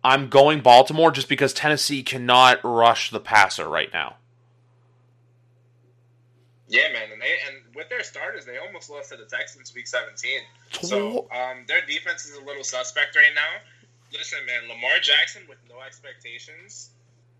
[0.04, 4.14] I'm going Baltimore just because Tennessee cannot rush the passer right now.
[6.68, 9.88] Yeah, man, and they and with their starters, they almost lost to the Texans week
[9.88, 10.42] 17.
[10.80, 13.62] So um, their defense is a little suspect right now.
[14.16, 16.90] Listen, man, Lamar Jackson with no expectations.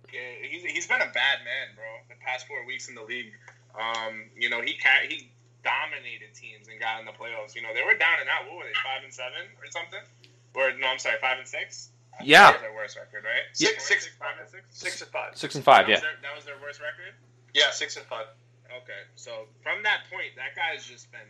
[0.08, 1.84] He's, he's been a bad man, bro.
[2.08, 3.32] The past four weeks in the league,
[3.74, 4.78] um, you know, he
[5.08, 5.30] he
[5.64, 7.56] dominated teams and got in the playoffs.
[7.56, 8.46] You know, they were down and out.
[8.46, 10.00] What were they, five and seven or something?
[10.54, 11.90] Or no, I'm sorry, five and six.
[12.22, 13.44] Yeah, that was their worst record, right?
[13.52, 14.64] Six, six, six, five and six.
[14.72, 15.36] Six and five.
[15.36, 15.84] Six and five.
[15.84, 15.96] That yeah.
[15.96, 17.12] Was their, that was their worst record.
[17.52, 18.26] Yeah, six and five.
[18.66, 21.28] Okay, so from that point, that guy's just been,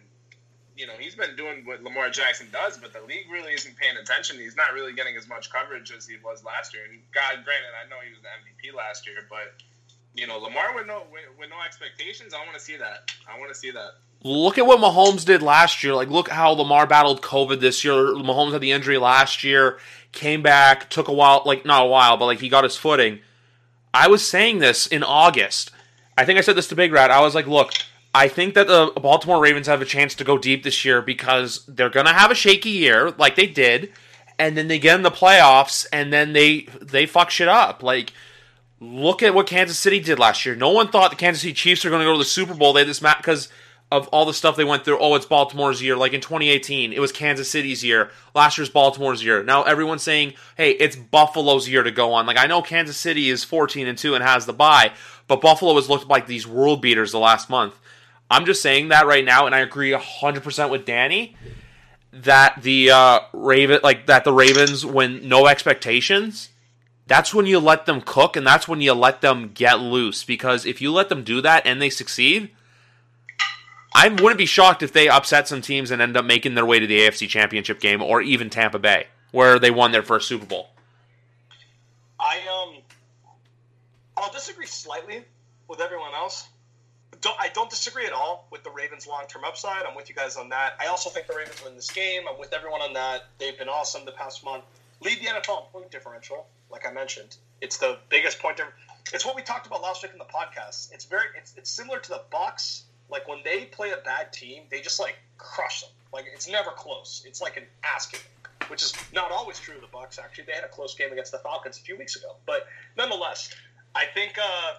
[0.77, 3.97] you know, he's been doing what Lamar Jackson does, but the league really isn't paying
[3.97, 4.39] attention.
[4.39, 6.85] He's not really getting as much coverage as he was last year.
[6.91, 9.55] And God, granted, I know he was the MVP last year, but
[10.15, 13.11] you know, Lamar with no with, with no expectations, I want to see that.
[13.29, 13.93] I want to see that.
[14.23, 15.95] Look at what Mahomes did last year.
[15.95, 17.95] Like, look how Lamar battled COVID this year.
[17.95, 19.79] Mahomes had the injury last year,
[20.13, 23.21] came back, took a while, like, not a while, but like he got his footing.
[23.95, 25.71] I was saying this in August.
[26.19, 27.11] I think I said this to Big Rat.
[27.11, 27.73] I was like, look,
[28.17, 31.67] I think that the Baltimore Ravens have a chance to go deep this year because
[31.67, 33.93] they're going to have a shaky year, like they did,
[34.39, 37.83] and then they get in the playoffs, and then they they fuck shit up.
[37.83, 38.15] Like,
[38.81, 40.57] look at what Kansas City did last year.
[40.57, 42.73] No one thought the Kansas City Chiefs were going to go to the Super Bowl.
[42.73, 43.51] They had this match because
[43.93, 44.99] of all the stuff they went through.
[44.99, 45.95] Oh, it's Baltimore's year.
[45.95, 48.11] Like in 2018, it was Kansas City's year.
[48.35, 49.43] Last year's Baltimore's year.
[49.43, 53.29] Now everyone's saying, "Hey, it's Buffalo's year to go on." Like I know Kansas City
[53.29, 54.93] is 14 and 2 and has the bye,
[55.29, 57.79] but Buffalo has looked like these world beaters the last month.
[58.31, 61.37] I'm just saying that right now, and I agree 100% with Danny
[62.13, 66.51] that the uh, Raven, like that the Ravens, when no expectations,
[67.07, 70.25] that's when you let them cook, and that's when you let them get loose.
[70.25, 72.51] Because if you let them do that and they succeed,
[73.95, 76.79] I wouldn't be shocked if they upset some teams and end up making their way
[76.81, 80.47] to the AFC Championship game, or even Tampa Bay, where they won their first Super
[80.47, 80.71] Bowl.
[82.19, 82.83] I um,
[84.17, 85.25] I'll disagree slightly
[85.69, 86.49] with everyone else.
[87.27, 89.85] Don't, I don't disagree at all with the Ravens' long-term upside.
[89.85, 90.75] I'm with you guys on that.
[90.79, 92.23] I also think the Ravens win this game.
[92.33, 93.25] I'm with everyone on that.
[93.39, 94.63] They've been awesome the past month.
[95.01, 97.37] Lead the NFL in point differential, like I mentioned.
[97.61, 98.59] It's the biggest point.
[98.59, 98.73] Differ-
[99.13, 100.93] it's what we talked about last week in the podcast.
[100.93, 101.25] It's very.
[101.37, 102.85] It's, it's similar to the Bucks.
[103.11, 105.91] Like when they play a bad team, they just like crush them.
[106.13, 107.25] Like it's never close.
[107.27, 108.31] It's like an ass kicking
[108.69, 110.19] which is not always true of the Bucks.
[110.21, 112.67] Actually, they had a close game against the Falcons a few weeks ago, but
[112.97, 113.51] nonetheless,
[113.97, 114.75] I think uh,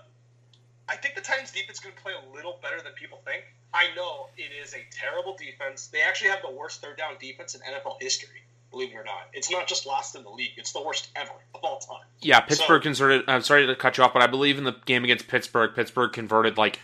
[0.90, 3.44] I think the Titans' defense is going to play a little better than people think.
[3.74, 5.88] I know it is a terrible defense.
[5.88, 8.44] They actually have the worst third down defense in NFL history.
[8.72, 11.32] Believe it or not, it's not just last in the league; it's the worst ever
[11.56, 12.06] of all time.
[12.20, 13.24] Yeah, Pittsburgh so, converted.
[13.30, 16.12] I'm sorry to cut you off, but I believe in the game against Pittsburgh, Pittsburgh
[16.12, 16.80] converted like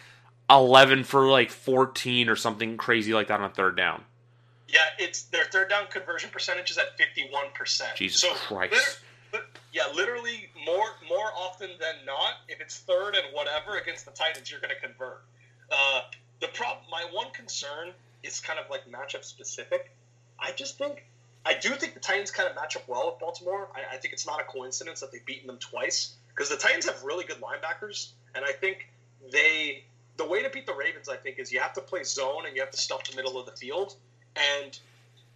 [0.50, 4.06] 11 for like 14 or something crazy like that on third down.
[4.70, 7.96] Yeah, it's their third down conversion percentage is at fifty one percent.
[7.96, 9.00] Jesus so Christ!
[9.74, 14.50] Yeah, literally more more often than not, if it's third and whatever against the Titans,
[14.50, 15.24] you're going to convert.
[15.72, 16.02] Uh,
[16.42, 17.90] the problem, my one concern
[18.22, 19.92] is kind of like matchup specific.
[20.40, 21.06] I just think
[21.44, 23.68] I do think the Titans kind of match up well with Baltimore.
[23.76, 26.86] I, I think it's not a coincidence that they've beaten them twice because the Titans
[26.86, 28.90] have really good linebackers, and I think
[29.32, 29.86] they
[30.18, 32.56] the way to beat the Ravens, I think, is you have to play zone and
[32.56, 33.96] you have to stuff the middle of the field
[34.36, 34.78] and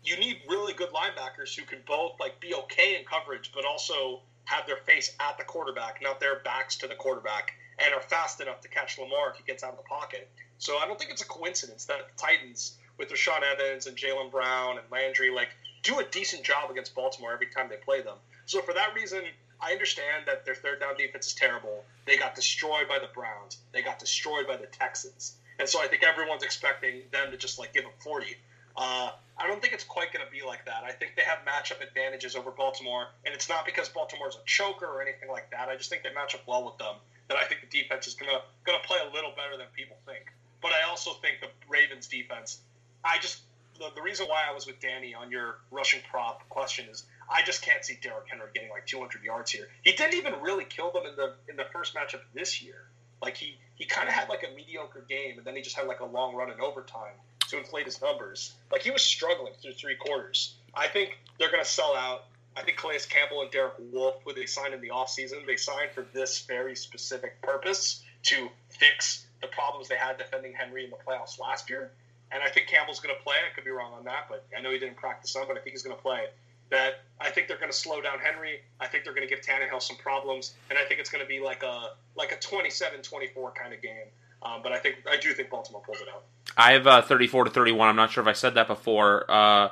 [0.04, 4.22] you need really good linebackers who can both like be okay in coverage, but also
[4.48, 8.42] have their face at the quarterback, not their backs to the quarterback, and are fast
[8.42, 10.30] enough to catch Lamar if he gets out of the pocket.
[10.58, 14.32] So I don't think it's a coincidence that the Titans, with Rashaan Evans and Jayon
[14.32, 15.50] Brown and Landry, like
[15.84, 18.16] do a decent job against Baltimore every time they play them.
[18.46, 19.24] So for that reason,
[19.60, 21.84] I understand that their third down defense is terrible.
[22.06, 23.58] They got destroyed by the Browns.
[23.74, 25.36] They got destroyed by the Texans.
[25.60, 28.28] And so I think everyone's expecting them to just like give them 40.
[28.78, 29.10] Uh,
[29.40, 30.84] I don't think it's quite going to be like that.
[30.84, 34.86] I think they have matchup advantages over Baltimore, and it's not because Baltimore's a choker
[34.86, 35.68] or anything like that.
[35.70, 36.96] I just think they match up well with them.
[37.28, 39.68] That I think the defense is going to going to play a little better than
[39.76, 40.32] people think.
[40.62, 42.60] But I also think the Ravens defense.
[43.04, 43.42] I just
[43.78, 47.44] the, the reason why I was with Danny on your rushing prop question is I
[47.44, 49.68] just can't see Derrick Henry getting like 200 yards here.
[49.84, 52.88] He didn't even really kill them in the in the first matchup this year.
[53.22, 55.88] Like he he kind of had like a mediocre game, and then he just had
[55.88, 57.14] like a long run in overtime
[57.48, 58.54] to inflate his numbers.
[58.72, 60.56] Like he was struggling through three quarters.
[60.74, 62.26] I think they're going to sell out.
[62.56, 65.92] I think Calais Campbell and Derek Wolfe, who they signed in the offseason, they signed
[65.94, 70.98] for this very specific purpose to fix the problems they had defending Henry in the
[70.98, 71.92] playoffs last year.
[72.32, 73.36] And I think Campbell's going to play.
[73.36, 75.62] I could be wrong on that, but I know he didn't practice some, but I
[75.62, 76.26] think he's going to play.
[76.70, 78.60] That I think they're going to slow down Henry.
[78.80, 81.28] I think they're going to give Tannehill some problems, and I think it's going to
[81.28, 84.08] be like a like a 27-24 kind of game.
[84.48, 86.24] Um, but I think I do think Baltimore pulls it out.
[86.56, 87.90] I have uh, 34 to 31.
[87.90, 89.30] I'm not sure if I said that before.
[89.30, 89.70] Uh,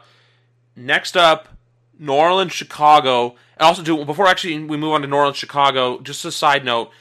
[0.76, 1.50] next up,
[1.98, 3.36] New Orleans, Chicago.
[3.58, 6.00] And also, do before actually we move on to New Orleans, Chicago.
[6.02, 6.92] Just a side note: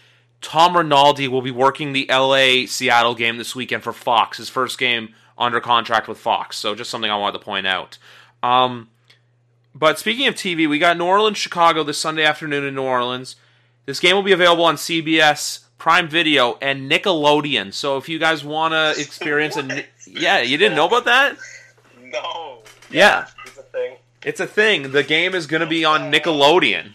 [0.40, 4.38] Tom Rinaldi will be working the LA Seattle game this weekend for Fox.
[4.38, 6.56] His first game under contract with Fox.
[6.56, 7.98] So just something I wanted to point out.
[8.42, 8.90] Um,
[9.74, 13.34] but speaking of TV, we got New Orleans, Chicago this Sunday afternoon in New Orleans.
[13.86, 17.72] This game will be available on CBS Prime Video, and Nickelodeon.
[17.72, 21.36] So if you guys want to experience a, yeah, you didn't know about that?
[22.02, 22.62] No.
[22.90, 23.96] Yeah, it's a thing.
[24.22, 24.92] It's a thing.
[24.92, 26.94] The game is going to be on Nickelodeon.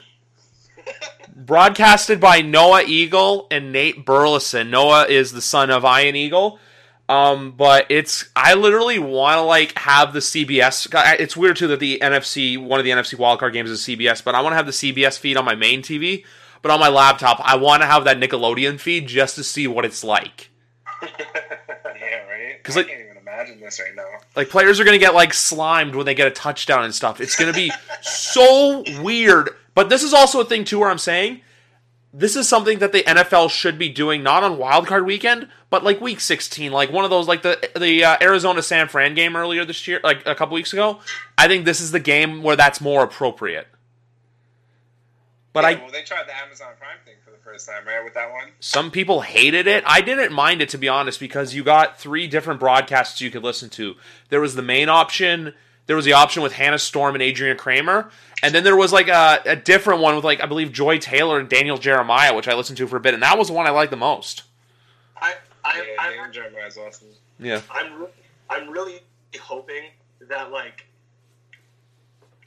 [1.36, 4.70] broadcasted by Noah Eagle and Nate Burleson.
[4.70, 6.60] Noah is the son of Ian Eagle.
[7.08, 10.88] Um, but it's I literally want to like have the CBS.
[11.20, 14.36] It's weird too that the NFC one of the NFC wildcard games is CBS, but
[14.36, 16.24] I want to have the CBS feed on my main TV.
[16.62, 19.86] But on my laptop, I want to have that Nickelodeon feed just to see what
[19.86, 20.50] it's like.
[21.02, 22.58] yeah, right.
[22.58, 24.04] Because I like, can't even imagine this right now.
[24.36, 27.22] like players are gonna get like slimed when they get a touchdown and stuff.
[27.22, 27.72] It's gonna be
[28.02, 29.52] so weird.
[29.74, 31.42] But this is also a thing too where I'm saying
[32.14, 36.02] this is something that the NFL should be doing not on wildcard weekend, but like
[36.02, 39.64] week 16, like one of those like the the uh, Arizona San Fran game earlier
[39.64, 41.00] this year, like a couple weeks ago.
[41.38, 43.68] I think this is the game where that's more appropriate.
[45.62, 48.04] But yeah, I well, they tried the Amazon Prime thing for the first time, right?
[48.04, 48.50] With that one.
[48.60, 49.84] some people hated it.
[49.86, 53.44] I didn't mind it to be honest because you got three different broadcasts you could
[53.44, 53.96] listen to.
[54.30, 55.54] There was the main option,
[55.88, 58.12] there was the option with Hannah Storm and Andrea Kremer,
[58.44, 61.40] and then there was like a, a different one with like I believe Joy Taylor
[61.40, 63.66] and Daniel Jeremiah, which I listened to for a bit, and that was the one
[63.66, 64.44] I liked the most.
[65.18, 65.34] I,
[65.66, 67.08] I, Yeah, I'm, Daniel Jeremiah's awesome.
[67.40, 67.62] Yeah.
[67.72, 68.08] I'm, re-
[68.50, 69.00] I'm really
[69.42, 69.84] hoping
[70.28, 70.86] that like.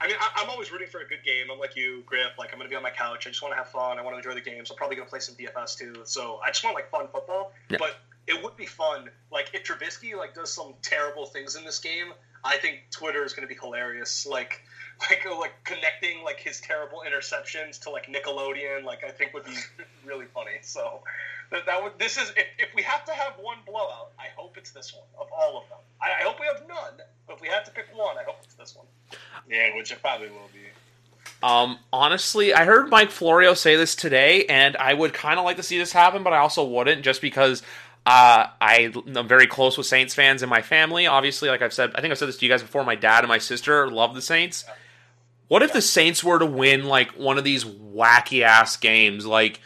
[0.03, 1.47] I mean, I, I'm always rooting for a good game.
[1.53, 2.33] I'm like you, Griff.
[2.37, 3.27] Like, I'm going to be on my couch.
[3.29, 4.01] I just want to have fun.
[4.01, 4.69] I want to enjoy the games.
[4.69, 6.03] I'm probably going to play some DFS too.
[6.05, 7.53] So I just want like fun football.
[7.71, 7.77] Yeah.
[7.79, 9.11] But it would be fun.
[9.31, 12.13] Like if Trubisky like does some terrible things in this game,
[12.45, 14.27] I think Twitter is going to be hilarious.
[14.27, 14.63] Like,
[15.11, 18.83] like uh, like connecting like his terrible interceptions to like Nickelodeon.
[18.83, 19.55] Like I think would be
[20.05, 20.59] really funny.
[20.63, 21.03] So
[21.53, 24.57] that, that would this is if, if we have to have one blowout, I hope
[24.57, 25.79] it's this one of all of them.
[26.01, 27.07] I, I hope we have none.
[27.33, 28.85] But if we have to pick one, I hope it's this one.
[29.49, 30.61] Yeah, which it probably will be.
[31.43, 35.57] Um, honestly, I heard Mike Florio say this today, and I would kind of like
[35.57, 37.63] to see this happen, but I also wouldn't, just because
[38.05, 41.07] uh, I, I'm very close with Saints fans in my family.
[41.07, 42.85] Obviously, like I've said, I think I've said this to you guys before.
[42.85, 44.67] My dad and my sister love the Saints.
[45.49, 49.59] What if the Saints were to win like one of these wacky ass games, like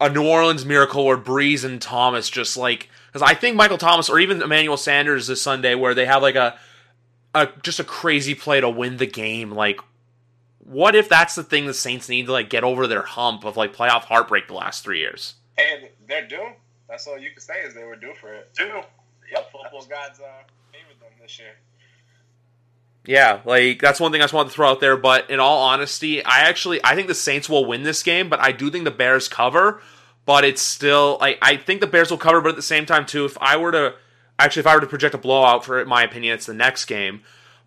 [0.00, 4.10] a New Orleans Miracle where Brees and Thomas just like because I think Michael Thomas
[4.10, 6.58] or even Emmanuel Sanders this Sunday where they have like a
[7.36, 9.50] a just a crazy play to win the game.
[9.50, 9.80] Like,
[10.58, 13.56] what if that's the thing the Saints need to like get over their hump of
[13.56, 15.34] like playoff heartbreak the last three years?
[15.56, 16.48] Hey, they're due.
[16.88, 18.52] That's all you can say is they were due for it.
[18.56, 18.64] Do
[19.30, 19.52] yep.
[19.52, 20.42] Football gods uh,
[20.72, 21.54] favored them this year.
[23.04, 24.96] Yeah, like that's one thing I just wanted to throw out there.
[24.96, 28.40] But in all honesty, I actually I think the Saints will win this game, but
[28.40, 29.80] I do think the Bears cover.
[30.24, 33.06] But it's still like I think the Bears will cover, but at the same time
[33.06, 33.94] too, if I were to
[34.38, 37.22] actually if I were to project a blowout for my opinion, it's the next game.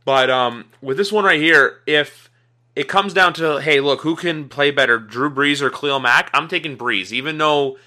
[0.06, 2.30] But um, with this one right here, if
[2.76, 6.30] it comes down to hey, look, who can play better, Drew Brees or Khalil Mack?
[6.34, 7.78] I'm taking Brees, even though,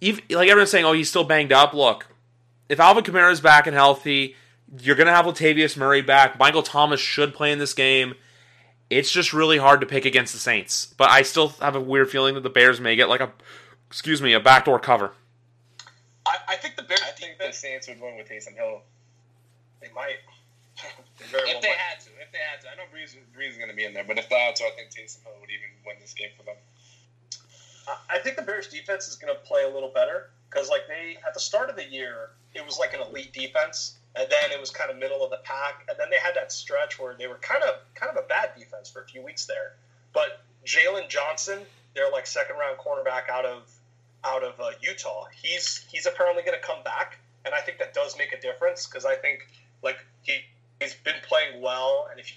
[0.00, 1.74] even like everyone's saying, oh, he's still banged up.
[1.74, 2.06] Look,
[2.68, 4.36] if Alvin Kamara is back and healthy,
[4.80, 6.38] you're going to have Latavius Murray back.
[6.38, 8.14] Michael Thomas should play in this game.
[8.88, 10.86] It's just really hard to pick against the Saints.
[10.96, 13.32] But I still have a weird feeling that the Bears may get like a,
[13.88, 15.12] excuse me, a backdoor cover.
[16.26, 18.82] I, I think the Bears I think the Saints would win with Taysom Hill.
[19.80, 20.18] they might.
[21.30, 21.76] They If they might.
[21.76, 23.92] had to, if they had to, I know Brees, Brees is going to be in
[23.94, 26.30] there, but if they had to, I think Taysom Hill would even win this game
[26.36, 26.56] for them.
[27.88, 30.86] I- I think the Bears defense is going to play a little better because, like,
[30.88, 34.50] they at the start of the year, it was like an elite defense, and then
[34.52, 37.14] it was kind of middle of the pack, and then they had that stretch where
[37.14, 39.74] they were kind of kind of a bad defense for a few weeks there.
[40.12, 41.60] But Jaylon Johnson,
[41.94, 43.70] their like second round cornerback out of
[44.24, 47.94] out of uh, Utah, he's he's apparently going to come back, and I think that
[47.94, 49.46] does make a difference because I think
[49.82, 50.40] like he
[50.80, 52.32] he's been playing well, and if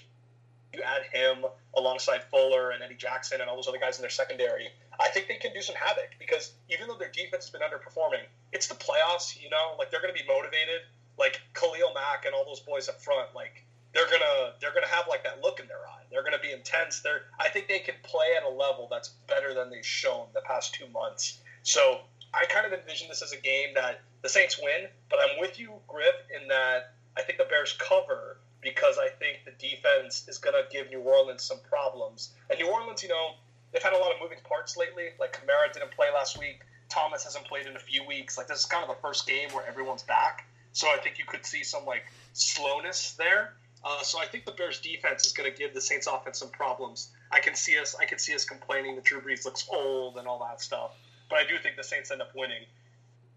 [0.72, 1.44] you add him
[1.74, 4.68] alongside Fuller and Eddie Jackson and all those other guys in their secondary,
[5.00, 8.24] I think they can do some havoc because even though their defense has been underperforming,
[8.52, 10.82] it's the playoffs, you know, like they're going to be motivated.
[11.18, 13.64] Like Khalil Mack and all those boys up front, like
[13.94, 16.02] they're gonna they're gonna have like that look in their eye.
[16.10, 17.00] They're gonna be intense.
[17.00, 20.42] They're I think they can play at a level that's better than they've shown the
[20.42, 21.40] past two months.
[21.66, 21.98] So
[22.32, 25.58] I kind of envision this as a game that the Saints win, but I'm with
[25.58, 30.38] you, Griff, in that I think the Bears cover because I think the defense is
[30.38, 32.30] going to give New Orleans some problems.
[32.48, 33.30] And New Orleans, you know,
[33.72, 35.06] they've had a lot of moving parts lately.
[35.18, 36.60] Like Kamara didn't play last week.
[36.88, 38.38] Thomas hasn't played in a few weeks.
[38.38, 40.46] Like this is kind of the first game where everyone's back.
[40.72, 43.54] So I think you could see some like slowness there.
[43.84, 46.50] Uh, so I think the Bears defense is going to give the Saints offense some
[46.50, 47.08] problems.
[47.32, 47.96] I can see us.
[48.00, 50.92] I can see us complaining that Drew Brees looks old and all that stuff.
[51.28, 52.62] But I do think the Saints end up winning.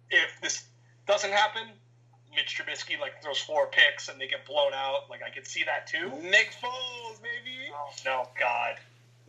[0.09, 0.63] If this
[1.07, 1.63] doesn't happen,
[2.35, 5.09] Mitch Trubisky like throws four picks and they get blown out.
[5.09, 6.09] Like I could see that too.
[6.21, 7.71] Nick Foles, baby.
[7.73, 8.75] Oh no, God,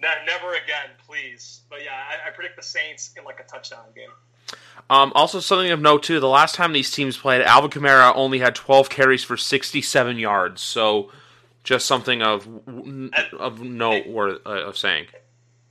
[0.01, 1.63] no, never again, please.
[1.71, 4.11] But yeah, I, I predict the Saints in like a touchdown game.
[4.89, 8.39] Um, also, something of note too: the last time these teams played, Alvin Kamara only
[8.41, 10.63] had 12 carries for 67 yards.
[10.63, 11.11] So,
[11.63, 12.47] just something of
[13.39, 15.07] of note worth uh, of saying.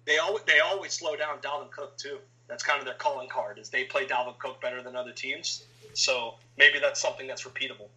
[0.05, 2.19] they always they always slow down Dalvin Cook too.
[2.49, 5.63] That's kind of their calling card is they play Dalvin Cook better than other teams.
[5.93, 7.88] So maybe that's something that's repeatable.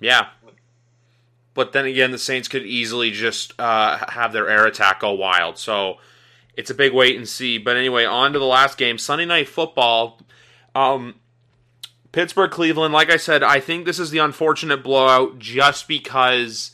[0.00, 0.28] Yeah.
[1.54, 5.58] But then again, the Saints could easily just uh, have their air attack go wild.
[5.58, 5.96] So
[6.56, 7.58] it's a big wait and see.
[7.58, 10.20] But anyway, on to the last game Sunday Night Football.
[10.74, 11.16] Um,
[12.12, 16.72] Pittsburgh Cleveland, like I said, I think this is the unfortunate blowout just because,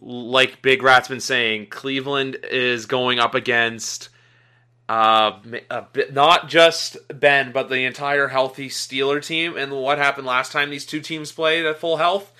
[0.00, 4.08] like Big Rat's been saying, Cleveland is going up against
[4.88, 5.38] uh,
[5.70, 9.56] a bit, not just Ben, but the entire healthy Steeler team.
[9.56, 12.32] And what happened last time these two teams played at full health?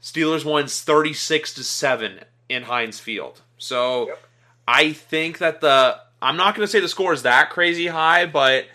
[0.00, 3.42] Steelers won 36 to 7 in Heinz Field.
[3.58, 4.22] So yep.
[4.66, 8.26] I think that the I'm not going to say the score is that crazy high,
[8.26, 8.66] but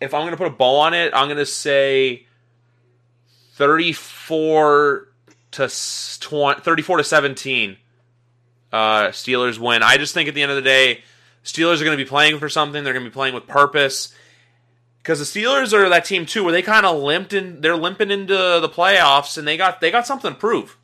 [0.00, 2.26] if I'm going to put a bow on it, I'm going to say
[3.54, 5.08] 34
[5.52, 7.76] to 20, 34 to 17.
[8.70, 9.82] Uh, Steelers win.
[9.82, 11.02] I just think at the end of the day,
[11.44, 12.84] Steelers are going to be playing for something.
[12.84, 14.14] They're going to be playing with purpose.
[15.02, 17.60] Because the Steelers are that team too, where they kind of limped in.
[17.60, 20.76] They're limping into the playoffs, and they got they got something to prove.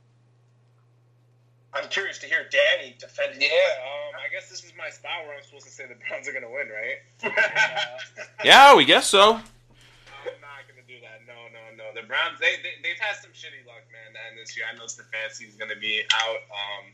[1.74, 3.34] I'm curious to hear Danny defend.
[3.36, 6.28] Yeah, um, I guess this is my spot where I'm supposed to say the Browns
[6.28, 7.02] are going to win, right?
[8.44, 9.34] yeah, we guess so.
[9.34, 11.26] I'm not going to do that.
[11.26, 11.90] No, no, no.
[11.92, 14.14] The Browns, they, they they've had some shitty luck, man.
[14.14, 16.84] And this year, I know Stefanski is going to be out um,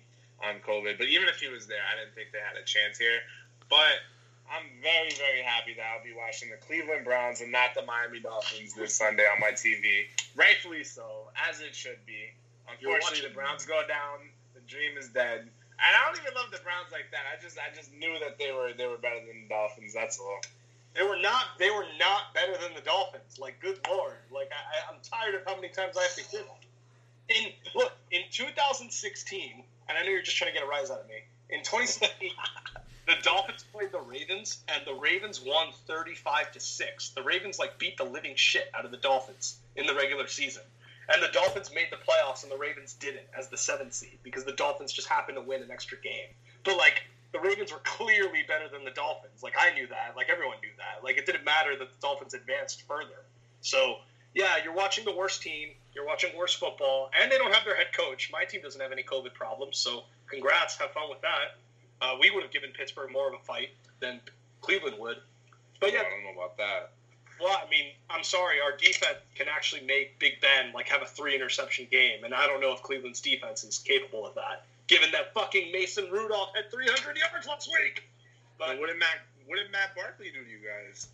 [0.49, 2.97] on COVID, but even if he was there, I didn't think they had a chance
[2.97, 3.21] here.
[3.71, 4.03] But
[4.51, 8.21] I'm very, very happy that I'll be watching the Cleveland Browns and not the Miami
[8.21, 10.11] Dolphins this Sunday on my TV.
[10.35, 12.35] Rightfully so, as it should be.
[12.69, 15.41] Unfortunately, the Browns go down The dream is dead.
[15.41, 17.25] And I don't even love the Browns like that.
[17.31, 19.95] I just I just knew that they were they were better than the Dolphins.
[19.95, 20.41] That's all.
[20.95, 21.57] They were not.
[21.59, 23.39] They were not better than the Dolphins.
[23.39, 24.19] Like, good lord.
[24.31, 26.63] Like, I, I'm tired of how many times I have to hear that.
[27.31, 31.01] In look in 2016, and I know you're just trying to get a rise out
[31.01, 31.23] of me.
[31.49, 32.31] In 2016,
[33.11, 37.11] the Dolphins played the Ravens, and the Ravens won 35 to six.
[37.11, 40.63] The Ravens like beat the living shit out of the Dolphins in the regular season.
[41.13, 44.45] And the Dolphins made the playoffs, and the Ravens didn't as the seventh seed because
[44.45, 46.29] the Dolphins just happened to win an extra game.
[46.63, 49.43] But like the Ravens were clearly better than the Dolphins.
[49.43, 50.15] Like I knew that.
[50.17, 51.03] Like everyone knew that.
[51.03, 53.27] Like it didn't matter that the Dolphins advanced further.
[53.61, 53.99] So
[54.35, 55.71] yeah, you're watching the worst team.
[55.95, 58.31] You're watching worse football, and they don't have their head coach.
[58.33, 60.77] My team doesn't have any COVID problems, so congrats.
[60.77, 61.59] Have fun with that.
[62.01, 63.71] Uh, we would have given Pittsburgh more of a fight
[64.01, 64.21] than
[64.61, 65.17] Cleveland would.
[65.81, 66.93] But yeah, I don't know about that.
[67.41, 71.07] Well, I mean, I'm sorry, our defense can actually make Big Ben like have a
[71.07, 75.11] three interception game, and I don't know if Cleveland's defense is capable of that, given
[75.13, 78.05] that fucking Mason Rudolph had 300 yards last week.
[78.59, 81.09] But what did Matt what did Matt Barkley do to you guys?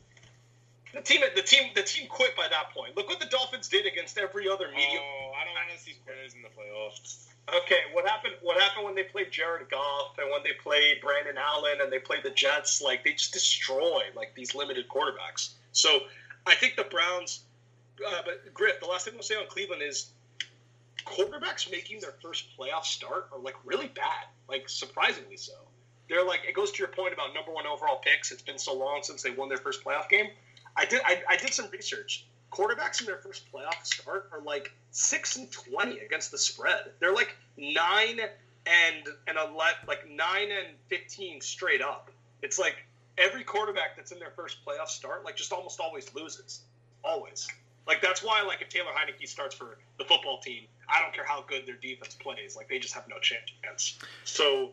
[0.92, 2.96] The team, the team, the team quit by that point.
[2.96, 5.02] Look what the Dolphins did against every other medium.
[5.02, 7.26] Oh, I don't want to see quitters in the playoffs.
[7.54, 8.34] Okay, what happened?
[8.42, 12.00] What happened when they played Jared Goff and when they played Brandon Allen and they
[12.00, 12.82] played the Jets?
[12.82, 15.50] Like they just destroy like these limited quarterbacks.
[15.72, 16.00] So
[16.46, 17.40] I think the Browns.
[18.04, 20.10] Uh, but Griff, the last thing I'll say on Cleveland is
[21.06, 25.54] quarterbacks making their first playoff start are like really bad, like surprisingly so.
[26.08, 28.32] They're like it goes to your point about number one overall picks.
[28.32, 30.26] It's been so long since they won their first playoff game.
[30.76, 32.26] I did I, I did some research.
[32.52, 36.90] Quarterbacks in their first playoff start are like six and twenty against the spread.
[37.00, 38.20] They're like nine
[38.66, 39.44] and and a
[39.86, 42.10] like nine and fifteen straight up.
[42.42, 42.76] It's like
[43.18, 46.60] every quarterback that's in their first playoff start, like just almost always loses,
[47.02, 47.48] always.
[47.86, 51.24] Like that's why, like if Taylor Heinicke starts for the football team, I don't care
[51.24, 53.50] how good their defense plays, like they just have no chance.
[53.62, 54.02] Against.
[54.24, 54.70] So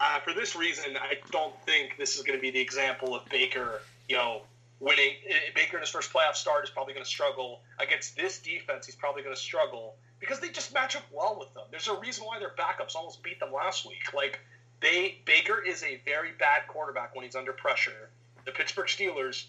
[0.00, 3.24] uh, for this reason, I don't think this is going to be the example of
[3.26, 4.42] Baker, you know,
[4.82, 5.14] winning.
[5.26, 8.84] Eh, Baker in his first playoff start is probably going to struggle against this defense.
[8.84, 11.64] He's probably going to struggle because they just match up well with them.
[11.70, 14.12] There's a reason why their backups almost beat them last week.
[14.12, 14.40] Like
[14.80, 18.10] they Baker is a very bad quarterback when he's under pressure.
[18.44, 19.44] The Pittsburgh Steelers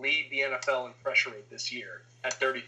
[0.00, 2.62] lead the NFL in pressure rate this year at 33%.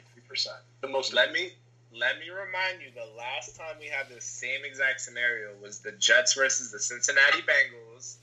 [0.83, 1.13] The most.
[1.15, 1.53] Let me
[1.93, 5.93] let me remind you the last time we had the same exact scenario was the
[5.93, 8.17] Jets versus the Cincinnati Bengals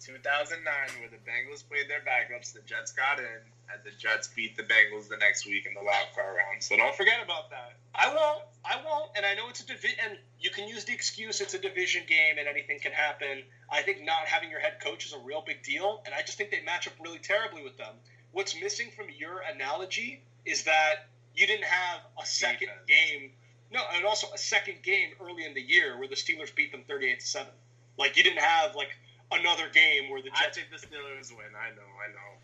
[0.00, 0.64] 2009
[1.00, 3.40] where the Bengals played their backups, the Jets got in,
[3.72, 6.62] and the Jets beat the Bengals the next week in the wild card round.
[6.62, 7.74] So don't forget about that.
[7.94, 8.42] I won't.
[8.64, 9.10] I won't.
[9.16, 12.02] And I know it's a division, and you can use the excuse it's a division
[12.08, 13.42] game and anything can happen.
[13.70, 16.38] I think not having your head coach is a real big deal, and I just
[16.38, 17.94] think they match up really terribly with them.
[18.32, 22.86] What's missing from your analogy is that you didn't have a second Defense.
[22.88, 23.30] game.
[23.72, 26.82] No, and also a second game early in the year where the Steelers beat them
[26.88, 27.52] thirty-eight to seven.
[27.98, 28.88] Like you didn't have like
[29.32, 30.40] another game where the Jets.
[30.40, 31.52] I think the Steelers win.
[31.54, 31.88] I know.
[31.98, 32.36] I know.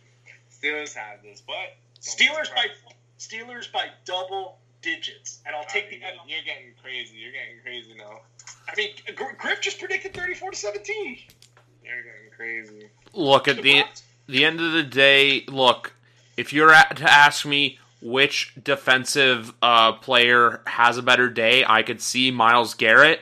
[0.50, 2.66] Steelers have this, but Steelers by
[3.18, 5.96] Steelers by double digits, and I'll take the.
[5.96, 7.16] You're, you're getting crazy.
[7.16, 8.20] You're getting crazy now.
[8.68, 8.90] I mean,
[9.38, 11.18] Griff just predicted thirty-four to seventeen.
[11.84, 12.88] You're getting crazy.
[13.12, 13.84] Look at the
[14.26, 15.44] the end of the day.
[15.48, 15.94] Look,
[16.36, 21.82] if you're at, to ask me which defensive uh, player has a better day, I
[21.82, 23.20] could see Myles Garrett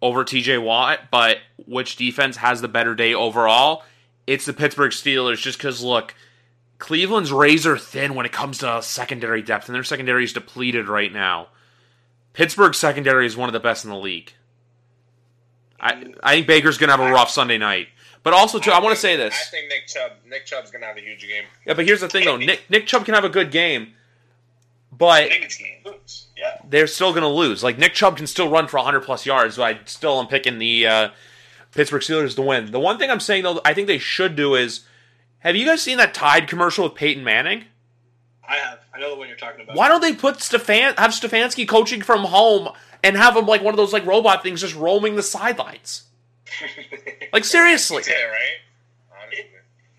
[0.00, 0.58] over T.J.
[0.58, 1.10] Watt.
[1.10, 3.84] But which defense has the better day overall?
[4.26, 5.40] It's the Pittsburgh Steelers.
[5.40, 6.14] Just because look,
[6.78, 11.12] Cleveland's razor thin when it comes to secondary depth, and their secondary is depleted right
[11.12, 11.48] now.
[12.32, 14.32] Pittsburgh's secondary is one of the best in the league.
[15.80, 17.88] I I think Baker's gonna have a rough Sunday night.
[18.22, 19.34] But also, too, I, want to say this.
[19.34, 20.12] I think Nick Chubb.
[20.28, 21.44] Nick Chubb's gonna have a huge game.
[21.64, 22.36] Yeah, but here's the thing, though.
[22.36, 23.94] Nick Nick Chubb can have a good game,
[24.98, 26.26] but I think it's game lose.
[26.36, 26.58] Yeah.
[26.68, 27.62] they're still going to lose.
[27.64, 30.58] Like Nick Chubb can still run for 100 plus yards, but I still am picking
[30.58, 31.08] the uh,
[31.72, 32.70] Pittsburgh Steelers to win.
[32.70, 34.80] The one thing I'm saying though, I think they should do is,
[35.40, 37.64] have you guys seen that Tide commercial with Peyton Manning?
[38.48, 38.78] I have.
[38.94, 39.76] I know the one you're talking about.
[39.76, 42.70] Why don't they put Stefan have Stefanski coaching from home
[43.04, 46.04] and have him like one of those like robot things just roaming the sidelines?
[47.30, 48.02] Like seriously.
[48.08, 48.56] Yeah, right.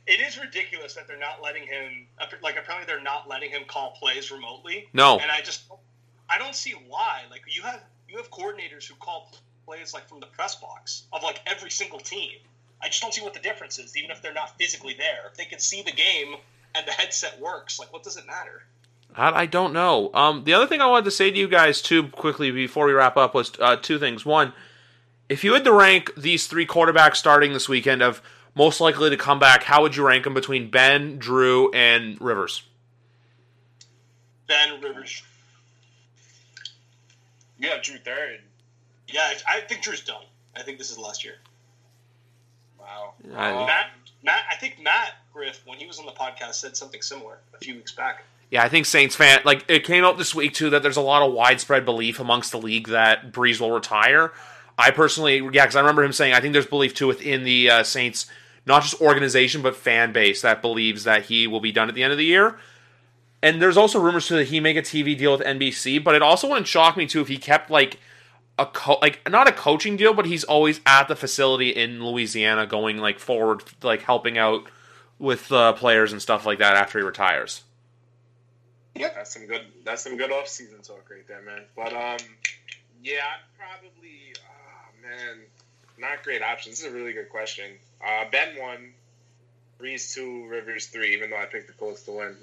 [0.10, 2.08] It is ridiculous that they're not letting him.
[2.42, 4.90] Like apparently they're not letting him call plays remotely.
[4.92, 5.20] No.
[5.20, 5.62] And I just,
[6.28, 7.22] I don't see why.
[7.30, 7.80] Like you have
[8.10, 9.32] you have coordinators who call
[9.68, 12.40] plays like from the press box of like every single team.
[12.82, 15.28] I just don't see what the difference is, even if they're not physically there.
[15.30, 16.38] If they can see the game
[16.74, 18.64] and the headset works, like what does it matter?
[19.16, 20.10] I, I don't know.
[20.16, 22.94] Um, the other thing I wanted to say to you guys too quickly before we
[22.94, 24.26] wrap up was uh, two things.
[24.26, 24.54] One,
[25.28, 28.24] if you had to rank these three quarterbacks starting this weekend of
[28.56, 32.64] most likely to come back, how would you rank them between Ben, Drew, and Rivers?
[34.48, 35.22] Ben Rivers.
[37.60, 38.40] Yeah, Drew third.
[39.08, 40.24] Yeah, I I think Drew's done.
[40.56, 41.36] I think this is last year.
[42.80, 43.14] Wow.
[43.36, 43.92] I- Uh, Matt,
[44.24, 47.58] Matt, I think Matt Griff, when he was on the podcast, said something similar a
[47.60, 48.24] few weeks back.
[48.52, 51.02] Yeah, I think Saints fan like it came out this week too that there's a
[51.02, 54.32] lot of widespread belief amongst the league that Brees will retire.
[54.78, 57.70] I personally, yeah, because I remember him saying I think there's belief too within the
[57.70, 58.26] uh, Saints,
[58.70, 62.04] not just organization but fan base that believes that he will be done at the
[62.04, 62.58] end of the year.
[63.42, 66.22] And there's also rumors too that he make a TV deal with NBC, but it
[66.22, 68.00] also wouldn't shock me too if he kept like
[68.58, 72.68] a co- like not a coaching deal, but he's always at the facility in Louisiana,
[72.68, 74.70] going like forward, like helping out
[75.18, 77.64] with uh, players and stuff like that after he retires.
[78.96, 79.62] Yeah, that's some good.
[79.86, 81.62] That's some good off-season talk right there, man.
[81.76, 82.28] But um,
[83.02, 84.34] yeah, I'd probably.
[84.38, 85.40] Oh man,
[85.98, 86.78] not great options.
[86.78, 87.66] This is a really good question.
[88.06, 88.94] Uh, Ben one,
[89.80, 91.14] Brees two, Rivers three.
[91.14, 92.36] Even though I picked the Colts to win.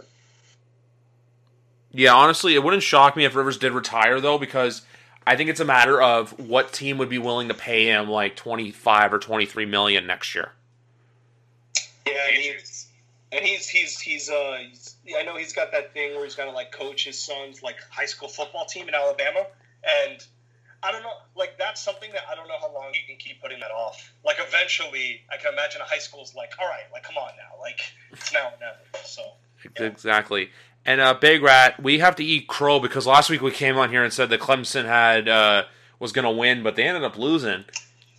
[1.92, 4.82] Yeah, honestly, it wouldn't shock me if Rivers did retire though, because
[5.26, 8.36] I think it's a matter of what team would be willing to pay him like
[8.36, 10.52] twenty five or twenty three million next year.
[12.06, 12.86] Yeah, and he's
[13.32, 16.44] and he's he's he's uh he's, I know he's got that thing where he's got
[16.44, 19.46] to like coach his son's like high school football team in Alabama,
[20.04, 20.24] and
[20.86, 23.42] I don't know like that's something that I don't know how long you can keep
[23.42, 24.12] putting that off.
[24.24, 27.60] Like eventually, I can imagine a high school's like, all right, like come on now,
[27.60, 27.80] like
[28.12, 29.04] it's now or never.
[29.04, 29.22] So
[29.78, 29.86] Yeah.
[29.86, 30.50] Exactly.
[30.84, 33.90] And uh, Big Rat, we have to eat crow because last week we came on
[33.90, 35.64] here and said that Clemson had uh,
[35.98, 37.64] was going to win, but they ended up losing.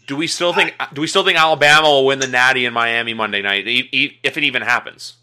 [0.05, 0.73] Do we still think?
[0.93, 4.43] do we still think Alabama will win the Natty in Miami Monday night, if it
[4.43, 5.15] even happens?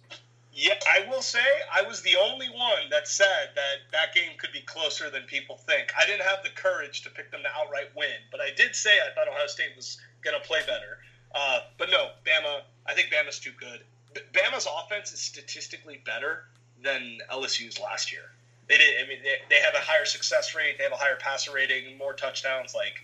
[0.54, 1.40] Yeah, I will say
[1.72, 5.56] I was the only one that said that that game could be closer than people
[5.56, 5.92] think.
[6.00, 8.90] I didn't have the courage to pick them to outright win, but I did say
[9.00, 10.98] I thought Ohio State was going to play better.
[11.34, 12.60] Uh, but no, Bama.
[12.86, 13.80] I think Bama's too good.
[14.14, 16.44] B- Bama's offense is statistically better
[16.84, 18.30] than LSU's last year.
[18.68, 19.04] They did.
[19.04, 20.76] I mean, they, they have a higher success rate.
[20.78, 22.74] They have a higher passer rating, more touchdowns.
[22.74, 22.94] Like,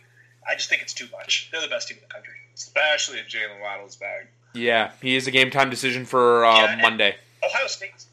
[0.48, 1.48] I just think it's too much.
[1.50, 2.34] They're the best team in the country.
[2.54, 4.28] Especially if Jaylen Waddle's back.
[4.54, 7.16] Yeah, he is a game time decision for uh, Yeah, and- Monday.
[7.44, 8.04] Ohio State.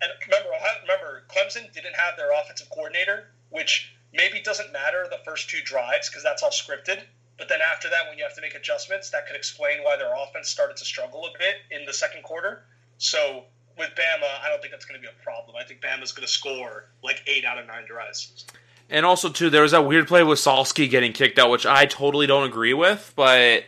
[0.00, 5.18] And remember, Ohio, remember, Clemson didn't have their offensive coordinator, which maybe doesn't matter the
[5.24, 7.02] first two drives because that's all scripted.
[7.38, 10.12] But then after that, when you have to make adjustments, that could explain why their
[10.14, 12.64] offense started to struggle a bit in the second quarter.
[12.98, 13.44] So
[13.76, 15.56] with Bama, I don't think that's going to be a problem.
[15.56, 18.46] I think Bama's going to score like eight out of nine drives.
[18.88, 21.86] And also, too, there was that weird play with Skalski getting kicked out, which I
[21.86, 23.64] totally don't agree with, but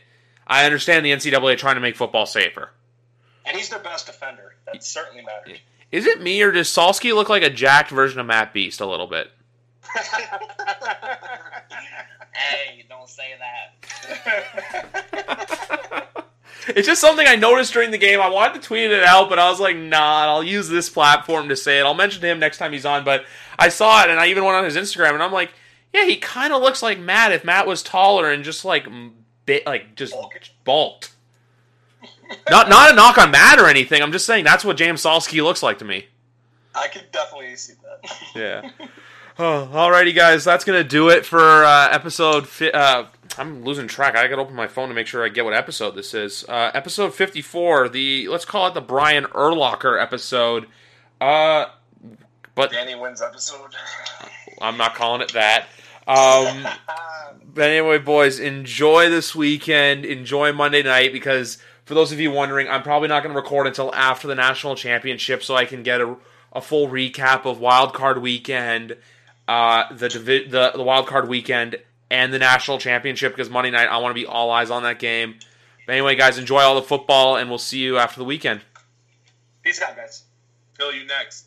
[0.46, 2.70] I understand the NCAA trying to make football safer.
[3.48, 4.54] And he's their best defender.
[4.66, 5.58] That certainly matters.
[5.90, 8.86] Is it me, or does Skalski look like a jacked version of Matt Beast a
[8.86, 9.30] little bit?
[12.38, 14.84] Hey, don't say that.
[16.68, 18.20] It's just something I noticed during the game.
[18.20, 21.48] I wanted to tweet it out, but I was like, nah, I'll use this platform
[21.48, 21.84] to say it.
[21.84, 23.24] I'll mention him next time he's on, but
[23.58, 25.50] I saw it, and I even went on his Instagram, and I'm like,
[25.94, 28.86] yeah, he kind of looks like Matt if Matt was taller and just like
[29.46, 30.14] bit, like just
[30.64, 31.12] bulked.
[32.50, 34.02] Not not a knock on Matt or anything.
[34.02, 36.06] I'm just saying that's what James Skalski looks like to me.
[36.74, 38.30] I could definitely see that.
[38.34, 38.88] Yeah.
[39.40, 42.48] Oh, alrighty, guys, that's gonna do it for uh, episode.
[42.48, 43.06] Fi- uh,
[43.38, 44.16] I'm losing track.
[44.16, 46.44] I gotta open my phone to make sure I get what episode this is.
[46.48, 47.88] Uh, episode 54.
[47.88, 50.66] The let's call it the Brian Urlacher episode.
[51.20, 51.66] Uh,
[52.54, 53.70] but Danny wins episode.
[54.60, 55.68] I'm not calling it that.
[56.08, 56.66] Um,
[57.54, 60.04] but anyway, boys, enjoy this weekend.
[60.04, 61.58] Enjoy Monday night because
[61.88, 64.76] for those of you wondering, I'm probably not going to record until after the national
[64.76, 66.16] championship, so I can get a,
[66.52, 68.94] a full recap of Wild Card Weekend,
[69.48, 71.76] uh, the, divi- the the Wild Card Weekend,
[72.10, 73.32] and the national championship.
[73.32, 75.38] Because Monday night, I want to be all eyes on that game.
[75.86, 78.60] But anyway, guys, enjoy all the football, and we'll see you after the weekend.
[79.62, 80.24] Peace out, guys.
[80.74, 81.46] Phil, you next.